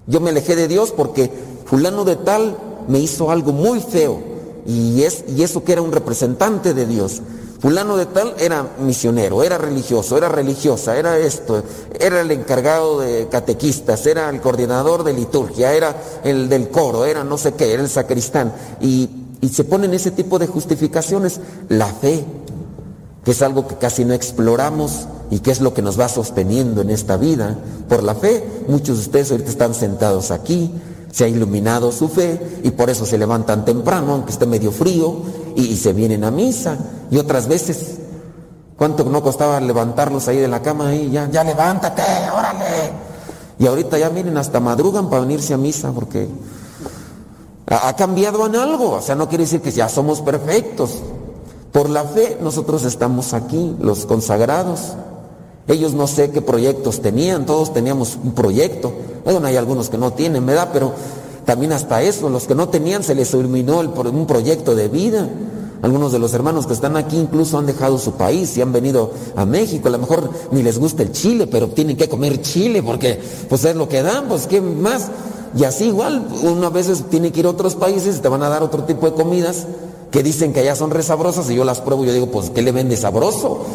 Yo 0.06 0.20
me 0.20 0.30
alejé 0.30 0.56
de 0.56 0.68
Dios 0.68 0.92
porque 0.92 1.32
fulano 1.66 2.06
de 2.06 2.16
tal 2.16 2.58
me 2.88 3.00
hizo 3.00 3.32
algo 3.32 3.54
muy 3.54 3.80
feo 3.80 4.22
y, 4.68 5.02
es, 5.02 5.26
y 5.28 5.42
eso 5.44 5.64
que 5.64 5.72
era 5.72 5.82
un 5.82 5.92
representante 5.92 6.76
de 6.76 6.86
Dios. 6.86 7.22
Fulano 7.64 7.96
de 7.96 8.08
tal 8.08 8.36
era 8.40 8.76
misionero, 8.78 9.42
era 9.42 9.58
religioso, 9.58 10.18
era 10.18 10.28
religiosa, 10.28 10.98
era 10.98 11.18
esto, 11.18 11.64
era 11.98 12.20
el 12.20 12.30
encargado 12.32 13.00
de 13.00 13.30
catequistas, 13.30 14.06
era 14.06 14.30
el 14.30 14.42
coordinador 14.42 15.06
de 15.06 15.14
liturgia, 15.14 15.72
era 15.72 15.96
el 16.26 16.50
del 16.50 16.68
coro, 16.68 17.06
era 17.06 17.24
no 17.24 17.38
sé 17.38 17.54
qué, 17.54 17.72
era 17.72 17.82
el 17.82 17.88
sacristán. 17.88 18.52
Y 18.82 19.08
se 19.50 19.64
ponen 19.64 19.94
ese 19.94 20.12
tipo 20.12 20.40
de 20.40 20.48
justificaciones. 20.48 21.40
La 21.70 21.88
fe, 21.88 22.26
que 23.24 23.32
es 23.32 23.42
algo 23.42 23.66
que 23.66 23.78
casi 23.78 24.04
no 24.04 24.14
exploramos 24.14 25.08
y 25.32 25.40
que 25.40 25.52
es 25.52 25.62
lo 25.62 25.74
que 25.74 25.82
nos 25.82 25.98
va 25.98 26.10
sosteniendo 26.10 26.82
en 26.82 26.90
esta 26.90 27.16
vida. 27.16 27.58
Por 27.88 28.04
la 28.04 28.16
fe, 28.16 28.44
muchos 28.68 28.98
de 28.98 29.04
ustedes 29.04 29.32
ahorita 29.32 29.50
están 29.50 29.74
sentados 29.74 30.32
aquí, 30.32 30.70
se 31.14 31.24
ha 31.24 31.28
iluminado 31.30 31.94
su 31.94 32.10
fe 32.10 32.60
y 32.62 32.72
por 32.72 32.90
eso 32.90 33.06
se 33.06 33.18
levantan 33.18 33.64
temprano, 33.64 34.16
aunque 34.16 34.34
esté 34.34 34.46
medio 34.46 34.74
frío, 34.74 35.16
y 35.56 35.78
se 35.78 35.94
vienen 35.94 36.26
a 36.26 36.32
misa. 36.32 36.78
Y 37.14 37.18
otras 37.20 37.48
veces, 37.48 38.00
¿cuánto 38.76 39.04
no 39.04 39.22
costaba 39.22 39.62
levantarlos 39.62 40.28
ahí 40.28 40.38
de 40.38 40.48
la 40.48 40.64
cama 40.64 40.96
y 40.96 41.12
ya, 41.12 41.30
ya 41.30 41.44
levántate, 41.44 42.02
órale? 42.36 42.66
Y 43.60 43.68
ahorita 43.68 44.00
ya 44.00 44.10
miren, 44.10 44.36
hasta 44.36 44.60
madrugan 44.60 45.12
para 45.12 45.22
venirse 45.22 45.54
a 45.54 45.58
misa 45.58 45.92
porque 45.92 46.28
ha 47.68 47.96
cambiado 47.96 48.44
en 48.48 48.56
algo, 48.56 48.94
o 48.94 49.02
sea, 49.04 49.14
no 49.14 49.30
quiere 49.30 49.44
decir 49.44 49.62
que 49.62 49.70
ya 49.70 49.90
somos 49.90 50.22
perfectos. 50.22 51.04
Por 51.72 51.88
la 51.88 52.04
fe 52.04 52.40
nosotros 52.42 52.84
estamos 52.84 53.34
aquí, 53.34 53.76
los 53.80 54.08
consagrados. 54.08 54.96
Ellos 55.68 55.94
no 55.94 56.08
sé 56.08 56.32
qué 56.32 56.42
proyectos 56.42 57.00
tenían, 57.04 57.46
todos 57.46 57.74
teníamos 57.74 58.18
un 58.24 58.32
proyecto. 58.32 58.92
Bueno, 59.24 59.46
hay 59.46 59.56
algunos 59.56 59.92
que 59.92 60.00
no 60.00 60.14
tienen, 60.14 60.48
¿verdad? 60.48 60.70
Pero 60.74 60.94
también 61.46 61.74
hasta 61.74 62.02
eso, 62.02 62.28
los 62.30 62.48
que 62.48 62.56
no 62.56 62.70
tenían 62.70 63.04
se 63.04 63.14
les 63.14 63.32
iluminó 63.36 63.82
un 63.82 64.26
proyecto 64.26 64.74
de 64.74 64.88
vida. 64.88 65.30
Algunos 65.84 66.14
de 66.14 66.20
los 66.20 66.34
hermanos 66.34 66.66
que 66.66 66.72
están 66.72 66.96
aquí 66.96 67.18
incluso 67.18 67.58
han 67.58 67.66
dejado 67.66 67.98
su 67.98 68.14
país 68.14 68.56
y 68.56 68.62
han 68.62 68.72
venido 68.72 69.12
a 69.36 69.46
México. 69.46 69.90
A 69.90 69.92
lo 69.92 69.98
mejor 69.98 70.30
ni 70.52 70.64
les 70.64 70.80
gusta 70.80 71.04
el 71.04 71.12
chile, 71.12 71.46
pero 71.46 71.68
tienen 71.68 71.98
que 71.98 72.08
comer 72.08 72.42
chile 72.42 72.82
porque 72.82 73.20
pues 73.50 73.66
es 73.66 73.76
lo 73.76 73.90
que 73.90 74.02
dan, 74.02 74.30
pues 74.30 74.48
qué 74.48 74.62
más. 74.62 75.10
Y 75.58 75.66
así 75.66 75.88
igual, 75.88 76.26
uno 76.42 76.68
a 76.68 76.70
veces 76.70 77.04
tiene 77.10 77.34
que 77.34 77.42
ir 77.42 77.48
a 77.48 77.50
otros 77.50 77.76
países 77.76 78.16
y 78.16 78.20
te 78.22 78.30
van 78.30 78.44
a 78.44 78.50
dar 78.50 78.64
otro 78.64 78.86
tipo 78.86 79.10
de 79.10 79.14
comidas 79.14 79.68
que 80.10 80.24
dicen 80.24 80.54
que 80.54 80.62
allá 80.62 80.74
son 80.78 80.90
resabrosas 80.90 81.50
y 81.50 81.56
yo 81.56 81.66
las 81.66 81.82
pruebo 81.82 82.06
y 82.06 82.08
yo 82.08 82.14
digo, 82.14 82.28
pues, 82.28 82.50
¿qué 82.50 82.62
le 82.62 82.72
vende 82.72 82.96
sabroso? 82.96 83.66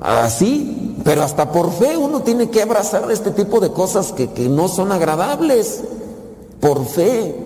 Así, 0.00 0.96
pero 1.04 1.22
hasta 1.22 1.52
por 1.52 1.72
fe 1.72 1.98
uno 1.98 2.22
tiene 2.22 2.48
que 2.48 2.62
abrazar 2.62 3.10
este 3.10 3.32
tipo 3.32 3.60
de 3.60 3.70
cosas 3.70 4.12
que, 4.12 4.30
que 4.30 4.48
no 4.48 4.68
son 4.68 4.92
agradables, 4.92 5.82
por 6.58 6.86
fe. 6.86 7.45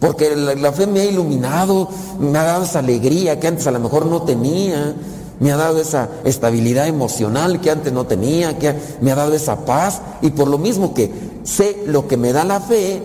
Porque 0.00 0.34
la, 0.34 0.72
fe 0.72 0.86
me 0.86 1.00
ha 1.00 1.04
iluminado, 1.04 1.88
me 2.18 2.38
ha 2.38 2.44
dado 2.44 2.64
esa 2.64 2.78
alegría 2.78 3.38
que 3.38 3.46
antes 3.46 3.66
a 3.66 3.70
lo 3.70 3.80
mejor 3.80 4.06
no 4.06 4.22
tenía, 4.22 4.94
me 5.40 5.52
ha 5.52 5.56
dado 5.56 5.78
esa 5.78 6.08
estabilidad 6.24 6.86
emocional 6.86 7.60
que 7.60 7.70
antes 7.70 7.92
no 7.92 8.06
tenía, 8.06 8.58
que 8.58 8.74
me 9.02 9.12
ha 9.12 9.14
dado 9.14 9.34
esa 9.34 9.64
paz. 9.66 10.00
Y 10.22 10.30
por 10.30 10.48
lo 10.48 10.56
mismo 10.56 10.94
que 10.94 11.12
sé 11.44 11.84
lo 11.86 12.08
que 12.08 12.16
me 12.16 12.32
da 12.32 12.44
la 12.44 12.60
fe, 12.60 13.02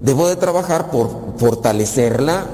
debo 0.00 0.26
de 0.26 0.36
trabajar 0.36 0.90
por 0.90 1.10
fortalecerla. 1.36 2.46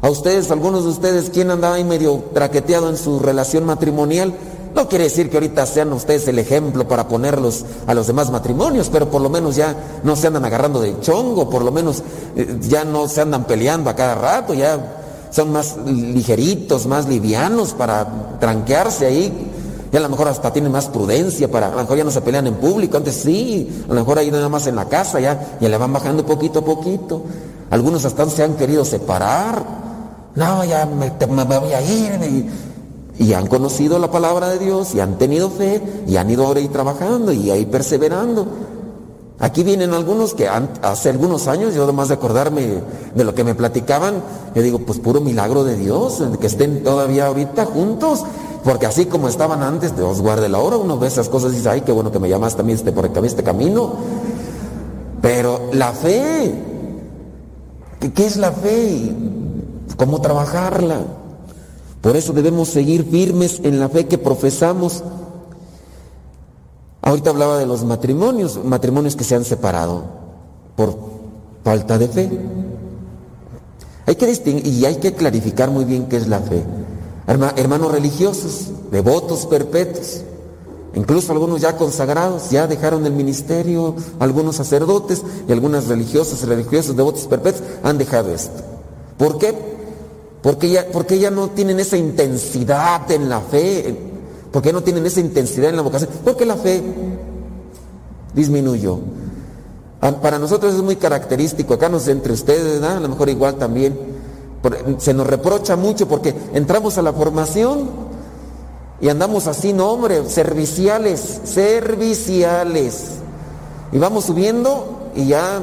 A 0.00 0.10
ustedes, 0.10 0.50
algunos 0.50 0.84
de 0.84 0.90
ustedes, 0.90 1.30
¿quién 1.30 1.50
andaba 1.50 1.76
ahí 1.76 1.84
medio 1.84 2.24
traqueteado 2.32 2.88
en 2.88 2.96
su 2.96 3.20
relación 3.20 3.64
matrimonial? 3.64 4.34
No 4.74 4.88
quiere 4.88 5.04
decir 5.04 5.30
que 5.30 5.36
ahorita 5.36 5.66
sean 5.66 5.92
ustedes 5.92 6.28
el 6.28 6.38
ejemplo 6.38 6.86
para 6.86 7.08
ponerlos 7.08 7.64
a 7.86 7.94
los 7.94 8.06
demás 8.06 8.30
matrimonios, 8.30 8.88
pero 8.90 9.10
por 9.10 9.22
lo 9.22 9.28
menos 9.28 9.56
ya 9.56 9.74
no 10.04 10.14
se 10.14 10.26
andan 10.26 10.44
agarrando 10.44 10.80
de 10.80 11.00
chongo, 11.00 11.48
por 11.48 11.62
lo 11.62 11.72
menos 11.72 12.02
eh, 12.36 12.58
ya 12.60 12.84
no 12.84 13.08
se 13.08 13.22
andan 13.22 13.44
peleando 13.44 13.90
a 13.90 13.96
cada 13.96 14.14
rato, 14.14 14.54
ya 14.54 14.78
son 15.30 15.52
más 15.52 15.76
ligeritos, 15.86 16.86
más 16.86 17.08
livianos 17.08 17.72
para 17.72 18.38
tranquearse 18.38 19.06
ahí. 19.06 19.52
Y 19.90 19.96
a 19.96 20.00
lo 20.00 20.08
mejor 20.10 20.28
hasta 20.28 20.52
tienen 20.52 20.70
más 20.70 20.86
prudencia 20.86 21.50
para, 21.50 21.68
a 21.68 21.70
lo 21.70 21.78
mejor 21.78 21.96
ya 21.96 22.04
no 22.04 22.10
se 22.10 22.20
pelean 22.20 22.46
en 22.46 22.54
público, 22.54 22.98
antes 22.98 23.16
sí, 23.16 23.84
a 23.86 23.88
lo 23.88 24.00
mejor 24.00 24.18
ahí 24.18 24.30
nada 24.30 24.48
más 24.48 24.66
en 24.66 24.76
la 24.76 24.84
casa, 24.84 25.18
ya, 25.18 25.56
ya 25.60 25.68
le 25.68 25.78
van 25.78 25.92
bajando 25.92 26.26
poquito 26.26 26.58
a 26.58 26.64
poquito. 26.64 27.22
Algunos 27.70 28.04
hasta 28.04 28.28
se 28.28 28.44
han 28.44 28.54
querido 28.54 28.84
separar. 28.84 29.62
No, 30.34 30.64
ya 30.64 30.86
me, 30.86 31.10
me 31.26 31.44
voy 31.44 31.72
a 31.72 31.80
ir. 31.80 32.67
Y, 33.18 33.24
y, 33.24 33.34
han 33.34 33.46
conocido 33.46 33.98
la 33.98 34.10
palabra 34.10 34.48
de 34.48 34.58
Dios 34.58 34.94
y 34.94 35.00
han 35.00 35.18
tenido 35.18 35.50
fe 35.50 35.82
y 36.06 36.16
han 36.16 36.30
ido 36.30 36.46
ahora 36.46 36.60
ahí 36.60 36.68
trabajando 36.68 37.32
y 37.32 37.50
ahí 37.50 37.66
perseverando. 37.66 38.46
Aquí 39.40 39.62
vienen 39.62 39.94
algunos 39.94 40.34
que 40.34 40.48
hace 40.48 41.10
algunos 41.10 41.46
años, 41.46 41.72
yo 41.72 41.84
además 41.84 42.08
de 42.08 42.14
acordarme 42.14 42.82
de 43.14 43.24
lo 43.24 43.36
que 43.36 43.44
me 43.44 43.54
platicaban, 43.54 44.20
yo 44.52 44.62
digo, 44.62 44.80
pues 44.80 44.98
puro 44.98 45.20
milagro 45.20 45.62
de 45.62 45.76
Dios, 45.76 46.20
que 46.40 46.48
estén 46.48 46.82
todavía 46.82 47.26
ahorita 47.26 47.66
juntos, 47.66 48.24
porque 48.64 48.86
así 48.86 49.06
como 49.06 49.28
estaban 49.28 49.62
antes, 49.62 49.96
Dios 49.96 50.20
guarde 50.20 50.48
la 50.48 50.58
hora, 50.58 50.76
uno 50.76 50.98
ve 50.98 51.06
esas 51.06 51.28
cosas 51.28 51.52
y 51.52 51.56
dice, 51.56 51.68
ay, 51.68 51.82
qué 51.82 51.92
bueno 51.92 52.10
que 52.10 52.18
me 52.18 52.28
llamas 52.28 52.56
también 52.56 52.78
este, 52.78 52.90
por 52.90 53.06
este 53.24 53.44
camino. 53.44 53.92
Pero 55.22 55.70
la 55.72 55.92
fe, 55.92 56.52
¿qué 58.12 58.26
es 58.26 58.36
la 58.38 58.50
fe? 58.50 59.14
¿Cómo 59.96 60.20
trabajarla? 60.20 60.98
Por 62.00 62.16
eso 62.16 62.32
debemos 62.32 62.68
seguir 62.68 63.04
firmes 63.04 63.60
en 63.64 63.80
la 63.80 63.88
fe 63.88 64.06
que 64.06 64.18
profesamos. 64.18 65.02
Ahorita 67.02 67.30
hablaba 67.30 67.58
de 67.58 67.66
los 67.66 67.84
matrimonios, 67.84 68.62
matrimonios 68.64 69.16
que 69.16 69.24
se 69.24 69.34
han 69.34 69.44
separado 69.44 70.04
por 70.76 70.96
falta 71.64 71.98
de 71.98 72.08
fe. 72.08 72.30
Hay 74.06 74.16
que 74.16 74.26
distinguir 74.26 74.66
y 74.66 74.84
hay 74.84 74.96
que 74.96 75.12
clarificar 75.14 75.70
muy 75.70 75.84
bien 75.84 76.06
qué 76.08 76.16
es 76.16 76.28
la 76.28 76.40
fe. 76.40 76.64
herma- 77.26 77.52
hermanos 77.56 77.92
religiosos, 77.92 78.68
devotos 78.90 79.44
perpetuos, 79.44 80.22
incluso 80.94 81.30
algunos 81.32 81.60
ya 81.60 81.76
consagrados, 81.76 82.48
ya 82.48 82.66
dejaron 82.66 83.04
el 83.04 83.12
ministerio, 83.12 83.94
algunos 84.18 84.56
sacerdotes 84.56 85.22
y 85.46 85.52
algunas 85.52 85.88
religiosas 85.88 86.42
religiosos, 86.48 86.96
devotos 86.96 87.26
perpetuos 87.26 87.62
han 87.82 87.98
dejado 87.98 88.32
esto. 88.32 88.62
¿Por 89.18 89.36
qué? 89.36 89.77
Porque 90.42 90.70
ya, 90.70 90.86
porque 90.92 91.18
ya 91.18 91.30
no 91.30 91.48
tienen 91.50 91.80
esa 91.80 91.96
intensidad 91.96 93.10
en 93.10 93.28
la 93.28 93.40
fe, 93.40 93.96
porque 94.52 94.72
no 94.72 94.82
tienen 94.82 95.04
esa 95.06 95.20
intensidad 95.20 95.70
en 95.70 95.76
la 95.76 95.82
vocación, 95.82 96.10
porque 96.24 96.46
la 96.46 96.56
fe 96.56 96.82
disminuyó. 98.34 98.98
Ah, 100.00 100.12
Para 100.12 100.38
nosotros 100.38 100.74
es 100.74 100.82
muy 100.82 100.96
característico, 100.96 101.74
acá 101.74 101.88
nos 101.88 102.06
entre 102.08 102.32
ustedes, 102.32 102.80
¿verdad? 102.80 102.98
a 102.98 103.00
lo 103.00 103.08
mejor 103.08 103.28
igual 103.28 103.56
también, 103.56 103.98
por- 104.62 105.00
se 105.00 105.12
nos 105.12 105.26
reprocha 105.26 105.76
mucho 105.76 106.06
porque 106.06 106.34
entramos 106.54 106.98
a 106.98 107.02
la 107.02 107.12
formación 107.12 107.90
y 109.00 109.08
andamos 109.08 109.46
así, 109.48 109.72
no 109.72 109.90
hombre, 109.90 110.28
serviciales, 110.28 111.40
serviciales. 111.44 113.04
Y 113.92 113.98
vamos 113.98 114.24
subiendo 114.26 115.10
y 115.16 115.26
ya 115.28 115.60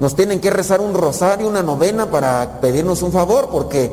nos 0.00 0.14
tienen 0.14 0.40
que 0.40 0.50
rezar 0.50 0.80
un 0.80 0.94
rosario, 0.94 1.48
una 1.48 1.62
novena 1.62 2.10
para 2.10 2.60
pedirnos 2.60 3.02
un 3.02 3.12
favor, 3.12 3.48
porque 3.50 3.90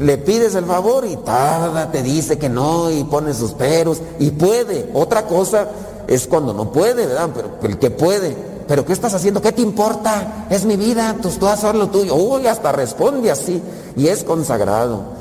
le 0.00 0.18
pides 0.18 0.54
el 0.54 0.64
favor 0.64 1.06
y 1.06 1.16
tarda, 1.16 1.90
te 1.90 2.02
dice 2.02 2.38
que 2.38 2.48
no 2.48 2.90
y 2.90 3.04
pone 3.04 3.32
sus 3.32 3.52
peros 3.52 4.00
y 4.18 4.30
puede. 4.30 4.90
Otra 4.94 5.26
cosa 5.26 5.68
es 6.06 6.26
cuando 6.26 6.52
no 6.52 6.70
puede, 6.72 7.06
¿verdad? 7.06 7.30
Pero 7.34 7.72
el 7.72 7.78
que 7.78 7.90
puede. 7.90 8.36
Pero 8.66 8.84
¿qué 8.84 8.92
estás 8.92 9.14
haciendo? 9.14 9.40
¿Qué 9.40 9.52
te 9.52 9.62
importa? 9.62 10.46
Es 10.50 10.64
mi 10.64 10.76
vida, 10.76 11.16
tú, 11.22 11.28
tú 11.30 11.46
haz 11.46 11.62
lo 11.74 11.88
tuyo. 11.88 12.16
Uy, 12.16 12.46
hasta 12.46 12.72
responde 12.72 13.30
así. 13.30 13.62
Y 13.96 14.08
es 14.08 14.24
consagrado. 14.24 15.16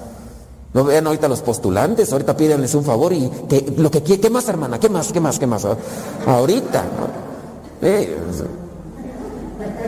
No 0.74 0.84
vean 0.84 1.08
ahorita 1.08 1.28
los 1.30 1.42
postulantes, 1.42 2.12
ahorita 2.12 2.36
pídenles 2.36 2.76
un 2.76 2.84
favor 2.84 3.14
y 3.14 3.30
que, 3.48 3.74
lo 3.78 3.90
que 3.90 4.04
¿qué 4.04 4.30
más 4.30 4.50
hermana? 4.50 4.78
¿Qué 4.80 4.90
más? 4.90 5.14
¿Qué 5.14 5.22
más? 5.22 5.40
¿Qué 5.40 5.48
más? 5.48 5.66
Ahorita. 6.26 6.84
Eh, 7.82 8.18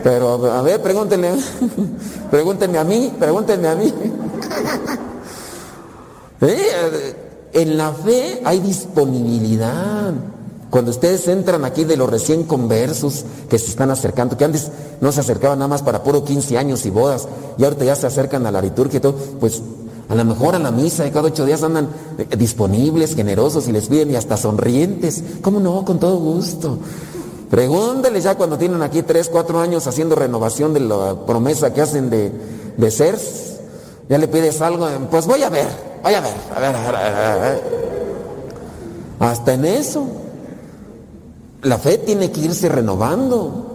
pero 0.02 0.52
a 0.52 0.62
ver, 0.62 0.80
pregúntenle, 0.82 1.32
pregúntenme 2.30 2.78
a 2.78 2.84
mí, 2.84 3.12
pregúntenme 3.18 3.68
a 3.68 3.74
mí. 3.74 3.92
Eh, 6.40 7.16
En 7.52 7.76
la 7.76 7.92
fe 7.92 8.40
hay 8.44 8.60
disponibilidad. 8.60 10.12
Cuando 10.70 10.90
ustedes 10.90 11.26
entran 11.28 11.64
aquí 11.64 11.84
de 11.84 11.96
los 11.96 12.10
recién 12.10 12.44
conversos 12.44 13.24
que 13.48 13.58
se 13.58 13.70
están 13.70 13.90
acercando, 13.90 14.36
que 14.36 14.44
antes 14.44 14.70
no 15.00 15.10
se 15.12 15.20
acercaban 15.20 15.58
nada 15.58 15.68
más 15.68 15.82
para 15.82 16.02
puro 16.02 16.24
15 16.24 16.58
años 16.58 16.84
y 16.84 16.90
bodas, 16.90 17.26
y 17.56 17.64
ahorita 17.64 17.86
ya 17.86 17.96
se 17.96 18.06
acercan 18.06 18.46
a 18.46 18.52
la 18.52 18.60
liturgia 18.60 18.98
y 18.98 19.00
todo, 19.00 19.14
pues 19.40 19.62
a 20.08 20.14
lo 20.14 20.24
mejor 20.24 20.54
a 20.54 20.58
la 20.58 20.70
misa 20.70 21.04
de 21.04 21.10
cada 21.10 21.28
ocho 21.28 21.46
días 21.46 21.62
andan 21.62 21.88
eh, 22.18 22.36
disponibles, 22.36 23.14
generosos 23.14 23.66
y 23.66 23.72
les 23.72 23.88
piden 23.88 24.10
y 24.10 24.16
hasta 24.16 24.36
sonrientes. 24.36 25.24
¿Cómo 25.42 25.58
no? 25.58 25.84
Con 25.84 25.98
todo 25.98 26.18
gusto. 26.18 26.78
Pregúntenles 27.50 28.24
ya 28.24 28.34
cuando 28.34 28.58
tienen 28.58 28.82
aquí 28.82 29.02
tres, 29.02 29.28
cuatro 29.28 29.60
años 29.60 29.86
haciendo 29.86 30.14
renovación 30.14 30.74
de 30.74 30.80
la 30.80 31.14
promesa 31.26 31.72
que 31.72 31.80
hacen 31.80 32.10
de, 32.10 32.30
de 32.76 32.90
ser. 32.90 33.18
Ya 34.08 34.18
le 34.18 34.28
pides 34.28 34.60
algo, 34.60 34.86
pues 35.10 35.26
voy 35.26 35.42
a 35.42 35.48
ver, 35.48 35.68
voy 36.02 36.14
a 36.14 36.20
ver, 36.20 36.34
a 36.54 36.60
ver, 36.60 36.76
a 36.76 36.80
ver, 36.80 36.96
a 36.96 37.02
ver, 37.02 37.16
a 37.16 37.36
ver. 37.36 37.62
Hasta 39.20 39.54
en 39.54 39.64
eso. 39.64 40.06
La 41.62 41.78
fe 41.78 41.98
tiene 41.98 42.30
que 42.30 42.40
irse 42.40 42.68
renovando. 42.68 43.66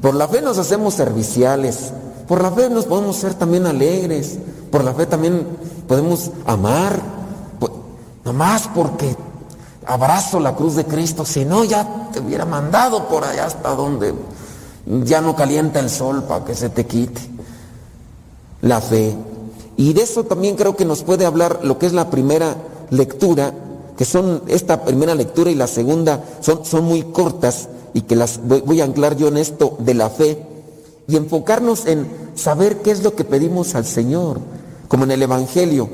Por 0.00 0.14
la 0.14 0.28
fe 0.28 0.40
nos 0.40 0.58
hacemos 0.58 0.94
serviciales. 0.94 1.92
Por 2.28 2.42
la 2.42 2.50
fe 2.50 2.70
nos 2.70 2.84
podemos 2.84 3.16
ser 3.16 3.34
también 3.34 3.66
alegres. 3.66 4.38
Por 4.70 4.84
la 4.84 4.94
fe 4.94 5.06
también 5.06 5.46
podemos 5.88 6.30
amar. 6.46 7.00
Pues, 7.58 7.72
nomás 8.24 8.68
porque 8.74 9.16
abrazo 9.86 10.40
la 10.40 10.54
cruz 10.54 10.74
de 10.76 10.84
Cristo. 10.84 11.24
Si 11.24 11.44
no, 11.44 11.64
ya 11.64 12.08
te 12.12 12.20
hubiera 12.20 12.44
mandado 12.44 13.08
por 13.08 13.24
allá 13.24 13.46
hasta 13.46 13.74
donde 13.74 14.14
ya 14.86 15.20
no 15.20 15.36
calienta 15.36 15.80
el 15.80 15.90
sol 15.90 16.24
para 16.24 16.44
que 16.44 16.54
se 16.54 16.68
te 16.68 16.86
quite. 16.86 17.20
La 18.62 18.80
fe. 18.80 19.14
Y 19.76 19.92
de 19.92 20.02
eso 20.02 20.24
también 20.24 20.56
creo 20.56 20.76
que 20.76 20.84
nos 20.84 21.02
puede 21.02 21.24
hablar 21.24 21.60
lo 21.62 21.78
que 21.78 21.86
es 21.86 21.92
la 21.92 22.10
primera 22.10 22.56
lectura, 22.90 23.54
que 23.96 24.04
son 24.04 24.42
esta 24.48 24.84
primera 24.84 25.14
lectura 25.14 25.50
y 25.50 25.54
la 25.54 25.66
segunda 25.66 26.22
son, 26.40 26.64
son 26.64 26.84
muy 26.84 27.02
cortas 27.04 27.68
y 27.94 28.02
que 28.02 28.16
las 28.16 28.40
voy, 28.46 28.60
voy 28.60 28.80
a 28.80 28.84
anclar 28.84 29.16
yo 29.16 29.28
en 29.28 29.38
esto 29.38 29.76
de 29.78 29.94
la 29.94 30.10
fe 30.10 30.46
y 31.08 31.16
enfocarnos 31.16 31.86
en 31.86 32.06
saber 32.34 32.82
qué 32.82 32.90
es 32.90 33.02
lo 33.02 33.14
que 33.14 33.24
pedimos 33.24 33.74
al 33.74 33.84
Señor, 33.84 34.40
como 34.88 35.04
en 35.04 35.10
el 35.10 35.22
Evangelio. 35.22 35.88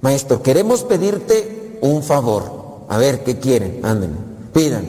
Maestro, 0.00 0.42
queremos 0.42 0.82
pedirte 0.84 1.78
un 1.82 2.02
favor. 2.02 2.59
A 2.90 2.98
ver, 2.98 3.22
¿qué 3.22 3.38
quieren? 3.38 3.80
Anden, 3.84 4.10
pidan. 4.52 4.84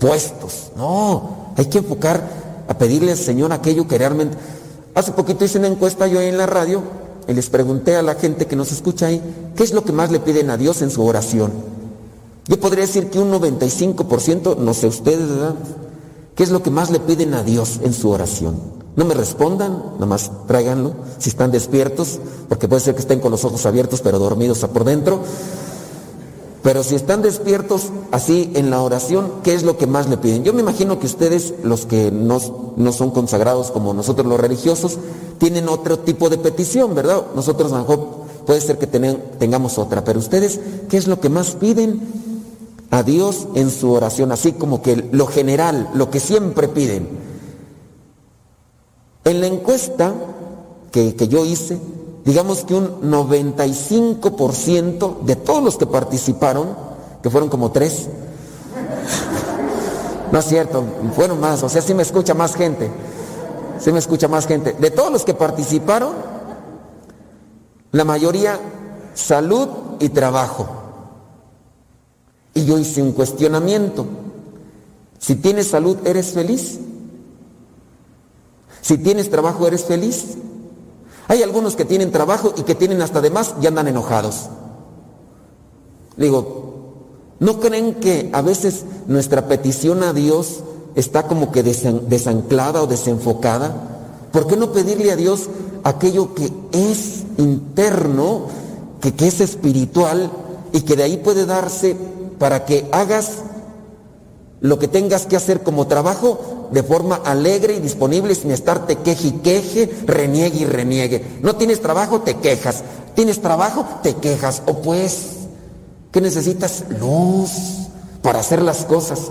Puestos. 0.00 0.72
No, 0.74 1.52
hay 1.56 1.66
que 1.66 1.78
enfocar 1.78 2.64
a 2.66 2.78
pedirle 2.78 3.12
al 3.12 3.18
Señor 3.18 3.52
aquello 3.52 3.86
que 3.86 3.98
realmente... 3.98 4.36
Hace 4.94 5.12
poquito 5.12 5.44
hice 5.44 5.58
una 5.58 5.68
encuesta 5.68 6.06
yo 6.06 6.18
ahí 6.18 6.28
en 6.28 6.38
la 6.38 6.46
radio 6.46 6.82
y 7.28 7.34
les 7.34 7.50
pregunté 7.50 7.94
a 7.96 8.02
la 8.02 8.14
gente 8.14 8.46
que 8.46 8.56
nos 8.56 8.72
escucha 8.72 9.06
ahí, 9.06 9.20
¿qué 9.54 9.62
es 9.62 9.74
lo 9.74 9.84
que 9.84 9.92
más 9.92 10.10
le 10.10 10.20
piden 10.20 10.48
a 10.48 10.56
Dios 10.56 10.80
en 10.80 10.90
su 10.90 11.04
oración? 11.04 11.52
Yo 12.48 12.58
podría 12.58 12.86
decir 12.86 13.10
que 13.10 13.18
un 13.18 13.30
95%, 13.30 14.56
no 14.56 14.72
sé 14.72 14.86
ustedes, 14.86 15.28
¿verdad? 15.28 15.56
¿Qué 16.34 16.42
es 16.42 16.50
lo 16.50 16.62
que 16.62 16.70
más 16.70 16.90
le 16.90 17.00
piden 17.00 17.34
a 17.34 17.42
Dios 17.42 17.80
en 17.82 17.92
su 17.92 18.08
oración? 18.08 18.56
No 18.96 19.04
me 19.04 19.12
respondan, 19.12 19.82
nada 19.94 20.06
más 20.06 20.30
tráiganlo, 20.46 20.94
si 21.18 21.28
están 21.28 21.50
despiertos, 21.50 22.18
porque 22.48 22.66
puede 22.66 22.80
ser 22.80 22.94
que 22.94 23.02
estén 23.02 23.20
con 23.20 23.30
los 23.30 23.44
ojos 23.44 23.66
abiertos 23.66 24.00
pero 24.00 24.18
dormidos 24.18 24.60
por 24.60 24.84
dentro. 24.84 25.20
Pero 26.66 26.82
si 26.82 26.96
están 26.96 27.22
despiertos 27.22 27.92
así 28.10 28.50
en 28.56 28.70
la 28.70 28.82
oración, 28.82 29.34
¿qué 29.44 29.54
es 29.54 29.62
lo 29.62 29.78
que 29.78 29.86
más 29.86 30.08
le 30.08 30.16
piden? 30.16 30.42
Yo 30.42 30.52
me 30.52 30.62
imagino 30.62 30.98
que 30.98 31.06
ustedes, 31.06 31.54
los 31.62 31.86
que 31.86 32.10
no, 32.10 32.40
no 32.74 32.92
son 32.92 33.12
consagrados 33.12 33.70
como 33.70 33.94
nosotros 33.94 34.26
los 34.26 34.40
religiosos, 34.40 34.98
tienen 35.38 35.68
otro 35.68 36.00
tipo 36.00 36.28
de 36.28 36.38
petición, 36.38 36.92
¿verdad? 36.92 37.22
Nosotros 37.36 37.72
puede 38.44 38.60
ser 38.60 38.78
que 38.78 38.88
tengamos 38.88 39.78
otra, 39.78 40.02
pero 40.02 40.18
ustedes, 40.18 40.58
¿qué 40.88 40.96
es 40.96 41.06
lo 41.06 41.20
que 41.20 41.28
más 41.28 41.52
piden 41.52 42.00
a 42.90 43.04
Dios 43.04 43.46
en 43.54 43.70
su 43.70 43.92
oración? 43.92 44.32
Así 44.32 44.50
como 44.50 44.82
que 44.82 45.08
lo 45.12 45.28
general, 45.28 45.90
lo 45.94 46.10
que 46.10 46.18
siempre 46.18 46.66
piden. 46.66 47.06
En 49.22 49.40
la 49.40 49.46
encuesta 49.46 50.12
que, 50.90 51.14
que 51.14 51.28
yo 51.28 51.46
hice, 51.46 51.78
digamos 52.26 52.64
que 52.64 52.74
un 52.74 53.08
95% 53.08 55.20
de 55.20 55.36
todos 55.36 55.62
los 55.62 55.78
que 55.78 55.86
participaron, 55.86 56.76
que 57.22 57.30
fueron 57.30 57.48
como 57.48 57.70
tres, 57.70 58.08
no 60.32 60.38
es 60.40 60.44
cierto, 60.44 60.82
fueron 61.14 61.38
más, 61.38 61.62
o 61.62 61.68
sea, 61.68 61.80
sí 61.80 61.94
me 61.94 62.02
escucha 62.02 62.34
más 62.34 62.56
gente, 62.56 62.90
sí 63.78 63.92
me 63.92 64.00
escucha 64.00 64.26
más 64.26 64.48
gente. 64.48 64.72
De 64.72 64.90
todos 64.90 65.12
los 65.12 65.24
que 65.24 65.34
participaron, 65.34 66.14
la 67.92 68.04
mayoría 68.04 68.58
salud 69.14 69.68
y 70.00 70.08
trabajo. 70.08 70.66
Y 72.54 72.64
yo 72.64 72.76
hice 72.76 73.02
un 73.02 73.12
cuestionamiento. 73.12 74.04
Si 75.20 75.36
tienes 75.36 75.68
salud, 75.68 75.98
¿eres 76.04 76.32
feliz? 76.32 76.80
Si 78.80 78.98
tienes 78.98 79.30
trabajo, 79.30 79.68
¿eres 79.68 79.84
feliz? 79.84 80.38
Hay 81.28 81.42
algunos 81.42 81.76
que 81.76 81.84
tienen 81.84 82.12
trabajo 82.12 82.52
y 82.56 82.62
que 82.62 82.74
tienen 82.74 83.02
hasta 83.02 83.20
de 83.20 83.30
más 83.30 83.54
y 83.60 83.66
andan 83.66 83.88
enojados. 83.88 84.48
Digo, 86.16 87.34
¿no 87.40 87.60
creen 87.60 87.94
que 87.94 88.30
a 88.32 88.42
veces 88.42 88.84
nuestra 89.06 89.48
petición 89.48 90.02
a 90.02 90.12
Dios 90.12 90.60
está 90.94 91.24
como 91.26 91.52
que 91.52 91.64
desan- 91.64 92.02
desanclada 92.08 92.82
o 92.82 92.86
desenfocada? 92.86 93.74
¿Por 94.32 94.46
qué 94.46 94.56
no 94.56 94.72
pedirle 94.72 95.12
a 95.12 95.16
Dios 95.16 95.48
aquello 95.84 96.34
que 96.34 96.50
es 96.72 97.24
interno, 97.38 98.42
que, 99.00 99.14
que 99.14 99.26
es 99.26 99.40
espiritual 99.40 100.30
y 100.72 100.82
que 100.82 100.96
de 100.96 101.02
ahí 101.02 101.16
puede 101.18 101.44
darse 101.46 101.96
para 102.38 102.64
que 102.64 102.88
hagas 102.92 103.38
lo 104.60 104.78
que 104.78 104.88
tengas 104.88 105.26
que 105.26 105.36
hacer 105.36 105.62
como 105.62 105.86
trabajo 105.86 106.38
de 106.70 106.82
forma 106.82 107.16
alegre 107.16 107.76
y 107.76 107.80
disponible 107.80 108.34
sin 108.34 108.50
estarte 108.50 108.96
queje 108.96 109.28
y 109.28 109.32
queje, 109.32 109.90
reniegue 110.06 110.60
y 110.60 110.64
reniegue. 110.64 111.24
No 111.42 111.56
tienes 111.56 111.80
trabajo, 111.80 112.20
te 112.20 112.34
quejas. 112.34 112.82
Tienes 113.14 113.40
trabajo, 113.40 113.86
te 114.02 114.14
quejas. 114.14 114.62
O 114.66 114.82
pues, 114.82 115.28
¿qué 116.12 116.20
necesitas? 116.20 116.84
Luz 117.00 117.50
para 118.22 118.40
hacer 118.40 118.62
las 118.62 118.84
cosas. 118.84 119.30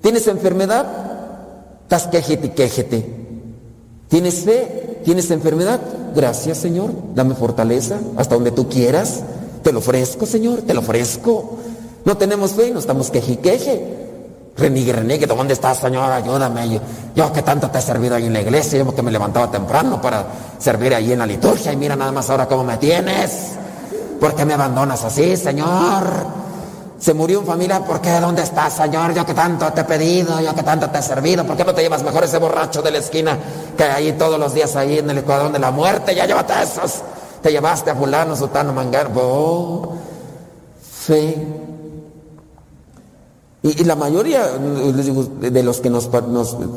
¿Tienes 0.00 0.26
enfermedad? 0.26 0.86
Estás 1.82 2.06
quejete 2.08 2.48
y 2.48 2.50
quejete. 2.50 3.16
¿Tienes 4.08 4.40
fe? 4.40 5.00
¿Tienes 5.04 5.30
enfermedad? 5.30 5.80
Gracias, 6.14 6.58
Señor. 6.58 6.90
Dame 7.14 7.34
fortaleza 7.34 7.98
hasta 8.16 8.34
donde 8.34 8.50
tú 8.50 8.68
quieras. 8.68 9.22
Te 9.62 9.72
lo 9.72 9.78
ofrezco, 9.78 10.26
Señor, 10.26 10.62
te 10.62 10.74
lo 10.74 10.80
ofrezco. 10.80 11.58
No 12.04 12.16
tenemos 12.16 12.52
fe, 12.52 12.70
no 12.70 12.78
estamos 12.78 13.10
queje 13.10 13.32
y 13.32 13.36
queje. 13.36 14.03
Reniegue, 14.56 14.92
reniegue, 14.92 15.26
¿dónde 15.26 15.54
estás, 15.54 15.78
Señor? 15.78 16.12
Ayúdame. 16.12 16.68
Yo, 16.68 16.80
yo 17.14 17.32
que 17.32 17.42
tanto 17.42 17.70
te 17.70 17.78
he 17.78 17.82
servido 17.82 18.14
ahí 18.14 18.26
en 18.26 18.32
la 18.32 18.40
iglesia, 18.40 18.78
yo 18.78 18.94
que 18.94 19.02
me 19.02 19.10
levantaba 19.10 19.50
temprano 19.50 20.00
para 20.00 20.24
servir 20.58 20.94
ahí 20.94 21.12
en 21.12 21.18
la 21.18 21.26
liturgia 21.26 21.72
y 21.72 21.76
mira 21.76 21.96
nada 21.96 22.12
más 22.12 22.30
ahora 22.30 22.46
cómo 22.46 22.62
me 22.62 22.76
tienes. 22.76 23.56
¿Por 24.20 24.34
qué 24.34 24.44
me 24.44 24.54
abandonas 24.54 25.02
así, 25.02 25.36
Señor? 25.36 26.04
Se 27.00 27.12
murió 27.12 27.40
un 27.40 27.46
familia, 27.46 27.80
¿por 27.80 28.00
qué? 28.00 28.20
¿Dónde 28.20 28.42
estás, 28.42 28.74
Señor? 28.74 29.12
Yo 29.12 29.26
que 29.26 29.34
tanto 29.34 29.70
te 29.72 29.80
he 29.80 29.84
pedido, 29.84 30.40
yo 30.40 30.54
que 30.54 30.62
tanto 30.62 30.88
te 30.88 30.98
he 30.98 31.02
servido, 31.02 31.44
¿por 31.44 31.56
qué 31.56 31.64
no 31.64 31.74
te 31.74 31.82
llevas 31.82 32.04
mejor 32.04 32.22
ese 32.22 32.38
borracho 32.38 32.80
de 32.80 32.92
la 32.92 32.98
esquina 32.98 33.36
que 33.76 33.84
ahí 33.84 34.12
todos 34.12 34.38
los 34.38 34.54
días 34.54 34.76
ahí 34.76 34.98
en 34.98 35.10
el 35.10 35.18
Ecuador 35.18 35.50
de 35.50 35.58
la 35.58 35.72
muerte? 35.72 36.14
Ya 36.14 36.26
llévate 36.26 36.54
esos. 36.62 37.02
Te 37.42 37.50
llevaste 37.50 37.90
a 37.90 37.94
fulano, 37.96 38.36
sutano, 38.36 38.72
mangar. 38.72 39.10
Oh, 39.14 39.94
fe. 40.80 41.73
Y, 43.64 43.82
la 43.84 43.96
mayoría, 43.96 44.58
digo, 44.58 45.24
de 45.40 45.62
los 45.62 45.80
que 45.80 45.88
nos, 45.88 46.10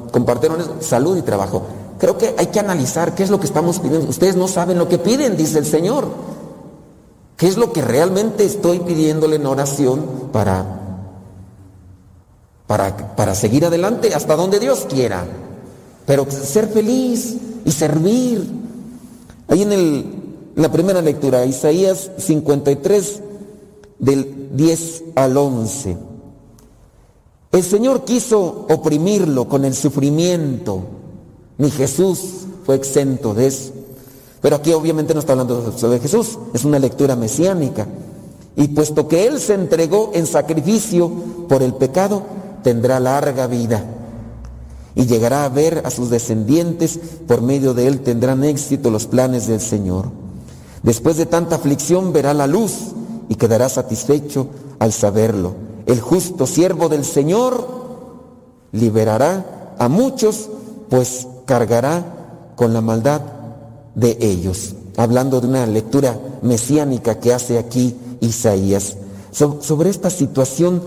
compartieron 0.09 0.61
es 0.61 0.85
salud 0.87 1.17
y 1.17 1.21
trabajo. 1.21 1.63
Creo 1.99 2.17
que 2.17 2.33
hay 2.37 2.47
que 2.47 2.61
analizar 2.61 3.13
qué 3.13 3.23
es 3.23 3.29
lo 3.29 3.41
que 3.41 3.45
estamos 3.45 3.79
pidiendo. 3.79 4.07
Ustedes 4.09 4.37
no 4.37 4.47
saben 4.47 4.77
lo 4.77 4.87
que 4.87 4.97
piden, 4.97 5.35
dice 5.35 5.59
el 5.59 5.65
Señor. 5.65 6.07
¿Qué 7.35 7.45
es 7.45 7.57
lo 7.57 7.73
que 7.73 7.81
realmente 7.81 8.45
estoy 8.45 8.79
pidiéndole 8.79 9.35
en 9.35 9.45
oración 9.45 10.29
para, 10.31 10.65
para, 12.67 13.15
para 13.17 13.35
seguir 13.35 13.65
adelante 13.65 14.13
hasta 14.15 14.37
donde 14.37 14.57
Dios 14.57 14.87
quiera? 14.89 15.25
Pero 16.05 16.25
ser 16.31 16.69
feliz 16.69 17.35
y 17.65 17.71
servir. 17.73 18.49
Ahí 19.49 19.63
en, 19.63 19.73
el, 19.73 20.05
la 20.55 20.71
primera 20.71 21.01
lectura, 21.01 21.45
Isaías 21.45 22.11
53, 22.17 23.21
del 23.99 24.51
10 24.55 25.03
al 25.15 25.35
11. 25.35 26.06
El 27.57 27.63
Señor 27.63 28.05
quiso 28.05 28.67
oprimirlo 28.69 29.49
con 29.49 29.65
el 29.65 29.73
sufrimiento. 29.73 30.83
Ni 31.57 31.71
Jesús 31.71 32.19
fue 32.63 32.75
exento 32.75 33.33
de 33.33 33.47
eso. 33.47 33.71
Pero 34.41 34.57
aquí 34.57 34.73
obviamente 34.73 35.15
no 35.15 35.21
está 35.21 35.31
hablando 35.31 35.75
sobre 35.75 35.99
Jesús, 35.99 36.37
es 36.53 36.63
una 36.65 36.77
lectura 36.77 37.15
mesiánica. 37.15 37.87
Y 38.55 38.67
puesto 38.67 39.07
que 39.07 39.25
Él 39.25 39.39
se 39.39 39.55
entregó 39.55 40.11
en 40.13 40.27
sacrificio 40.27 41.09
por 41.49 41.63
el 41.63 41.73
pecado, 41.73 42.21
tendrá 42.61 42.99
larga 42.99 43.47
vida. 43.47 43.83
Y 44.93 45.07
llegará 45.07 45.43
a 45.43 45.49
ver 45.49 45.81
a 45.83 45.89
sus 45.89 46.11
descendientes, 46.11 46.99
por 47.27 47.41
medio 47.41 47.73
de 47.73 47.87
Él 47.87 48.01
tendrán 48.01 48.43
éxito 48.43 48.91
los 48.91 49.07
planes 49.07 49.47
del 49.47 49.61
Señor. 49.61 50.11
Después 50.83 51.17
de 51.17 51.25
tanta 51.25 51.55
aflicción 51.55 52.13
verá 52.13 52.35
la 52.35 52.45
luz 52.45 52.73
y 53.29 53.33
quedará 53.33 53.67
satisfecho 53.67 54.45
al 54.77 54.93
saberlo. 54.93 55.66
El 55.87 56.01
justo 56.01 56.45
siervo 56.45 56.89
del 56.89 57.03
Señor 57.05 57.65
liberará 58.71 59.73
a 59.79 59.87
muchos, 59.87 60.49
pues 60.89 61.27
cargará 61.45 62.51
con 62.55 62.73
la 62.73 62.81
maldad 62.81 63.21
de 63.95 64.17
ellos. 64.19 64.75
Hablando 64.97 65.39
de 65.41 65.47
una 65.47 65.65
lectura 65.65 66.19
mesiánica 66.41 67.19
que 67.19 67.33
hace 67.33 67.57
aquí 67.57 67.95
Isaías. 68.19 68.97
So- 69.31 69.59
sobre 69.61 69.89
esta 69.89 70.09
situación, 70.09 70.81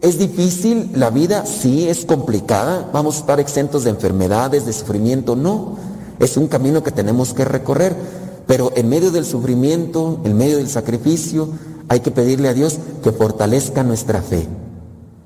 ¿es 0.00 0.18
difícil 0.18 0.90
la 0.94 1.10
vida? 1.10 1.46
Sí, 1.46 1.88
es 1.88 2.04
complicada. 2.04 2.90
Vamos 2.92 3.16
a 3.16 3.20
estar 3.20 3.40
exentos 3.40 3.84
de 3.84 3.90
enfermedades, 3.90 4.66
de 4.66 4.72
sufrimiento. 4.72 5.36
No, 5.36 5.76
es 6.18 6.36
un 6.36 6.48
camino 6.48 6.82
que 6.82 6.90
tenemos 6.90 7.34
que 7.34 7.44
recorrer. 7.44 7.94
Pero 8.46 8.72
en 8.74 8.88
medio 8.88 9.12
del 9.12 9.24
sufrimiento, 9.24 10.18
en 10.24 10.36
medio 10.36 10.56
del 10.56 10.68
sacrificio, 10.68 11.50
hay 11.90 12.00
que 12.00 12.12
pedirle 12.12 12.48
a 12.48 12.54
Dios 12.54 12.78
que 13.02 13.10
fortalezca 13.10 13.82
nuestra 13.82 14.22
fe. 14.22 14.46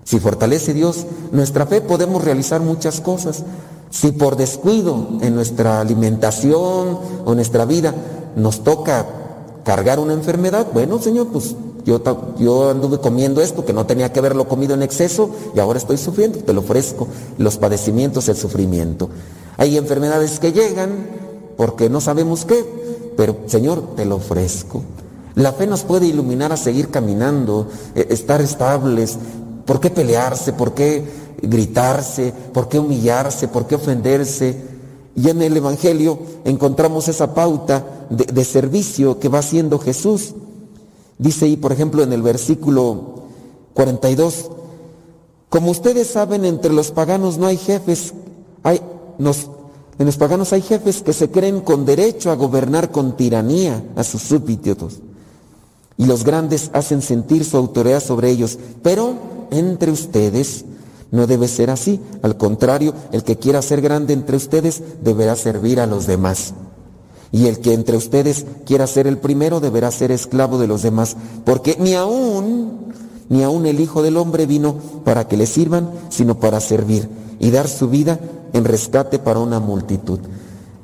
Si 0.05 0.19
fortalece 0.19 0.73
Dios 0.73 1.05
nuestra 1.31 1.66
fe, 1.66 1.82
podemos 1.82 2.24
realizar 2.24 2.62
muchas 2.62 3.03
cosas. 3.03 3.45
Si 3.91 4.12
por 4.12 4.36
descuido 4.36 5.09
en 5.20 5.35
nuestra 5.35 5.82
alimentación 5.82 6.99
o 7.27 7.35
nuestra 7.35 7.66
vida 7.66 7.95
nos 8.35 8.65
toca 8.65 9.07
cargar 9.62 9.99
una 9.99 10.15
enfermedad, 10.15 10.69
bueno, 10.73 10.99
Señor, 11.03 11.28
pues 11.28 11.55
yo, 11.85 12.01
yo 12.39 12.70
anduve 12.70 12.99
comiendo 12.99 13.43
esto 13.43 13.66
que 13.66 13.74
no 13.74 13.85
tenía 13.85 14.11
que 14.11 14.20
haberlo 14.20 14.49
comido 14.49 14.73
en 14.73 14.82
exceso 14.82 15.28
y 15.55 15.61
ahora 15.61 15.78
estoy 15.78 15.99
sufriendo, 15.99 16.39
te 16.39 16.55
lo 16.55 16.62
ofrezco, 16.62 17.09
los 17.36 17.59
padecimientos, 17.59 18.27
el 18.31 18.36
sufrimiento. 18.36 19.11
Hay 19.59 19.77
enfermedades 19.77 20.41
que 20.41 20.53
llegan 20.53 21.09
porque 21.59 21.91
no 21.91 22.01
sabemos 22.01 22.47
qué, 22.47 22.65
pero 23.19 23.36
Señor, 23.49 23.97
te 23.97 24.07
lo 24.07 24.16
ofrezco. 24.16 24.82
La 25.35 25.52
fe 25.52 25.66
nos 25.66 25.82
puede 25.82 26.06
iluminar 26.06 26.52
a 26.52 26.56
seguir 26.56 26.90
caminando, 26.90 27.69
eh, 27.94 28.06
estar 28.11 28.40
estables. 28.40 29.19
¿Por 29.66 29.81
qué 29.81 29.90
pelearse? 29.90 30.52
¿Por 30.52 30.74
qué 30.74 31.05
gritarse? 31.43 32.32
¿Por 32.52 32.69
qué 32.69 32.78
humillarse? 32.78 33.48
¿Por 33.48 33.66
qué 33.66 33.74
ofenderse? 33.74 34.56
Y 35.16 35.28
en 35.28 35.43
el 35.43 35.56
Evangelio 35.56 36.19
encontramos 36.44 37.09
esa 37.09 37.35
pauta 37.35 37.85
de, 38.11 38.24
de 38.27 38.44
servicio 38.44 39.19
que 39.19 39.28
va 39.28 39.40
haciendo 39.40 39.78
Jesús. 39.78 40.35
Dice 41.19 41.47
ahí, 41.47 41.56
por 41.56 41.73
ejemplo, 41.73 42.02
en 42.02 42.12
el 42.12 42.23
versículo 42.23 43.23
42, 43.74 44.51
como 45.48 45.70
ustedes 45.70 46.09
saben, 46.09 46.44
entre 46.44 46.73
los 46.73 46.90
paganos 46.90 47.39
no 47.39 47.47
hay 47.47 47.56
jefes, 47.56 48.12
hay, 48.65 48.81
nos- 49.19 49.51
en 49.98 50.06
los 50.06 50.16
paganos 50.16 50.52
hay 50.52 50.62
jefes 50.62 51.02
que 51.02 51.12
se 51.12 51.31
creen 51.31 51.61
con 51.61 51.85
derecho 51.85 52.31
a 52.32 52.35
gobernar 52.36 52.90
con 52.90 53.16
tiranía 53.16 53.85
a 53.94 54.02
sus 54.02 54.23
súbditos. 54.23 54.98
Y 55.97 56.07
los 56.07 56.25
grandes 56.25 56.71
hacen 56.73 57.03
sentir 57.03 57.45
su 57.45 57.57
autoridad 57.57 58.03
sobre 58.03 58.31
ellos. 58.31 58.59
Pero 58.83 59.15
entre 59.51 59.91
ustedes 59.91 60.65
no 61.11 61.27
debe 61.27 61.49
ser 61.49 61.71
así. 61.71 62.01
Al 62.23 62.37
contrario, 62.37 62.95
el 63.12 63.23
que 63.23 63.37
quiera 63.37 63.62
ser 63.62 63.81
grande 63.81 64.12
entre 64.12 64.37
ustedes 64.37 64.83
deberá 65.03 65.37
servir 65.37 65.81
a 65.81 65.87
los 65.87 66.07
demás. 66.07 66.55
Y 67.31 67.47
el 67.47 67.61
que 67.61 67.75
entre 67.75 67.97
ustedes 67.97 68.47
quiera 68.65 68.87
ser 68.87 69.07
el 69.07 69.19
primero 69.19 69.61
deberá 69.61 69.91
ser 69.91 70.11
esclavo 70.11 70.59
de 70.59 70.66
los 70.66 70.83
demás. 70.83 71.16
Porque 71.45 71.77
ni 71.79 71.95
aún, 71.95 72.93
ni 73.29 73.43
aún 73.43 73.66
el 73.66 73.81
Hijo 73.81 74.03
del 74.03 74.16
Hombre 74.16 74.47
vino 74.47 74.77
para 75.05 75.29
que 75.29 75.37
le 75.37 75.47
sirvan, 75.47 75.91
sino 76.09 76.39
para 76.39 76.61
servir 76.61 77.09
y 77.39 77.51
dar 77.51 77.69
su 77.69 77.89
vida 77.89 78.19
en 78.53 78.65
rescate 78.65 79.19
para 79.19 79.41
una 79.41 79.61
multitud. 79.61 80.21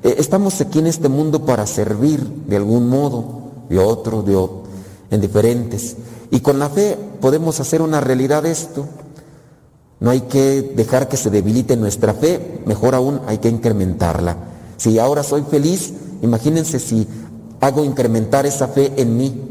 Eh, 0.03 0.17
Estamos 0.19 0.61
aquí 0.61 0.79
en 0.79 0.87
este 0.87 1.09
mundo 1.09 1.45
para 1.45 1.67
servir 1.67 2.21
de 2.47 2.57
algún 2.57 2.89
modo, 2.89 3.25
de 3.69 3.79
otro, 3.79 4.23
de 4.23 4.37
otro, 4.37 4.60
en 5.11 5.21
diferentes. 5.21 5.97
Y 6.31 6.41
con 6.41 6.59
la 6.59 6.69
fe 6.69 6.97
podemos 7.21 7.61
hacer 7.61 7.83
una 7.83 8.01
realidad 8.01 8.47
esto. 8.47 8.87
No 9.99 10.11
hay 10.11 10.23
que 10.23 10.63
dejar 10.75 11.09
que 11.09 11.17
se 11.17 11.31
debilite 11.31 11.77
nuestra 11.77 12.15
fe, 12.15 12.63
mejor 12.65 12.95
aún 12.95 13.21
hay 13.27 13.39
que 13.39 13.49
incrementarla. 13.49 14.37
Si 14.77 14.99
ahora 14.99 15.23
soy 15.23 15.43
feliz, 15.43 15.93
imagínense 16.23 16.79
si 16.79 17.07
hago 17.61 17.85
incrementar 17.85 18.47
esa 18.47 18.69
fe 18.69 18.93
en 18.97 19.17
mí. 19.17 19.51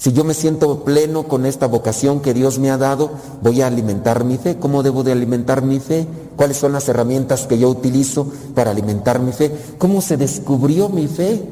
Si 0.00 0.12
yo 0.12 0.24
me 0.24 0.32
siento 0.32 0.82
pleno 0.82 1.24
con 1.24 1.44
esta 1.44 1.66
vocación 1.66 2.20
que 2.20 2.32
Dios 2.32 2.58
me 2.58 2.70
ha 2.70 2.78
dado, 2.78 3.10
voy 3.42 3.60
a 3.60 3.66
alimentar 3.66 4.24
mi 4.24 4.38
fe. 4.38 4.56
¿Cómo 4.56 4.82
debo 4.82 5.02
de 5.02 5.12
alimentar 5.12 5.62
mi 5.62 5.78
fe? 5.78 6.06
¿Cuáles 6.36 6.56
son 6.56 6.72
las 6.72 6.88
herramientas 6.88 7.46
que 7.46 7.58
yo 7.58 7.68
utilizo 7.68 8.26
para 8.54 8.70
alimentar 8.70 9.20
mi 9.20 9.32
fe? 9.32 9.52
¿Cómo 9.76 10.00
se 10.00 10.16
descubrió 10.16 10.88
mi 10.88 11.06
fe? 11.06 11.42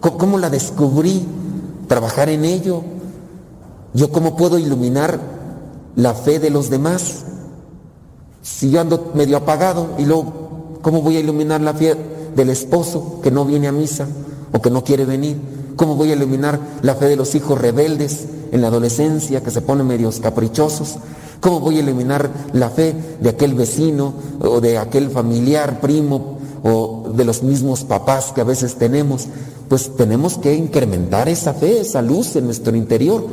¿Cómo, 0.00 0.36
la 0.36 0.50
descubrí? 0.50 1.24
Trabajar 1.92 2.30
en 2.30 2.46
ello. 2.46 2.80
¿Yo 3.92 4.10
cómo 4.10 4.34
puedo 4.34 4.58
iluminar 4.58 5.20
la 5.94 6.14
fe 6.14 6.38
de 6.38 6.48
los 6.48 6.70
demás? 6.70 7.24
Si 8.40 8.70
yo 8.70 8.80
ando 8.80 9.12
medio 9.12 9.36
apagado 9.36 9.88
y 9.98 10.06
luego, 10.06 10.78
¿cómo 10.80 11.02
voy 11.02 11.18
a 11.18 11.20
iluminar 11.20 11.60
la 11.60 11.74
fe 11.74 11.94
del 12.34 12.48
esposo 12.48 13.20
que 13.22 13.30
no 13.30 13.44
viene 13.44 13.68
a 13.68 13.72
misa 13.72 14.06
o 14.54 14.62
que 14.62 14.70
no 14.70 14.82
quiere 14.82 15.04
venir? 15.04 15.36
¿Cómo 15.76 15.94
voy 15.94 16.12
a 16.12 16.14
iluminar 16.14 16.58
la 16.80 16.94
fe 16.94 17.08
de 17.08 17.16
los 17.16 17.34
hijos 17.34 17.60
rebeldes 17.60 18.24
en 18.52 18.62
la 18.62 18.68
adolescencia 18.68 19.42
que 19.42 19.50
se 19.50 19.60
ponen 19.60 19.86
medios 19.86 20.18
caprichosos? 20.18 20.96
¿Cómo 21.40 21.60
voy 21.60 21.76
a 21.76 21.80
iluminar 21.80 22.30
la 22.54 22.70
fe 22.70 22.94
de 23.20 23.28
aquel 23.28 23.52
vecino 23.52 24.14
o 24.40 24.62
de 24.62 24.78
aquel 24.78 25.10
familiar, 25.10 25.78
primo 25.82 26.38
o 26.62 27.12
de 27.14 27.26
los 27.26 27.42
mismos 27.42 27.84
papás 27.84 28.32
que 28.34 28.40
a 28.40 28.44
veces 28.44 28.76
tenemos? 28.76 29.28
Pues 29.72 29.96
tenemos 29.96 30.36
que 30.36 30.54
incrementar 30.54 31.30
esa 31.30 31.54
fe, 31.54 31.80
esa 31.80 32.02
luz 32.02 32.36
en 32.36 32.44
nuestro 32.44 32.76
interior. 32.76 33.26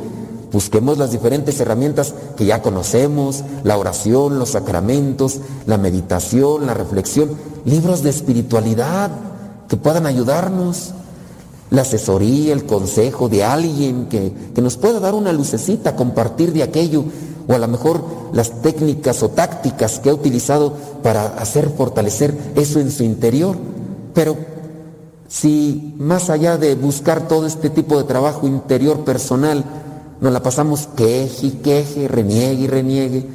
Busquemos 0.50 0.96
las 0.96 1.10
diferentes 1.10 1.60
herramientas 1.60 2.14
que 2.34 2.46
ya 2.46 2.62
conocemos, 2.62 3.44
la 3.62 3.76
oración, 3.76 4.38
los 4.38 4.52
sacramentos, 4.52 5.40
la 5.66 5.76
meditación, 5.76 6.64
la 6.64 6.72
reflexión, 6.72 7.32
libros 7.66 8.02
de 8.02 8.08
espiritualidad 8.08 9.10
que 9.68 9.76
puedan 9.76 10.06
ayudarnos, 10.06 10.92
la 11.68 11.82
asesoría, 11.82 12.54
el 12.54 12.64
consejo 12.64 13.28
de 13.28 13.44
alguien 13.44 14.06
que, 14.06 14.32
que 14.54 14.62
nos 14.62 14.78
pueda 14.78 14.98
dar 14.98 15.12
una 15.12 15.34
lucecita, 15.34 15.94
compartir 15.94 16.54
de 16.54 16.62
aquello, 16.62 17.04
o 17.48 17.52
a 17.52 17.58
lo 17.58 17.68
mejor 17.68 18.02
las 18.32 18.62
técnicas 18.62 19.22
o 19.22 19.28
tácticas 19.28 19.98
que 19.98 20.08
ha 20.08 20.14
utilizado 20.14 20.72
para 21.02 21.26
hacer 21.26 21.68
fortalecer 21.68 22.34
eso 22.54 22.80
en 22.80 22.90
su 22.90 23.04
interior. 23.04 23.58
Pero 24.14 24.38
si 25.30 25.94
más 25.96 26.28
allá 26.28 26.58
de 26.58 26.74
buscar 26.74 27.28
todo 27.28 27.46
este 27.46 27.70
tipo 27.70 27.96
de 27.96 28.04
trabajo 28.04 28.48
interior 28.48 29.04
personal, 29.04 29.64
nos 30.20 30.32
la 30.32 30.42
pasamos 30.42 30.88
queje 30.96 31.46
y 31.46 31.50
queje, 31.62 32.08
reniegue 32.08 32.64
y 32.64 32.66
reniegue, 32.66 33.26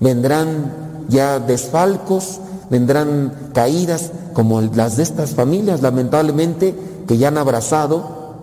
vendrán 0.00 1.04
ya 1.08 1.38
desfalcos, 1.38 2.40
vendrán 2.68 3.50
caídas 3.54 4.10
como 4.34 4.60
las 4.60 4.96
de 4.96 5.04
estas 5.04 5.30
familias, 5.30 5.82
lamentablemente, 5.82 6.74
que 7.06 7.16
ya 7.16 7.28
han 7.28 7.38
abrazado 7.38 8.34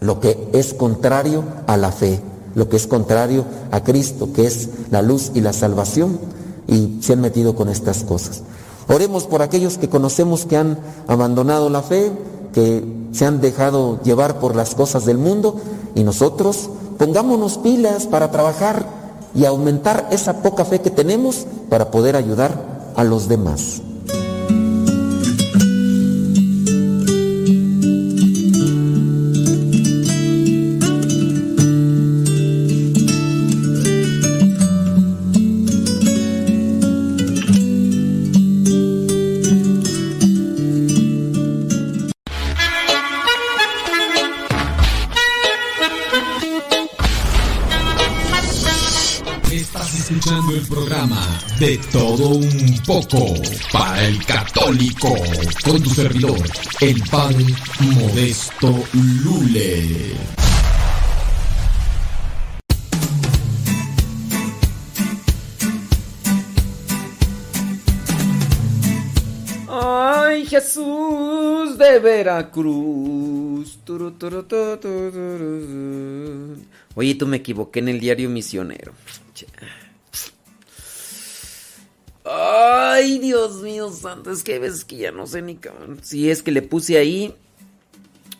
lo 0.00 0.18
que 0.18 0.48
es 0.52 0.74
contrario 0.74 1.44
a 1.68 1.76
la 1.76 1.92
fe, 1.92 2.20
lo 2.56 2.68
que 2.68 2.78
es 2.78 2.88
contrario 2.88 3.44
a 3.70 3.84
Cristo, 3.84 4.32
que 4.32 4.48
es 4.48 4.70
la 4.90 5.02
luz 5.02 5.30
y 5.34 5.40
la 5.40 5.52
salvación, 5.52 6.18
y 6.66 6.98
se 7.00 7.12
han 7.12 7.20
metido 7.20 7.54
con 7.54 7.68
estas 7.68 8.02
cosas. 8.02 8.42
Oremos 8.88 9.28
por 9.28 9.40
aquellos 9.40 9.78
que 9.78 9.88
conocemos 9.88 10.46
que 10.46 10.56
han 10.56 10.78
abandonado 11.06 11.70
la 11.70 11.82
fe, 11.82 12.10
que 12.52 12.84
se 13.12 13.26
han 13.26 13.40
dejado 13.40 14.00
llevar 14.02 14.40
por 14.40 14.56
las 14.56 14.74
cosas 14.74 15.04
del 15.04 15.18
mundo, 15.18 15.60
y 15.94 16.04
nosotros 16.04 16.70
pongámonos 16.98 17.58
pilas 17.58 18.06
para 18.06 18.30
trabajar 18.30 18.86
y 19.34 19.44
aumentar 19.44 20.08
esa 20.10 20.42
poca 20.42 20.64
fe 20.64 20.80
que 20.80 20.90
tenemos 20.90 21.46
para 21.68 21.90
poder 21.90 22.16
ayudar 22.16 22.92
a 22.96 23.04
los 23.04 23.28
demás. 23.28 23.82
De 51.60 51.78
Todo 51.92 52.30
Un 52.30 52.80
Poco 52.86 53.34
para 53.70 54.06
el 54.06 54.24
Católico 54.24 55.14
con 55.62 55.82
tu 55.82 55.90
servidor, 55.90 56.40
el 56.80 57.02
Padre 57.10 57.44
Modesto 57.80 58.82
Lule. 59.22 60.14
Ay, 69.68 70.46
Jesús 70.46 71.76
de 71.76 71.98
Veracruz. 71.98 73.78
Oye, 76.94 77.14
tú 77.16 77.26
me 77.26 77.36
equivoqué 77.36 77.80
en 77.80 77.88
el 77.90 78.00
diario 78.00 78.30
misionero. 78.30 78.94
Ay, 82.32 83.18
Dios 83.18 83.60
mío 83.62 83.90
santo, 83.90 84.30
es 84.30 84.44
que 84.44 84.54
veces 84.60 84.84
que 84.84 84.96
ya 84.98 85.10
no 85.10 85.26
sé 85.26 85.42
ni 85.42 85.56
cabrón. 85.56 85.98
Si 86.02 86.30
es 86.30 86.42
que 86.42 86.52
le 86.52 86.62
puse 86.62 86.96
ahí 86.96 87.34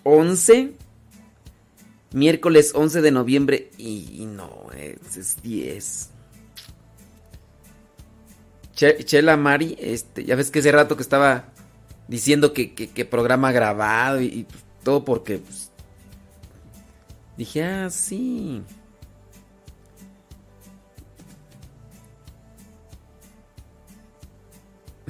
11, 0.05 0.75
miércoles 2.13 2.73
11 2.75 3.01
de 3.01 3.11
noviembre 3.11 3.71
y, 3.79 4.27
no, 4.27 4.67
es, 4.77 5.17
es 5.17 5.43
10. 5.43 6.11
Che- 8.75 9.05
Chela 9.05 9.37
Mari, 9.37 9.77
este, 9.81 10.25
ya 10.25 10.37
ves 10.37 10.51
que 10.51 10.61
hace 10.61 10.71
rato 10.73 10.97
que 10.97 11.03
estaba 11.03 11.47
diciendo 12.07 12.53
que, 12.53 12.75
que- 12.75 12.89
programa 13.05 13.51
grabado 13.51 14.21
y, 14.21 14.47
todo 14.85 15.05
porque 15.05 15.39
pues, 15.39 15.71
dije, 17.37 17.65
ah, 17.65 17.91
sí. 17.91 18.63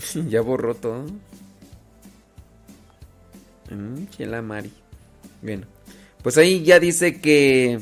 ya 0.29 0.41
borró 0.41 0.75
todo. 0.75 1.07
Mm, 3.71 4.07
Chela 4.11 4.43
Mari. 4.43 4.73
Bueno, 5.43 5.67
pues 6.23 6.37
ahí 6.39 6.63
ya 6.63 6.79
dice 6.79 7.21
que 7.21 7.81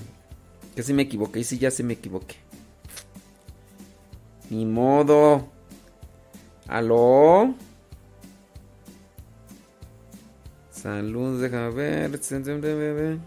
que 0.78 0.84
sí 0.84 0.94
me 0.94 1.02
equivoqué. 1.02 1.40
Y 1.40 1.44
sí, 1.44 1.58
ya 1.58 1.72
se 1.72 1.82
me 1.82 1.94
equivoqué. 1.94 2.36
Ni 4.48 4.64
modo. 4.64 5.48
¿Aló? 6.68 7.52
Salud, 10.70 11.42
déjame 11.42 11.70
ver. 11.70 13.18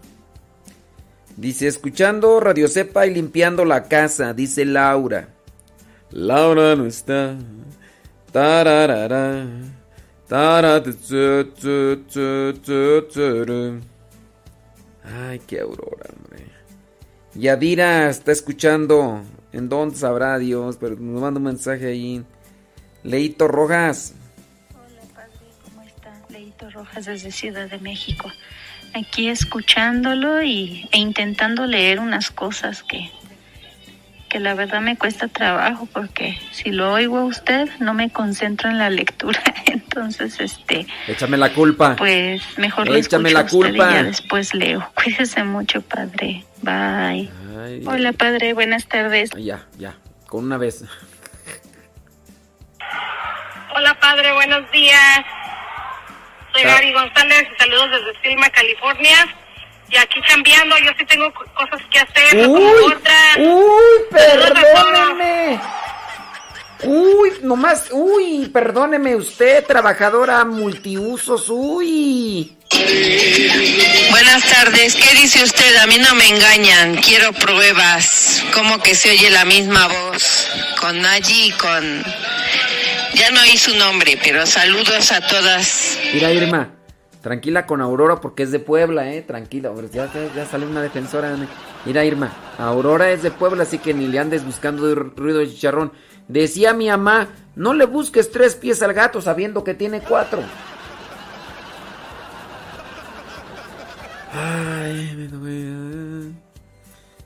Dice, 1.36 1.66
escuchando 1.66 2.40
Radio 2.40 2.68
Cepa 2.68 3.06
y 3.06 3.12
limpiando 3.12 3.66
la 3.66 3.82
casa, 3.82 4.32
dice 4.32 4.64
Laura. 4.64 5.28
Laura 6.10 6.74
no 6.74 6.86
está. 6.86 7.36
Tararara. 8.32 9.46
Ay, 15.04 15.38
qué 15.46 15.60
aurora, 15.60 16.08
hombre. 16.16 16.46
Yadira 17.34 18.08
está 18.08 18.32
escuchando. 18.32 19.22
¿En 19.52 19.68
dónde 19.68 19.96
sabrá 19.96 20.38
Dios? 20.38 20.78
Pero 20.80 20.96
nos 20.96 21.20
manda 21.20 21.38
un 21.38 21.44
mensaje 21.44 21.86
ahí. 21.86 22.24
Leito 23.02 23.48
Rojas. 23.48 24.14
Leito 26.30 26.70
Rojas 26.70 27.04
desde 27.04 27.30
Ciudad 27.30 27.68
de 27.68 27.78
México. 27.78 28.30
Aquí 28.94 29.28
escuchándolo 29.28 30.42
y, 30.42 30.88
e 30.92 30.98
intentando 30.98 31.66
leer 31.66 32.00
unas 32.00 32.30
cosas 32.30 32.82
que, 32.82 33.10
que 34.32 34.40
la 34.40 34.54
verdad 34.54 34.80
me 34.80 34.96
cuesta 34.96 35.28
trabajo 35.28 35.86
porque 35.92 36.38
si 36.52 36.70
lo 36.70 36.90
oigo 36.94 37.18
a 37.18 37.24
usted 37.24 37.68
no 37.80 37.92
me 37.92 38.08
concentro 38.08 38.70
en 38.70 38.78
la 38.78 38.88
lectura. 38.88 39.42
Entonces, 39.66 40.40
este, 40.40 40.86
Échame 41.06 41.36
la 41.36 41.52
culpa. 41.52 41.96
pues 41.96 42.40
mejor 42.56 42.88
lo 42.88 42.94
Échame 42.96 43.28
escucho 43.28 43.34
la 43.34 43.40
a 43.40 43.44
usted 43.44 43.58
y 43.58 43.76
culpa. 43.76 43.90
ya 43.92 44.02
después 44.04 44.54
leo. 44.54 44.90
Cuídese 44.94 45.44
mucho, 45.44 45.82
padre. 45.82 46.46
Bye. 46.62 47.30
Ay, 47.62 47.82
Hola, 47.86 48.14
padre. 48.14 48.54
Buenas 48.54 48.86
tardes. 48.86 49.28
ay, 49.36 49.44
ya, 49.44 49.66
ya. 49.76 49.96
Con 50.26 50.44
una 50.44 50.56
vez. 50.56 50.82
Hola, 53.76 53.94
padre, 54.00 54.32
buenos 54.32 54.70
días. 54.70 55.20
Soy. 56.54 56.62
Gary 56.62 56.92
González 56.94 57.48
y 57.54 57.58
saludos 57.62 57.90
desde 57.90 58.20
Silma, 58.22 58.48
California. 58.48 59.16
Y 59.92 59.96
aquí 59.98 60.20
cambiando, 60.26 60.74
yo 60.78 60.90
sí 60.98 61.04
tengo 61.04 61.30
co- 61.34 61.44
cosas 61.54 61.80
que 61.90 61.98
hacer. 61.98 62.48
Uy, 62.48 62.62
otras. 62.86 63.36
uy, 63.38 63.82
perdóneme. 64.10 65.60
Uy, 66.84 67.32
nomás, 67.42 67.88
uy, 67.92 68.48
perdóneme 68.52 69.14
usted, 69.14 69.64
trabajadora 69.66 70.44
multiusos, 70.44 71.44
uy. 71.48 72.56
Buenas 74.10 74.42
tardes, 74.44 74.94
¿qué 74.96 75.14
dice 75.14 75.44
usted? 75.44 75.76
A 75.76 75.86
mí 75.86 75.98
no 75.98 76.14
me 76.14 76.26
engañan, 76.28 76.96
quiero 76.96 77.32
pruebas. 77.34 78.42
¿Cómo 78.54 78.82
que 78.82 78.94
se 78.94 79.10
oye 79.10 79.30
la 79.30 79.44
misma 79.44 79.86
voz? 79.88 80.48
Con 80.80 81.00
Nayi 81.02 81.48
y 81.48 81.52
con... 81.52 82.02
Ya 83.14 83.30
no 83.30 83.42
oí 83.42 83.56
su 83.58 83.76
nombre, 83.76 84.18
pero 84.24 84.46
saludos 84.46 85.12
a 85.12 85.20
todas. 85.20 85.98
Mira, 86.14 86.32
Irma, 86.32 86.70
tranquila 87.22 87.66
con 87.66 87.80
Aurora 87.80 88.20
porque 88.20 88.42
es 88.42 88.50
de 88.50 88.58
Puebla, 88.58 89.14
eh, 89.14 89.22
tranquila. 89.22 89.72
Ya, 89.92 90.10
ya, 90.34 90.46
sale 90.46 90.66
una 90.66 90.82
defensora. 90.82 91.34
Mira, 91.86 92.04
Irma, 92.04 92.32
Aurora 92.58 93.10
es 93.10 93.22
de 93.22 93.30
Puebla, 93.30 93.62
así 93.62 93.78
que 93.78 93.94
ni 93.94 94.08
le 94.08 94.18
andes 94.18 94.44
buscando 94.44 94.94
ruido 94.94 95.38
de 95.38 95.48
chicharrón. 95.48 95.92
Decía 96.28 96.74
mi 96.74 96.88
mamá, 96.88 97.28
no 97.56 97.72
le 97.72 97.86
busques 97.86 98.30
tres 98.30 98.54
pies 98.54 98.82
al 98.82 98.92
gato 98.92 99.20
sabiendo 99.20 99.64
que 99.64 99.74
tiene 99.74 100.00
cuatro. 100.00 100.42
Ay, 104.32 105.14
me 105.16 105.28
duele. 105.28 106.32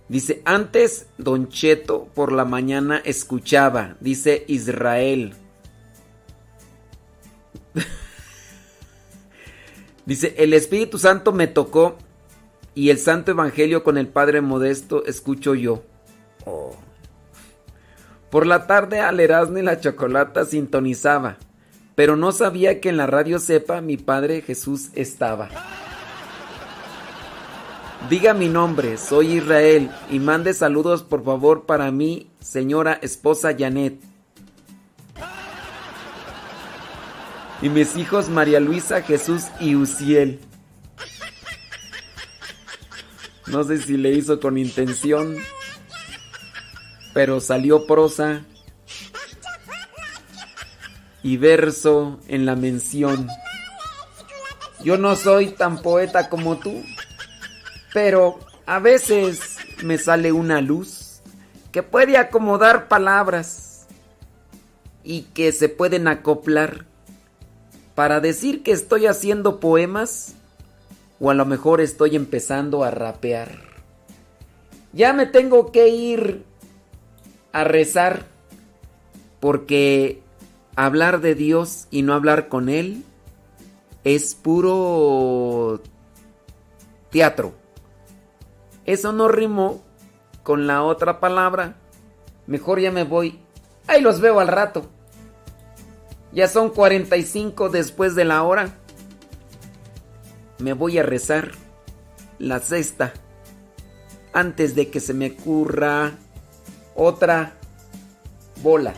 Dice, 0.08 0.42
antes 0.44 1.08
Don 1.18 1.48
Cheto 1.48 2.08
por 2.14 2.30
la 2.30 2.44
mañana 2.44 3.02
escuchaba, 3.04 3.96
dice 4.00 4.44
Israel. 4.46 5.34
Dice, 10.06 10.34
el 10.38 10.54
Espíritu 10.54 10.98
Santo 10.98 11.32
me 11.32 11.48
tocó 11.48 11.96
y 12.74 12.90
el 12.90 12.98
Santo 12.98 13.32
Evangelio 13.32 13.82
con 13.82 13.98
el 13.98 14.06
Padre 14.06 14.40
Modesto 14.40 15.04
escucho 15.04 15.54
yo. 15.54 15.82
Oh. 16.44 16.76
Por 18.30 18.46
la 18.46 18.66
tarde 18.66 19.00
al 19.00 19.18
Erasmo 19.18 19.58
la 19.58 19.80
Chocolata 19.80 20.44
sintonizaba, 20.44 21.38
pero 21.96 22.16
no 22.16 22.30
sabía 22.30 22.80
que 22.80 22.88
en 22.88 22.96
la 22.96 23.06
radio 23.06 23.40
sepa 23.40 23.80
mi 23.80 23.96
Padre 23.96 24.42
Jesús 24.42 24.90
estaba. 24.94 25.48
Diga 28.08 28.34
mi 28.34 28.48
nombre, 28.48 28.98
soy 28.98 29.38
Israel, 29.38 29.90
y 30.10 30.20
mande 30.20 30.54
saludos 30.54 31.02
por 31.02 31.24
favor 31.24 31.66
para 31.66 31.90
mi 31.90 32.30
señora 32.38 32.96
esposa 33.02 33.56
Janet. 33.58 34.00
Y 37.62 37.68
mis 37.70 37.96
hijos 37.96 38.28
María 38.28 38.60
Luisa, 38.60 39.02
Jesús 39.02 39.44
y 39.60 39.76
Uciel. 39.76 40.40
No 43.46 43.64
sé 43.64 43.78
si 43.78 43.96
le 43.96 44.10
hizo 44.10 44.40
con 44.40 44.58
intención, 44.58 45.36
pero 47.14 47.40
salió 47.40 47.86
prosa 47.86 48.44
y 51.22 51.36
verso 51.38 52.20
en 52.28 52.44
la 52.44 52.56
mención. 52.56 53.28
Yo 54.82 54.98
no 54.98 55.16
soy 55.16 55.48
tan 55.48 55.82
poeta 55.82 56.28
como 56.28 56.58
tú, 56.58 56.84
Pero 57.92 58.38
a 58.66 58.78
veces 58.78 59.56
me 59.82 59.96
sale 59.96 60.30
una 60.30 60.60
luz 60.60 61.22
que 61.72 61.82
puede 61.82 62.18
acomodar 62.18 62.88
palabras 62.88 63.86
y 65.02 65.22
que 65.22 65.52
se 65.52 65.70
pueden 65.70 66.06
acoplar 66.08 66.84
para 67.96 68.20
decir 68.20 68.62
que 68.62 68.72
estoy 68.72 69.06
haciendo 69.06 69.58
poemas 69.58 70.34
o 71.18 71.30
a 71.30 71.34
lo 71.34 71.46
mejor 71.46 71.80
estoy 71.80 72.14
empezando 72.14 72.84
a 72.84 72.90
rapear. 72.90 73.58
Ya 74.92 75.14
me 75.14 75.24
tengo 75.24 75.72
que 75.72 75.88
ir 75.88 76.44
a 77.52 77.64
rezar 77.64 78.26
porque 79.40 80.20
hablar 80.76 81.22
de 81.22 81.34
Dios 81.34 81.88
y 81.90 82.02
no 82.02 82.12
hablar 82.12 82.48
con 82.48 82.68
Él 82.68 83.02
es 84.04 84.34
puro 84.34 85.80
teatro. 87.10 87.54
Eso 88.84 89.12
no 89.12 89.26
rimó 89.28 89.82
con 90.42 90.66
la 90.66 90.82
otra 90.82 91.18
palabra. 91.18 91.76
Mejor 92.46 92.78
ya 92.78 92.92
me 92.92 93.04
voy. 93.04 93.40
Ahí 93.86 94.02
los 94.02 94.20
veo 94.20 94.38
al 94.38 94.48
rato. 94.48 94.86
Ya 96.32 96.48
son 96.48 96.70
45 96.70 97.68
después 97.68 98.14
de 98.14 98.24
la 98.24 98.42
hora. 98.42 98.74
Me 100.58 100.72
voy 100.72 100.98
a 100.98 101.02
rezar 101.02 101.52
la 102.38 102.60
sexta 102.60 103.12
antes 104.32 104.74
de 104.74 104.90
que 104.90 105.00
se 105.00 105.14
me 105.14 105.32
ocurra 105.32 106.12
otra 106.94 107.54
bola. 108.62 108.94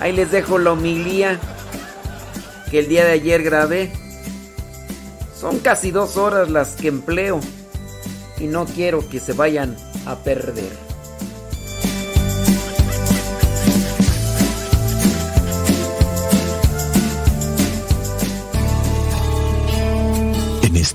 Ahí 0.00 0.12
les 0.12 0.30
dejo 0.30 0.58
la 0.58 0.72
homilía 0.72 1.38
que 2.70 2.78
el 2.78 2.88
día 2.88 3.04
de 3.04 3.12
ayer 3.12 3.42
grabé. 3.42 3.92
Son 5.34 5.58
casi 5.58 5.90
dos 5.90 6.16
horas 6.16 6.50
las 6.50 6.76
que 6.76 6.88
empleo 6.88 7.40
y 8.38 8.46
no 8.46 8.64
quiero 8.64 9.08
que 9.08 9.20
se 9.20 9.32
vayan 9.32 9.76
a 10.06 10.16
perder. 10.16 10.89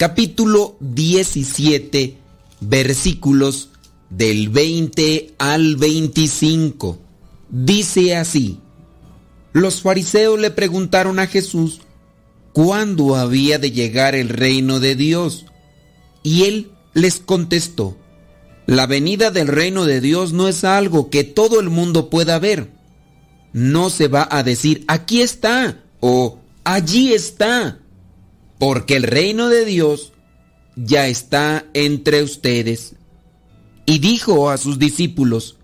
capítulo 0.00 0.78
17, 0.80 2.16
versículos 2.60 3.68
del 4.08 4.48
20 4.48 5.34
al 5.36 5.76
25. 5.76 6.98
Dice 7.50 8.16
así, 8.16 8.60
los 9.52 9.82
fariseos 9.82 10.40
le 10.40 10.50
preguntaron 10.50 11.18
a 11.18 11.26
Jesús 11.26 11.82
cuándo 12.54 13.14
había 13.14 13.58
de 13.58 13.72
llegar 13.72 14.14
el 14.14 14.30
reino 14.30 14.80
de 14.80 14.96
Dios. 14.96 15.44
Y 16.22 16.44
él 16.44 16.70
les 16.94 17.20
contestó, 17.20 17.98
la 18.64 18.86
venida 18.86 19.30
del 19.30 19.48
reino 19.48 19.84
de 19.84 20.00
Dios 20.00 20.32
no 20.32 20.48
es 20.48 20.64
algo 20.64 21.10
que 21.10 21.24
todo 21.24 21.60
el 21.60 21.68
mundo 21.68 22.08
pueda 22.08 22.38
ver 22.38 22.70
no 23.52 23.90
se 23.90 24.08
va 24.08 24.26
a 24.30 24.42
decir 24.42 24.84
aquí 24.88 25.20
está 25.20 25.82
o 26.00 26.38
allí 26.64 27.12
está, 27.12 27.80
porque 28.60 28.94
el 28.94 29.04
reino 29.04 29.48
de 29.48 29.64
Dios 29.64 30.12
ya 30.76 31.08
está 31.08 31.64
entre 31.72 32.22
ustedes. 32.22 32.94
Y 33.86 34.00
dijo 34.00 34.50
a 34.50 34.58
sus 34.58 34.78
discípulos, 34.78 35.56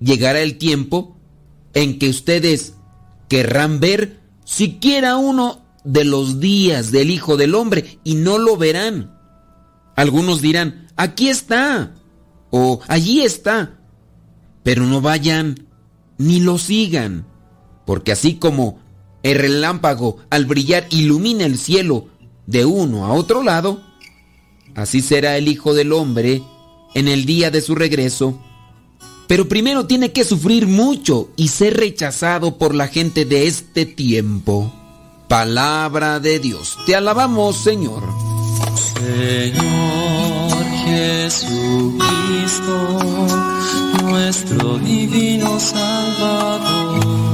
llegará 0.00 0.42
el 0.42 0.58
tiempo 0.58 1.16
en 1.72 1.98
que 1.98 2.10
ustedes 2.10 2.74
querrán 3.28 3.80
ver 3.80 4.20
siquiera 4.44 5.16
uno 5.16 5.64
de 5.82 6.04
los 6.04 6.40
días 6.40 6.92
del 6.92 7.10
Hijo 7.10 7.38
del 7.38 7.54
Hombre 7.54 7.98
y 8.04 8.16
no 8.16 8.36
lo 8.36 8.58
verán. 8.58 9.18
Algunos 9.96 10.42
dirán, 10.42 10.88
aquí 10.96 11.30
está 11.30 11.94
o 12.50 12.80
allí 12.86 13.22
está, 13.22 13.78
pero 14.62 14.84
no 14.84 15.00
vayan 15.00 15.68
ni 16.18 16.38
lo 16.38 16.58
sigan, 16.58 17.26
porque 17.86 18.12
así 18.12 18.34
como 18.34 18.83
el 19.24 19.38
relámpago 19.38 20.18
al 20.30 20.44
brillar 20.44 20.86
ilumina 20.90 21.44
el 21.46 21.58
cielo 21.58 22.06
de 22.46 22.64
uno 22.64 23.06
a 23.06 23.14
otro 23.14 23.42
lado, 23.42 23.82
así 24.76 25.00
será 25.00 25.36
el 25.36 25.48
Hijo 25.48 25.74
del 25.74 25.92
Hombre 25.92 26.42
en 26.94 27.08
el 27.08 27.24
día 27.24 27.50
de 27.50 27.60
su 27.60 27.74
regreso. 27.74 28.38
Pero 29.26 29.48
primero 29.48 29.86
tiene 29.86 30.12
que 30.12 30.24
sufrir 30.24 30.66
mucho 30.66 31.30
y 31.36 31.48
ser 31.48 31.78
rechazado 31.78 32.58
por 32.58 32.74
la 32.74 32.88
gente 32.88 33.24
de 33.24 33.46
este 33.46 33.86
tiempo. 33.86 34.70
Palabra 35.26 36.20
de 36.20 36.38
Dios. 36.38 36.76
Te 36.84 36.94
alabamos, 36.94 37.56
Señor. 37.56 38.04
Señor 38.94 40.64
Jesucristo, 40.84 41.98
nuestro 44.02 44.78
divino 44.78 45.58
Salvador. 45.58 47.33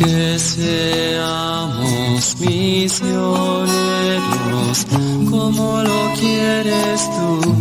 Que 0.00 0.38
seamos 0.38 1.90
misioneros 2.40 3.68
como 5.28 5.82
lo 5.82 6.14
quieres 6.18 7.02
tú, 7.10 7.54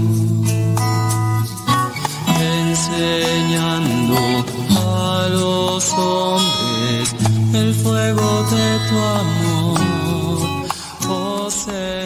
enseñando 2.40 4.16
a 4.70 5.28
los 5.32 5.92
hombres 5.92 7.14
el 7.54 7.76
fuego 7.76 8.46
de 8.52 8.80
tu 8.88 8.98
amor. 8.98 9.82
Oh. 11.10 11.50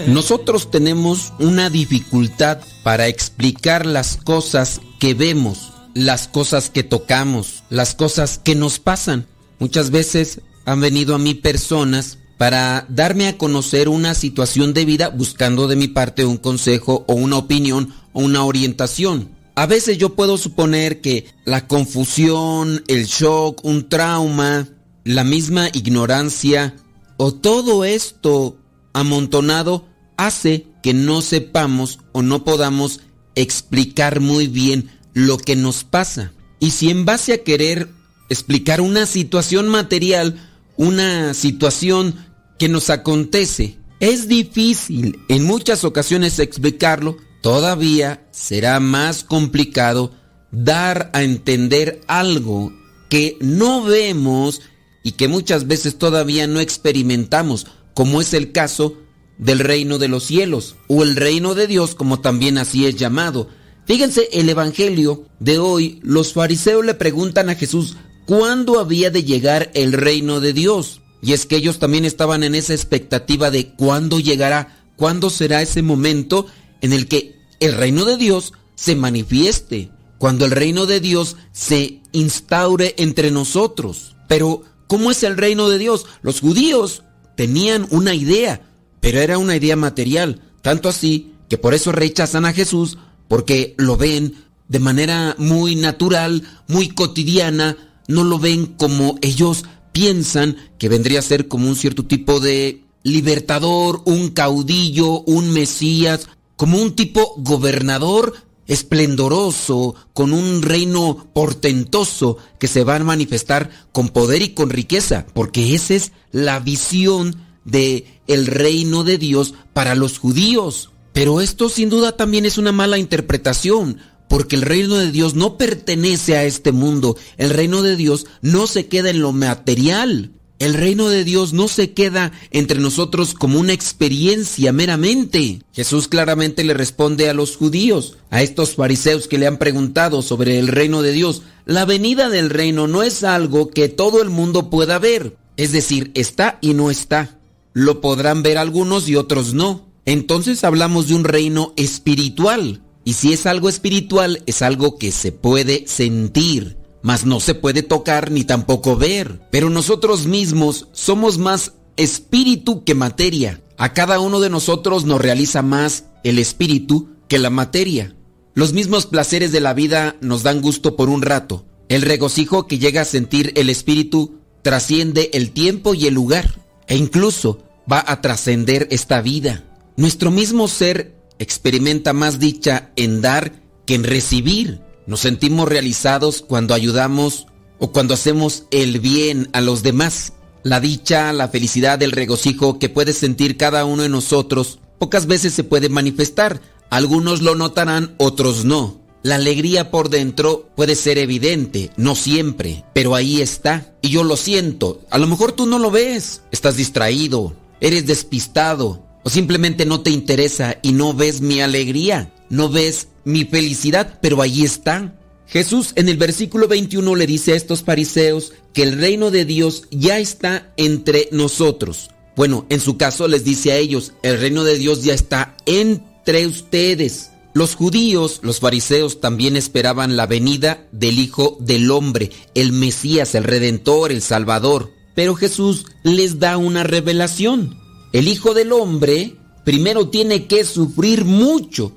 Nosotros 0.07 0.71
tenemos 0.71 1.31
una 1.37 1.69
dificultad 1.69 2.57
para 2.81 3.05
explicar 3.07 3.85
las 3.85 4.17
cosas 4.17 4.81
que 4.99 5.13
vemos, 5.13 5.73
las 5.93 6.27
cosas 6.27 6.71
que 6.71 6.81
tocamos, 6.81 7.63
las 7.69 7.93
cosas 7.93 8.39
que 8.39 8.55
nos 8.55 8.79
pasan. 8.79 9.27
Muchas 9.63 9.91
veces 9.91 10.41
han 10.65 10.81
venido 10.81 11.15
a 11.15 11.17
mí 11.17 11.35
personas 11.35 12.17
para 12.37 12.85
darme 12.89 13.29
a 13.29 13.37
conocer 13.37 13.87
una 13.87 14.13
situación 14.13 14.73
de 14.73 14.83
vida 14.83 15.07
buscando 15.07 15.69
de 15.69 15.77
mi 15.77 15.87
parte 15.87 16.25
un 16.25 16.35
consejo 16.35 17.05
o 17.07 17.13
una 17.13 17.37
opinión 17.37 17.93
o 18.11 18.23
una 18.23 18.43
orientación. 18.43 19.29
A 19.55 19.65
veces 19.65 19.97
yo 19.97 20.15
puedo 20.15 20.37
suponer 20.37 20.99
que 20.99 21.27
la 21.45 21.65
confusión, 21.65 22.83
el 22.87 23.05
shock, 23.05 23.63
un 23.63 23.87
trauma, 23.87 24.67
la 25.05 25.23
misma 25.23 25.69
ignorancia 25.71 26.75
o 27.15 27.33
todo 27.33 27.85
esto 27.85 28.57
amontonado 28.91 29.87
hace 30.17 30.67
que 30.83 30.93
no 30.93 31.21
sepamos 31.21 31.99
o 32.11 32.21
no 32.21 32.43
podamos 32.43 32.99
explicar 33.35 34.19
muy 34.19 34.47
bien 34.47 34.89
lo 35.13 35.37
que 35.37 35.55
nos 35.55 35.85
pasa. 35.85 36.33
Y 36.59 36.71
si 36.71 36.89
en 36.89 37.05
base 37.05 37.31
a 37.31 37.43
querer 37.45 38.02
explicar 38.33 38.81
una 38.81 39.05
situación 39.05 39.67
material, 39.67 40.49
una 40.75 41.33
situación 41.33 42.15
que 42.59 42.67
nos 42.67 42.89
acontece, 42.89 43.77
es 43.99 44.27
difícil 44.27 45.19
en 45.29 45.45
muchas 45.45 45.85
ocasiones 45.85 46.39
explicarlo, 46.39 47.15
todavía 47.41 48.27
será 48.31 48.81
más 48.81 49.23
complicado 49.23 50.11
dar 50.51 51.09
a 51.13 51.23
entender 51.23 52.01
algo 52.07 52.73
que 53.09 53.37
no 53.39 53.83
vemos 53.83 54.61
y 55.03 55.13
que 55.13 55.27
muchas 55.27 55.67
veces 55.67 55.97
todavía 55.97 56.47
no 56.47 56.59
experimentamos, 56.59 57.67
como 57.93 58.21
es 58.21 58.33
el 58.33 58.51
caso 58.51 58.97
del 59.37 59.59
reino 59.59 59.99
de 59.99 60.07
los 60.07 60.23
cielos, 60.23 60.75
o 60.87 61.03
el 61.03 61.15
reino 61.15 61.55
de 61.55 61.67
Dios, 61.67 61.95
como 61.95 62.19
también 62.19 62.57
así 62.57 62.85
es 62.85 62.95
llamado. 62.95 63.49
Fíjense, 63.85 64.29
el 64.31 64.49
Evangelio 64.49 65.27
de 65.39 65.59
hoy, 65.59 65.99
los 66.03 66.33
fariseos 66.33 66.85
le 66.85 66.93
preguntan 66.93 67.49
a 67.49 67.55
Jesús, 67.55 67.97
¿cuándo 68.25 68.79
había 68.79 69.09
de 69.09 69.23
llegar 69.23 69.71
el 69.73 69.93
reino 69.93 70.39
de 70.39 70.53
Dios? 70.53 71.01
Y 71.21 71.33
es 71.33 71.45
que 71.45 71.55
ellos 71.55 71.79
también 71.79 72.05
estaban 72.05 72.43
en 72.43 72.55
esa 72.55 72.73
expectativa 72.73 73.49
de 73.49 73.73
cuándo 73.75 74.19
llegará, 74.19 74.83
cuándo 74.95 75.29
será 75.29 75.61
ese 75.61 75.81
momento 75.81 76.47
en 76.81 76.93
el 76.93 77.07
que 77.07 77.39
el 77.59 77.73
reino 77.73 78.03
de 78.03 78.17
Dios 78.17 78.53
se 78.75 78.95
manifieste, 78.95 79.89
cuando 80.17 80.45
el 80.45 80.51
reino 80.51 80.85
de 80.85 80.99
Dios 80.99 81.37
se 81.51 82.01
instaure 82.11 82.95
entre 82.97 83.31
nosotros. 83.31 84.15
Pero, 84.27 84.63
¿cómo 84.87 85.11
es 85.11 85.23
el 85.23 85.37
reino 85.37 85.69
de 85.69 85.77
Dios? 85.77 86.05
Los 86.21 86.41
judíos 86.41 87.03
tenían 87.35 87.87
una 87.89 88.15
idea, 88.15 88.61
pero 88.99 89.19
era 89.19 89.37
una 89.37 89.55
idea 89.55 89.75
material, 89.75 90.41
tanto 90.61 90.89
así 90.89 91.33
que 91.49 91.57
por 91.57 91.73
eso 91.73 91.91
rechazan 91.91 92.45
a 92.45 92.53
Jesús, 92.53 92.97
porque 93.27 93.75
lo 93.77 93.95
ven 93.95 94.35
de 94.67 94.79
manera 94.79 95.35
muy 95.37 95.75
natural, 95.75 96.43
muy 96.67 96.89
cotidiana, 96.89 97.77
no 98.07 98.23
lo 98.23 98.39
ven 98.39 98.65
como 98.65 99.17
ellos 99.21 99.65
piensan 99.91 100.57
que 100.77 100.89
vendría 100.89 101.19
a 101.19 101.23
ser 101.23 101.47
como 101.47 101.67
un 101.67 101.75
cierto 101.75 102.05
tipo 102.05 102.39
de 102.39 102.83
libertador, 103.03 104.01
un 104.05 104.29
caudillo, 104.29 105.21
un 105.21 105.51
mesías, 105.51 106.27
como 106.55 106.81
un 106.81 106.95
tipo 106.95 107.35
gobernador 107.37 108.33
esplendoroso, 108.67 109.95
con 110.13 110.33
un 110.33 110.61
reino 110.61 111.27
portentoso 111.33 112.37
que 112.59 112.67
se 112.67 112.83
va 112.83 112.95
a 112.95 113.03
manifestar 113.03 113.69
con 113.91 114.09
poder 114.09 114.41
y 114.41 114.49
con 114.49 114.69
riqueza, 114.69 115.25
porque 115.33 115.75
esa 115.75 115.95
es 115.95 116.11
la 116.31 116.59
visión 116.59 117.35
de 117.65 118.21
el 118.27 118.47
reino 118.47 119.03
de 119.03 119.17
Dios 119.17 119.53
para 119.73 119.95
los 119.95 120.17
judíos. 120.17 120.91
Pero 121.11 121.41
esto 121.41 121.69
sin 121.69 121.89
duda 121.89 122.17
también 122.17 122.45
es 122.45 122.57
una 122.57 122.71
mala 122.71 122.97
interpretación, 122.97 123.99
porque 124.33 124.55
el 124.55 124.63
reino 124.63 124.95
de 124.95 125.11
Dios 125.11 125.35
no 125.35 125.59
pertenece 125.59 126.35
a 126.35 126.43
este 126.43 126.71
mundo, 126.71 127.15
el 127.37 127.51
reino 127.51 127.83
de 127.83 127.95
Dios 127.95 128.25
no 128.41 128.65
se 128.65 128.87
queda 128.87 129.11
en 129.11 129.21
lo 129.21 129.31
material. 129.31 130.31
El 130.57 130.73
reino 130.73 131.07
de 131.07 131.23
Dios 131.23 131.53
no 131.53 131.67
se 131.67 131.91
queda 131.93 132.31
entre 132.49 132.79
nosotros 132.79 133.35
como 133.35 133.59
una 133.59 133.73
experiencia 133.73 134.73
meramente. 134.73 135.61
Jesús 135.71 136.07
claramente 136.07 136.63
le 136.63 136.73
responde 136.73 137.29
a 137.29 137.35
los 137.35 137.57
judíos, 137.57 138.17
a 138.31 138.41
estos 138.41 138.73
fariseos 138.73 139.27
que 139.27 139.37
le 139.37 139.45
han 139.45 139.59
preguntado 139.59 140.23
sobre 140.23 140.57
el 140.57 140.67
reino 140.67 141.03
de 141.03 141.11
Dios. 141.11 141.43
La 141.65 141.85
venida 141.85 142.27
del 142.29 142.49
reino 142.49 142.87
no 142.87 143.03
es 143.03 143.23
algo 143.23 143.69
que 143.69 143.87
todo 143.87 144.19
el 144.19 144.31
mundo 144.31 144.71
pueda 144.71 144.97
ver. 144.97 145.37
Es 145.57 145.73
decir, 145.73 146.09
está 146.15 146.57
y 146.59 146.73
no 146.73 146.89
está. 146.89 147.37
Lo 147.73 148.01
podrán 148.01 148.41
ver 148.41 148.57
algunos 148.57 149.07
y 149.07 149.15
otros 149.15 149.53
no. 149.53 149.85
Entonces 150.05 150.63
hablamos 150.63 151.07
de 151.07 151.13
un 151.13 151.23
reino 151.23 151.73
espiritual. 151.77 152.81
Y 153.05 153.13
si 153.13 153.33
es 153.33 153.45
algo 153.45 153.69
espiritual, 153.69 154.43
es 154.45 154.61
algo 154.61 154.97
que 154.97 155.11
se 155.11 155.31
puede 155.31 155.85
sentir 155.87 156.77
mas 157.03 157.25
no 157.25 157.41
se 157.41 157.53
puede 157.53 157.83
tocar 157.83 158.31
ni 158.31 158.45
tampoco 158.45 158.95
ver. 158.95 159.41
Pero 159.51 159.69
nosotros 159.69 160.25
mismos 160.25 160.87
somos 160.93 161.37
más 161.37 161.73
espíritu 161.97 162.83
que 162.83 162.95
materia. 162.95 163.61
A 163.77 163.93
cada 163.93 164.19
uno 164.19 164.39
de 164.39 164.49
nosotros 164.49 165.05
nos 165.05 165.21
realiza 165.21 165.61
más 165.61 166.05
el 166.23 166.39
espíritu 166.39 167.09
que 167.27 167.37
la 167.37 167.49
materia. 167.49 168.15
Los 168.55 168.71
mismos 168.71 169.05
placeres 169.05 169.51
de 169.51 169.59
la 169.59 169.73
vida 169.73 170.15
nos 170.21 170.43
dan 170.43 170.61
gusto 170.61 170.95
por 170.95 171.09
un 171.09 171.21
rato. 171.21 171.65
El 171.89 172.03
regocijo 172.03 172.67
que 172.67 172.79
llega 172.79 173.01
a 173.01 173.05
sentir 173.05 173.51
el 173.55 173.69
espíritu 173.69 174.39
trasciende 174.61 175.29
el 175.33 175.51
tiempo 175.51 175.93
y 175.93 176.07
el 176.07 176.13
lugar 176.13 176.61
e 176.87 176.95
incluso 176.95 177.63
va 177.91 178.03
a 178.07 178.21
trascender 178.21 178.87
esta 178.91 179.21
vida. 179.21 179.65
Nuestro 179.97 180.31
mismo 180.31 180.69
ser 180.69 181.15
experimenta 181.43 182.13
más 182.13 182.39
dicha 182.39 182.91
en 182.95 183.21
dar 183.21 183.61
que 183.85 183.95
en 183.95 184.03
recibir. 184.03 184.81
Nos 185.05 185.19
sentimos 185.19 185.67
realizados 185.67 186.41
cuando 186.41 186.73
ayudamos 186.73 187.47
o 187.79 187.91
cuando 187.91 188.13
hacemos 188.13 188.65
el 188.71 188.99
bien 188.99 189.49
a 189.53 189.61
los 189.61 189.83
demás. 189.83 190.33
La 190.63 190.79
dicha, 190.79 191.33
la 191.33 191.49
felicidad, 191.49 192.01
el 192.01 192.11
regocijo 192.11 192.79
que 192.79 192.89
puede 192.89 193.13
sentir 193.13 193.57
cada 193.57 193.83
uno 193.85 194.03
de 194.03 194.09
nosotros 194.09 194.79
pocas 195.03 195.27
veces 195.27 195.53
se 195.53 195.65
puede 195.65 195.89
manifestar. 195.89 196.61
Algunos 196.89 197.41
lo 197.41 197.55
notarán, 197.55 198.15
otros 198.19 198.63
no. 198.63 199.01
La 199.21 199.35
alegría 199.35 199.91
por 199.91 200.09
dentro 200.09 200.69
puede 200.77 200.95
ser 200.95 201.17
evidente, 201.17 201.91
no 201.97 202.15
siempre, 202.15 202.85
pero 202.93 203.13
ahí 203.13 203.41
está. 203.41 203.93
Y 204.01 204.11
yo 204.11 204.23
lo 204.23 204.37
siento. 204.37 205.01
A 205.09 205.17
lo 205.17 205.27
mejor 205.27 205.51
tú 205.51 205.65
no 205.65 205.77
lo 205.77 205.91
ves. 205.91 206.43
Estás 206.51 206.77
distraído, 206.77 207.53
eres 207.81 208.07
despistado 208.07 209.03
o 209.23 209.29
simplemente 209.29 209.85
no 209.85 210.01
te 210.01 210.11
interesa 210.11 210.77
y 210.81 210.91
no 210.91 211.13
ves 211.13 211.41
mi 211.41 211.61
alegría, 211.61 212.33
no 212.49 212.69
ves 212.69 213.07
mi 213.23 213.45
felicidad, 213.45 214.19
pero 214.21 214.41
ahí 214.41 214.63
está. 214.63 215.15
Jesús 215.47 215.93
en 215.95 216.09
el 216.09 216.17
versículo 216.17 216.67
21 216.67 217.15
le 217.15 217.27
dice 217.27 217.53
a 217.53 217.55
estos 217.55 217.83
fariseos 217.83 218.53
que 218.73 218.83
el 218.83 218.99
reino 218.99 219.31
de 219.31 219.45
Dios 219.45 219.83
ya 219.91 220.19
está 220.19 220.73
entre 220.77 221.29
nosotros. 221.31 222.09
Bueno, 222.35 222.65
en 222.69 222.79
su 222.79 222.97
caso 222.97 223.27
les 223.27 223.43
dice 223.43 223.71
a 223.71 223.77
ellos, 223.77 224.13
el 224.23 224.39
reino 224.39 224.63
de 224.63 224.77
Dios 224.77 225.03
ya 225.03 225.13
está 225.13 225.55
entre 225.65 226.47
ustedes. 226.47 227.29
Los 227.53 227.75
judíos, 227.75 228.39
los 228.41 228.59
fariseos 228.59 229.21
también 229.21 229.55
esperaban 229.55 230.17
la 230.17 230.25
venida 230.25 230.87
del 230.91 231.19
Hijo 231.19 231.57
del 231.59 231.91
Hombre, 231.91 232.31
el 232.55 232.71
Mesías, 232.71 233.35
el 233.35 233.43
Redentor, 233.43 234.11
el 234.11 234.23
Salvador. 234.23 234.91
Pero 235.13 235.35
Jesús 235.35 235.85
les 236.01 236.39
da 236.39 236.57
una 236.57 236.83
revelación. 236.83 237.82
El 238.13 238.27
Hijo 238.27 238.53
del 238.53 238.71
Hombre 238.71 239.35
primero 239.65 240.09
tiene 240.09 240.45
que 240.45 240.63
sufrir 240.65 241.25
mucho 241.25 241.93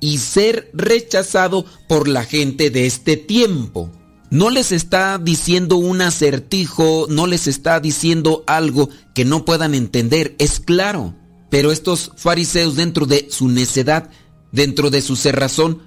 y 0.00 0.18
ser 0.18 0.70
rechazado 0.74 1.64
por 1.88 2.08
la 2.08 2.24
gente 2.24 2.70
de 2.70 2.86
este 2.86 3.16
tiempo. 3.16 3.90
No 4.30 4.50
les 4.50 4.72
está 4.72 5.18
diciendo 5.18 5.76
un 5.76 6.00
acertijo, 6.00 7.06
no 7.08 7.28
les 7.28 7.46
está 7.46 7.78
diciendo 7.78 8.42
algo 8.48 8.88
que 9.14 9.24
no 9.24 9.44
puedan 9.44 9.74
entender, 9.74 10.34
es 10.38 10.58
claro. 10.58 11.14
Pero 11.48 11.70
estos 11.70 12.10
fariseos 12.16 12.74
dentro 12.74 13.06
de 13.06 13.28
su 13.30 13.48
necedad, 13.48 14.10
dentro 14.50 14.90
de 14.90 15.00
su 15.00 15.14
cerrazón, 15.14 15.82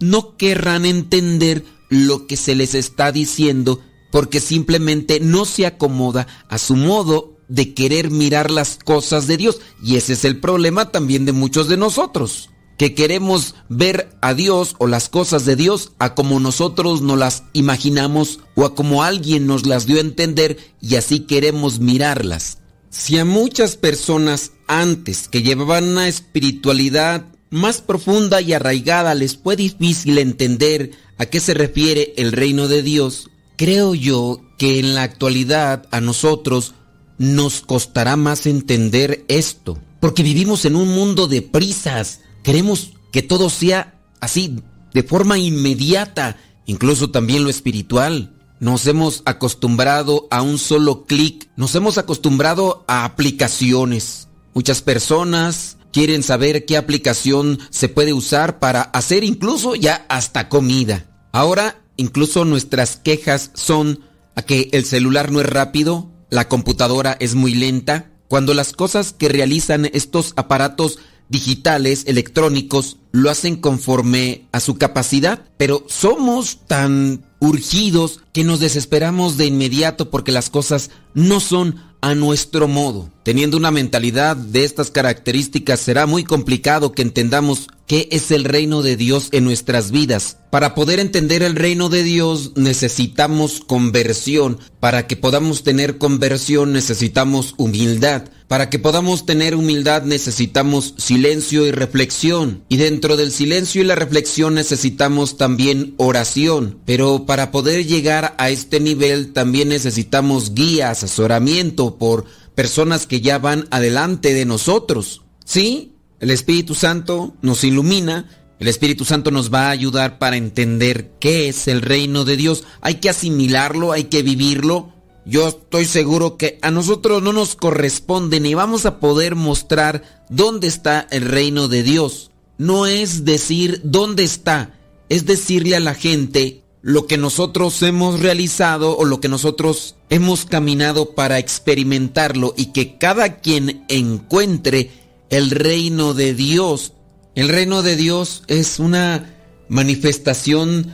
no 0.00 0.36
querrán 0.36 0.86
entender 0.86 1.64
lo 1.88 2.26
que 2.26 2.36
se 2.36 2.54
les 2.54 2.74
está 2.74 3.12
diciendo 3.12 3.80
porque 4.10 4.40
simplemente 4.40 5.20
no 5.20 5.44
se 5.44 5.66
acomoda 5.66 6.26
a 6.48 6.58
su 6.58 6.74
modo 6.74 7.36
de 7.50 7.74
querer 7.74 8.10
mirar 8.10 8.50
las 8.50 8.78
cosas 8.82 9.26
de 9.26 9.36
Dios. 9.36 9.58
Y 9.82 9.96
ese 9.96 10.14
es 10.14 10.24
el 10.24 10.40
problema 10.40 10.90
también 10.90 11.26
de 11.26 11.32
muchos 11.32 11.68
de 11.68 11.76
nosotros 11.76 12.48
que 12.80 12.94
queremos 12.94 13.56
ver 13.68 14.08
a 14.22 14.32
Dios 14.32 14.74
o 14.78 14.86
las 14.86 15.10
cosas 15.10 15.44
de 15.44 15.54
Dios 15.54 15.92
a 15.98 16.14
como 16.14 16.40
nosotros 16.40 17.02
nos 17.02 17.18
las 17.18 17.42
imaginamos 17.52 18.40
o 18.54 18.64
a 18.64 18.74
como 18.74 19.02
alguien 19.02 19.46
nos 19.46 19.66
las 19.66 19.84
dio 19.84 19.98
a 19.98 20.00
entender 20.00 20.56
y 20.80 20.94
así 20.94 21.20
queremos 21.20 21.78
mirarlas. 21.78 22.56
Si 22.88 23.18
a 23.18 23.26
muchas 23.26 23.76
personas 23.76 24.52
antes 24.66 25.28
que 25.28 25.42
llevaban 25.42 25.88
una 25.90 26.08
espiritualidad 26.08 27.26
más 27.50 27.82
profunda 27.82 28.40
y 28.40 28.54
arraigada 28.54 29.14
les 29.14 29.36
fue 29.36 29.56
difícil 29.56 30.16
entender 30.16 30.92
a 31.18 31.26
qué 31.26 31.40
se 31.40 31.52
refiere 31.52 32.14
el 32.16 32.32
reino 32.32 32.66
de 32.66 32.82
Dios, 32.82 33.28
creo 33.58 33.94
yo 33.94 34.40
que 34.56 34.78
en 34.78 34.94
la 34.94 35.02
actualidad 35.02 35.86
a 35.90 36.00
nosotros 36.00 36.72
nos 37.20 37.60
costará 37.60 38.16
más 38.16 38.46
entender 38.46 39.26
esto, 39.28 39.78
porque 40.00 40.22
vivimos 40.22 40.64
en 40.64 40.74
un 40.74 40.88
mundo 40.88 41.28
de 41.28 41.42
prisas, 41.42 42.20
Queremos 42.42 42.92
que 43.12 43.22
todo 43.22 43.50
sea 43.50 44.00
así, 44.20 44.62
de 44.94 45.02
forma 45.02 45.38
inmediata, 45.38 46.38
incluso 46.64 47.10
también 47.10 47.44
lo 47.44 47.50
espiritual. 47.50 48.34
Nos 48.60 48.86
hemos 48.86 49.22
acostumbrado 49.26 50.26
a 50.30 50.40
un 50.42 50.58
solo 50.58 51.04
clic, 51.04 51.50
nos 51.56 51.74
hemos 51.74 51.98
acostumbrado 51.98 52.84
a 52.88 53.04
aplicaciones. 53.04 54.28
Muchas 54.54 54.80
personas 54.80 55.76
quieren 55.92 56.22
saber 56.22 56.64
qué 56.64 56.76
aplicación 56.76 57.58
se 57.68 57.88
puede 57.88 58.14
usar 58.14 58.58
para 58.58 58.82
hacer 58.82 59.24
incluso 59.24 59.74
ya 59.74 60.06
hasta 60.08 60.48
comida. 60.48 61.06
Ahora 61.32 61.82
incluso 61.96 62.46
nuestras 62.46 62.96
quejas 62.96 63.50
son 63.54 64.00
a 64.34 64.42
que 64.42 64.70
el 64.72 64.86
celular 64.86 65.30
no 65.30 65.40
es 65.40 65.46
rápido, 65.46 66.09
la 66.30 66.48
computadora 66.48 67.16
es 67.20 67.34
muy 67.34 67.54
lenta, 67.54 68.10
cuando 68.28 68.54
las 68.54 68.72
cosas 68.72 69.12
que 69.12 69.28
realizan 69.28 69.90
estos 69.92 70.32
aparatos 70.36 70.98
digitales, 71.28 72.04
electrónicos, 72.06 72.98
lo 73.12 73.30
hacen 73.30 73.56
conforme 73.56 74.48
a 74.52 74.60
su 74.60 74.76
capacidad, 74.76 75.44
pero 75.56 75.84
somos 75.88 76.66
tan 76.66 77.24
urgidos 77.40 78.20
que 78.32 78.44
nos 78.44 78.60
desesperamos 78.60 79.36
de 79.36 79.46
inmediato 79.46 80.10
porque 80.10 80.32
las 80.32 80.50
cosas 80.50 80.90
no 81.14 81.40
son 81.40 81.76
a 82.00 82.14
nuestro 82.14 82.68
modo. 82.68 83.10
Teniendo 83.22 83.58
una 83.58 83.70
mentalidad 83.70 84.34
de 84.34 84.64
estas 84.64 84.90
características 84.90 85.80
será 85.80 86.06
muy 86.06 86.24
complicado 86.24 86.92
que 86.92 87.02
entendamos 87.02 87.68
qué 87.86 88.08
es 88.12 88.30
el 88.30 88.44
reino 88.44 88.82
de 88.82 88.96
Dios 88.96 89.28
en 89.32 89.44
nuestras 89.44 89.90
vidas. 89.90 90.38
Para 90.50 90.74
poder 90.74 91.00
entender 91.00 91.42
el 91.42 91.54
reino 91.54 91.90
de 91.90 92.02
Dios 92.02 92.52
necesitamos 92.56 93.60
conversión. 93.60 94.58
Para 94.78 95.06
que 95.06 95.16
podamos 95.16 95.64
tener 95.64 95.98
conversión 95.98 96.72
necesitamos 96.72 97.54
humildad. 97.58 98.24
Para 98.48 98.70
que 98.70 98.78
podamos 98.78 99.26
tener 99.26 99.54
humildad 99.54 100.02
necesitamos 100.04 100.94
silencio 100.96 101.66
y 101.66 101.72
reflexión. 101.72 102.64
Y 102.68 102.78
dentro 102.78 103.16
del 103.16 103.32
silencio 103.32 103.82
y 103.82 103.84
la 103.84 103.96
reflexión 103.96 104.54
necesitamos 104.54 105.36
también 105.36 105.94
oración. 105.98 106.78
Pero 106.86 107.26
para 107.26 107.50
poder 107.50 107.86
llegar 107.86 108.34
a 108.38 108.50
este 108.50 108.80
nivel 108.80 109.32
también 109.32 109.68
necesitamos 109.68 110.54
guía, 110.54 110.90
asesoramiento 110.90 111.98
por 111.98 112.24
personas 112.60 113.06
que 113.06 113.22
ya 113.22 113.38
van 113.38 113.66
adelante 113.70 114.34
de 114.34 114.44
nosotros. 114.44 115.22
Sí, 115.46 115.94
el 116.18 116.30
Espíritu 116.30 116.74
Santo 116.74 117.34
nos 117.40 117.64
ilumina, 117.64 118.28
el 118.58 118.68
Espíritu 118.68 119.06
Santo 119.06 119.30
nos 119.30 119.50
va 119.50 119.68
a 119.68 119.70
ayudar 119.70 120.18
para 120.18 120.36
entender 120.36 121.12
qué 121.20 121.48
es 121.48 121.68
el 121.68 121.80
reino 121.80 122.26
de 122.26 122.36
Dios. 122.36 122.64
Hay 122.82 122.96
que 122.96 123.08
asimilarlo, 123.08 123.92
hay 123.92 124.04
que 124.04 124.22
vivirlo. 124.22 124.92
Yo 125.24 125.48
estoy 125.48 125.86
seguro 125.86 126.36
que 126.36 126.58
a 126.60 126.70
nosotros 126.70 127.22
no 127.22 127.32
nos 127.32 127.56
corresponde 127.56 128.40
ni 128.40 128.52
vamos 128.52 128.84
a 128.84 129.00
poder 129.00 129.36
mostrar 129.36 130.26
dónde 130.28 130.66
está 130.66 131.06
el 131.10 131.24
reino 131.24 131.66
de 131.66 131.82
Dios. 131.82 132.30
No 132.58 132.84
es 132.84 133.24
decir 133.24 133.80
dónde 133.84 134.24
está, 134.24 134.78
es 135.08 135.24
decirle 135.24 135.76
a 135.76 135.80
la 135.80 135.94
gente 135.94 136.62
lo 136.82 137.06
que 137.06 137.18
nosotros 137.18 137.82
hemos 137.82 138.20
realizado 138.20 138.96
o 138.96 139.04
lo 139.04 139.20
que 139.20 139.28
nosotros 139.28 139.96
hemos 140.08 140.46
caminado 140.46 141.14
para 141.14 141.38
experimentarlo 141.38 142.54
y 142.56 142.66
que 142.66 142.96
cada 142.96 143.40
quien 143.40 143.84
encuentre 143.88 144.90
el 145.28 145.50
reino 145.50 146.14
de 146.14 146.34
Dios. 146.34 146.92
El 147.34 147.48
reino 147.48 147.82
de 147.82 147.96
Dios 147.96 148.42
es 148.46 148.78
una 148.78 149.36
manifestación 149.68 150.92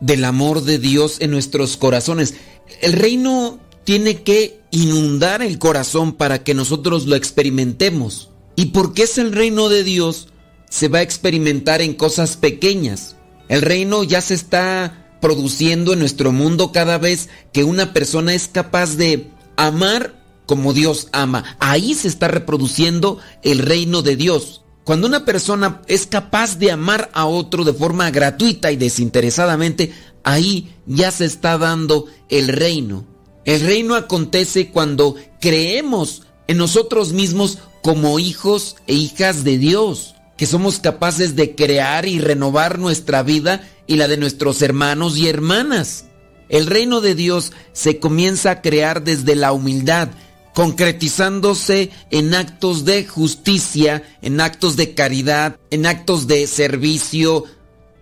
del 0.00 0.24
amor 0.24 0.62
de 0.62 0.78
Dios 0.78 1.16
en 1.20 1.30
nuestros 1.30 1.76
corazones. 1.76 2.34
El 2.82 2.92
reino 2.92 3.58
tiene 3.84 4.22
que 4.22 4.60
inundar 4.70 5.40
el 5.42 5.58
corazón 5.58 6.12
para 6.12 6.44
que 6.44 6.52
nosotros 6.52 7.06
lo 7.06 7.16
experimentemos. 7.16 8.30
¿Y 8.54 8.66
porque 8.66 9.04
es 9.04 9.18
el 9.18 9.32
reino 9.32 9.68
de 9.68 9.84
Dios? 9.84 10.28
Se 10.68 10.88
va 10.88 10.98
a 10.98 11.02
experimentar 11.02 11.80
en 11.80 11.94
cosas 11.94 12.36
pequeñas. 12.36 13.16
El 13.48 13.62
reino 13.62 14.04
ya 14.04 14.20
se 14.20 14.34
está 14.34 15.07
produciendo 15.20 15.92
en 15.92 15.98
nuestro 15.98 16.32
mundo 16.32 16.72
cada 16.72 16.98
vez 16.98 17.28
que 17.52 17.64
una 17.64 17.92
persona 17.92 18.34
es 18.34 18.48
capaz 18.48 18.96
de 18.96 19.30
amar 19.56 20.14
como 20.46 20.72
Dios 20.72 21.08
ama. 21.12 21.56
Ahí 21.58 21.94
se 21.94 22.08
está 22.08 22.28
reproduciendo 22.28 23.18
el 23.42 23.58
reino 23.58 24.02
de 24.02 24.16
Dios. 24.16 24.62
Cuando 24.84 25.06
una 25.06 25.26
persona 25.26 25.82
es 25.86 26.06
capaz 26.06 26.58
de 26.58 26.70
amar 26.70 27.10
a 27.12 27.26
otro 27.26 27.64
de 27.64 27.74
forma 27.74 28.10
gratuita 28.10 28.72
y 28.72 28.76
desinteresadamente, 28.76 29.92
ahí 30.24 30.74
ya 30.86 31.10
se 31.10 31.26
está 31.26 31.58
dando 31.58 32.06
el 32.30 32.48
reino. 32.48 33.04
El 33.44 33.60
reino 33.60 33.94
acontece 33.94 34.70
cuando 34.70 35.16
creemos 35.40 36.22
en 36.46 36.56
nosotros 36.56 37.12
mismos 37.12 37.58
como 37.82 38.18
hijos 38.18 38.76
e 38.86 38.94
hijas 38.94 39.44
de 39.44 39.58
Dios, 39.58 40.14
que 40.38 40.46
somos 40.46 40.78
capaces 40.78 41.36
de 41.36 41.54
crear 41.56 42.06
y 42.06 42.20
renovar 42.20 42.78
nuestra 42.78 43.22
vida 43.22 43.68
y 43.88 43.96
la 43.96 44.06
de 44.06 44.16
nuestros 44.16 44.62
hermanos 44.62 45.18
y 45.18 45.28
hermanas. 45.28 46.06
El 46.48 46.66
reino 46.66 47.00
de 47.00 47.16
Dios 47.16 47.52
se 47.72 47.98
comienza 47.98 48.52
a 48.52 48.62
crear 48.62 49.02
desde 49.02 49.34
la 49.34 49.52
humildad, 49.52 50.08
concretizándose 50.54 51.90
en 52.10 52.34
actos 52.34 52.84
de 52.84 53.04
justicia, 53.04 54.04
en 54.22 54.40
actos 54.40 54.76
de 54.76 54.94
caridad, 54.94 55.58
en 55.70 55.86
actos 55.86 56.28
de 56.28 56.46
servicio, 56.46 57.44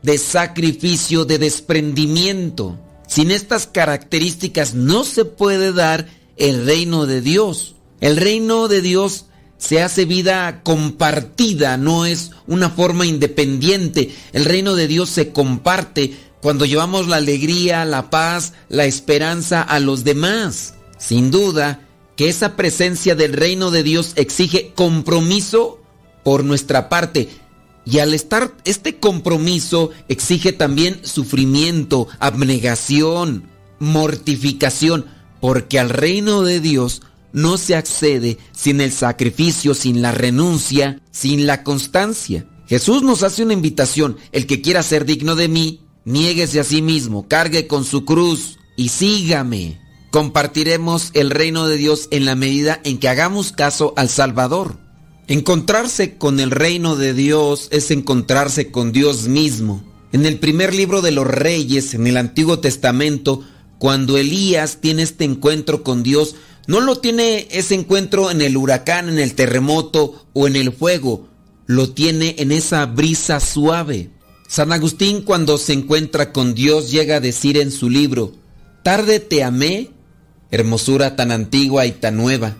de 0.02 0.18
sacrificio, 0.18 1.24
de 1.24 1.38
desprendimiento. 1.38 2.78
Sin 3.08 3.30
estas 3.30 3.66
características 3.66 4.74
no 4.74 5.04
se 5.04 5.24
puede 5.24 5.72
dar 5.72 6.06
el 6.36 6.66
reino 6.66 7.06
de 7.06 7.22
Dios. 7.22 7.76
El 8.00 8.18
reino 8.18 8.68
de 8.68 8.82
Dios 8.82 9.24
se 9.58 9.82
hace 9.82 10.04
vida 10.04 10.62
compartida, 10.62 11.76
no 11.76 12.06
es 12.06 12.32
una 12.46 12.70
forma 12.70 13.06
independiente. 13.06 14.14
El 14.32 14.44
reino 14.44 14.74
de 14.74 14.86
Dios 14.86 15.10
se 15.10 15.32
comparte 15.32 16.16
cuando 16.40 16.64
llevamos 16.64 17.08
la 17.08 17.16
alegría, 17.16 17.84
la 17.84 18.10
paz, 18.10 18.52
la 18.68 18.84
esperanza 18.84 19.62
a 19.62 19.80
los 19.80 20.04
demás. 20.04 20.74
Sin 20.98 21.30
duda 21.30 21.80
que 22.16 22.28
esa 22.28 22.56
presencia 22.56 23.14
del 23.14 23.32
reino 23.32 23.70
de 23.70 23.82
Dios 23.82 24.12
exige 24.16 24.72
compromiso 24.74 25.80
por 26.22 26.44
nuestra 26.44 26.88
parte. 26.88 27.28
Y 27.84 28.00
al 28.00 28.14
estar 28.14 28.52
este 28.64 28.96
compromiso 28.96 29.90
exige 30.08 30.52
también 30.52 31.00
sufrimiento, 31.02 32.08
abnegación, 32.18 33.48
mortificación, 33.78 35.06
porque 35.40 35.78
al 35.78 35.90
reino 35.90 36.42
de 36.42 36.60
Dios 36.60 37.02
no 37.36 37.58
se 37.58 37.76
accede 37.76 38.38
sin 38.52 38.80
el 38.80 38.90
sacrificio, 38.90 39.74
sin 39.74 40.00
la 40.00 40.10
renuncia, 40.10 41.02
sin 41.10 41.46
la 41.46 41.62
constancia. 41.64 42.46
Jesús 42.66 43.02
nos 43.02 43.22
hace 43.22 43.42
una 43.42 43.52
invitación, 43.52 44.16
el 44.32 44.46
que 44.46 44.62
quiera 44.62 44.82
ser 44.82 45.04
digno 45.04 45.36
de 45.36 45.46
mí, 45.46 45.82
niéguese 46.06 46.60
a 46.60 46.64
sí 46.64 46.80
mismo, 46.80 47.28
cargue 47.28 47.66
con 47.66 47.84
su 47.84 48.06
cruz 48.06 48.58
y 48.74 48.88
sígame. 48.88 49.78
Compartiremos 50.10 51.10
el 51.12 51.28
reino 51.28 51.68
de 51.68 51.76
Dios 51.76 52.08
en 52.10 52.24
la 52.24 52.36
medida 52.36 52.80
en 52.84 52.96
que 52.96 53.10
hagamos 53.10 53.52
caso 53.52 53.92
al 53.98 54.08
Salvador. 54.08 54.78
Encontrarse 55.28 56.16
con 56.16 56.40
el 56.40 56.50
reino 56.50 56.96
de 56.96 57.12
Dios 57.12 57.68
es 57.70 57.90
encontrarse 57.90 58.70
con 58.70 58.92
Dios 58.92 59.28
mismo. 59.28 59.84
En 60.12 60.24
el 60.24 60.38
primer 60.38 60.74
libro 60.74 61.02
de 61.02 61.10
los 61.10 61.26
reyes, 61.26 61.92
en 61.92 62.06
el 62.06 62.16
Antiguo 62.16 62.60
Testamento, 62.60 63.44
cuando 63.78 64.16
Elías 64.16 64.78
tiene 64.80 65.02
este 65.02 65.24
encuentro 65.24 65.82
con 65.82 66.02
Dios, 66.02 66.34
no 66.66 66.80
lo 66.80 66.98
tiene 66.98 67.46
ese 67.50 67.74
encuentro 67.74 68.30
en 68.30 68.42
el 68.42 68.56
huracán, 68.56 69.08
en 69.08 69.18
el 69.18 69.34
terremoto 69.34 70.26
o 70.32 70.46
en 70.46 70.56
el 70.56 70.72
fuego, 70.72 71.28
lo 71.66 71.90
tiene 71.90 72.36
en 72.38 72.52
esa 72.52 72.86
brisa 72.86 73.40
suave. 73.40 74.10
San 74.48 74.72
Agustín 74.72 75.22
cuando 75.22 75.58
se 75.58 75.72
encuentra 75.72 76.32
con 76.32 76.54
Dios 76.54 76.90
llega 76.90 77.16
a 77.16 77.20
decir 77.20 77.56
en 77.58 77.70
su 77.70 77.90
libro, 77.90 78.34
tarde 78.82 79.20
te 79.20 79.42
amé, 79.42 79.90
hermosura 80.50 81.16
tan 81.16 81.32
antigua 81.32 81.86
y 81.86 81.92
tan 81.92 82.16
nueva. 82.16 82.56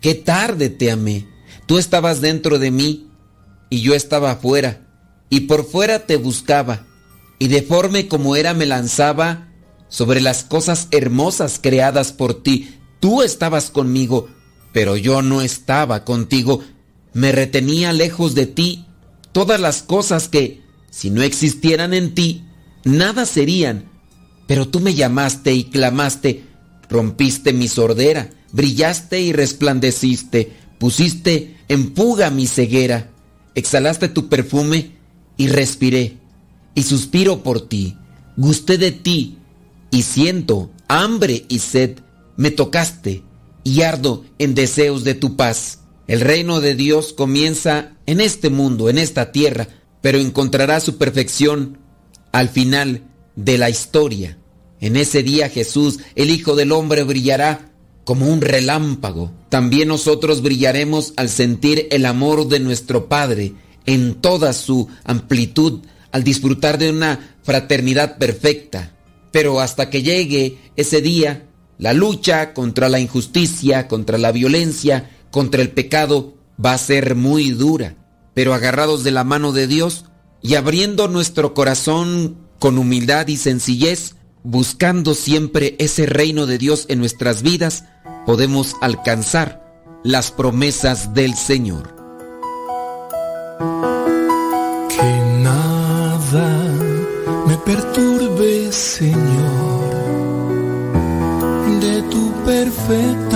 Qué 0.00 0.14
tarde 0.14 0.70
te 0.70 0.90
amé. 0.90 1.26
Tú 1.66 1.78
estabas 1.78 2.20
dentro 2.20 2.58
de 2.58 2.70
mí 2.70 3.08
y 3.70 3.80
yo 3.80 3.94
estaba 3.94 4.32
afuera, 4.32 4.86
y 5.30 5.40
por 5.40 5.64
fuera 5.64 6.06
te 6.06 6.16
buscaba, 6.16 6.86
y 7.38 7.48
deforme 7.48 8.08
como 8.08 8.36
era 8.36 8.52
me 8.52 8.66
lanzaba 8.66 9.48
sobre 9.88 10.20
las 10.20 10.44
cosas 10.44 10.88
hermosas 10.90 11.58
creadas 11.62 12.12
por 12.12 12.42
ti. 12.42 12.81
Tú 13.02 13.20
estabas 13.22 13.72
conmigo, 13.72 14.28
pero 14.72 14.96
yo 14.96 15.22
no 15.22 15.42
estaba 15.42 16.04
contigo. 16.04 16.62
Me 17.12 17.32
retenía 17.32 17.92
lejos 17.92 18.36
de 18.36 18.46
ti 18.46 18.84
todas 19.32 19.58
las 19.58 19.82
cosas 19.82 20.28
que, 20.28 20.62
si 20.88 21.10
no 21.10 21.22
existieran 21.22 21.94
en 21.94 22.14
ti, 22.14 22.44
nada 22.84 23.26
serían. 23.26 23.90
Pero 24.46 24.68
tú 24.68 24.78
me 24.78 24.94
llamaste 24.94 25.52
y 25.52 25.64
clamaste, 25.64 26.44
rompiste 26.88 27.52
mi 27.52 27.66
sordera, 27.66 28.30
brillaste 28.52 29.20
y 29.20 29.32
resplandeciste, 29.32 30.52
pusiste 30.78 31.56
en 31.66 31.94
puga 31.94 32.30
mi 32.30 32.46
ceguera, 32.46 33.10
exhalaste 33.56 34.10
tu 34.10 34.28
perfume 34.28 34.92
y 35.36 35.48
respiré, 35.48 36.18
y 36.76 36.84
suspiro 36.84 37.42
por 37.42 37.66
ti, 37.66 37.96
gusté 38.36 38.78
de 38.78 38.92
ti, 38.92 39.38
y 39.90 40.02
siento 40.02 40.70
hambre 40.86 41.46
y 41.48 41.58
sed 41.58 41.98
me 42.36 42.50
tocaste 42.50 43.22
y 43.64 43.82
ardo 43.82 44.24
en 44.38 44.54
deseos 44.54 45.04
de 45.04 45.14
tu 45.14 45.36
paz. 45.36 45.80
El 46.06 46.20
reino 46.20 46.60
de 46.60 46.74
Dios 46.74 47.12
comienza 47.12 47.92
en 48.06 48.20
este 48.20 48.50
mundo, 48.50 48.88
en 48.88 48.98
esta 48.98 49.32
tierra, 49.32 49.68
pero 50.00 50.18
encontrará 50.18 50.80
su 50.80 50.98
perfección 50.98 51.78
al 52.32 52.48
final 52.48 53.04
de 53.36 53.58
la 53.58 53.70
historia. 53.70 54.38
En 54.80 54.96
ese 54.96 55.22
día 55.22 55.48
Jesús, 55.48 56.00
el 56.16 56.30
Hijo 56.30 56.56
del 56.56 56.72
Hombre, 56.72 57.04
brillará 57.04 57.72
como 58.04 58.26
un 58.26 58.40
relámpago. 58.40 59.32
También 59.48 59.88
nosotros 59.88 60.42
brillaremos 60.42 61.12
al 61.16 61.28
sentir 61.28 61.86
el 61.92 62.04
amor 62.04 62.48
de 62.48 62.58
nuestro 62.58 63.08
Padre 63.08 63.54
en 63.86 64.16
toda 64.16 64.52
su 64.52 64.88
amplitud, 65.04 65.80
al 66.10 66.24
disfrutar 66.24 66.78
de 66.78 66.90
una 66.90 67.36
fraternidad 67.42 68.18
perfecta. 68.18 68.96
Pero 69.30 69.60
hasta 69.60 69.88
que 69.88 70.02
llegue 70.02 70.58
ese 70.76 71.00
día, 71.00 71.46
la 71.82 71.92
lucha 71.94 72.54
contra 72.54 72.88
la 72.88 73.00
injusticia, 73.00 73.88
contra 73.88 74.16
la 74.16 74.30
violencia, 74.30 75.10
contra 75.32 75.62
el 75.62 75.70
pecado 75.72 76.34
va 76.64 76.74
a 76.74 76.78
ser 76.78 77.16
muy 77.16 77.50
dura, 77.50 77.96
pero 78.34 78.54
agarrados 78.54 79.02
de 79.02 79.10
la 79.10 79.24
mano 79.24 79.50
de 79.50 79.66
Dios 79.66 80.04
y 80.42 80.54
abriendo 80.54 81.08
nuestro 81.08 81.54
corazón 81.54 82.36
con 82.60 82.78
humildad 82.78 83.26
y 83.26 83.36
sencillez, 83.36 84.14
buscando 84.44 85.14
siempre 85.14 85.74
ese 85.80 86.06
reino 86.06 86.46
de 86.46 86.58
Dios 86.58 86.86
en 86.88 87.00
nuestras 87.00 87.42
vidas, 87.42 87.84
podemos 88.26 88.76
alcanzar 88.80 90.00
las 90.04 90.30
promesas 90.30 91.14
del 91.14 91.34
Señor. 91.34 91.96
Que 94.88 95.42
nada 95.42 96.74
me 97.48 97.56
perturbe, 97.56 98.70
Señor 98.70 99.61
with 102.92 103.31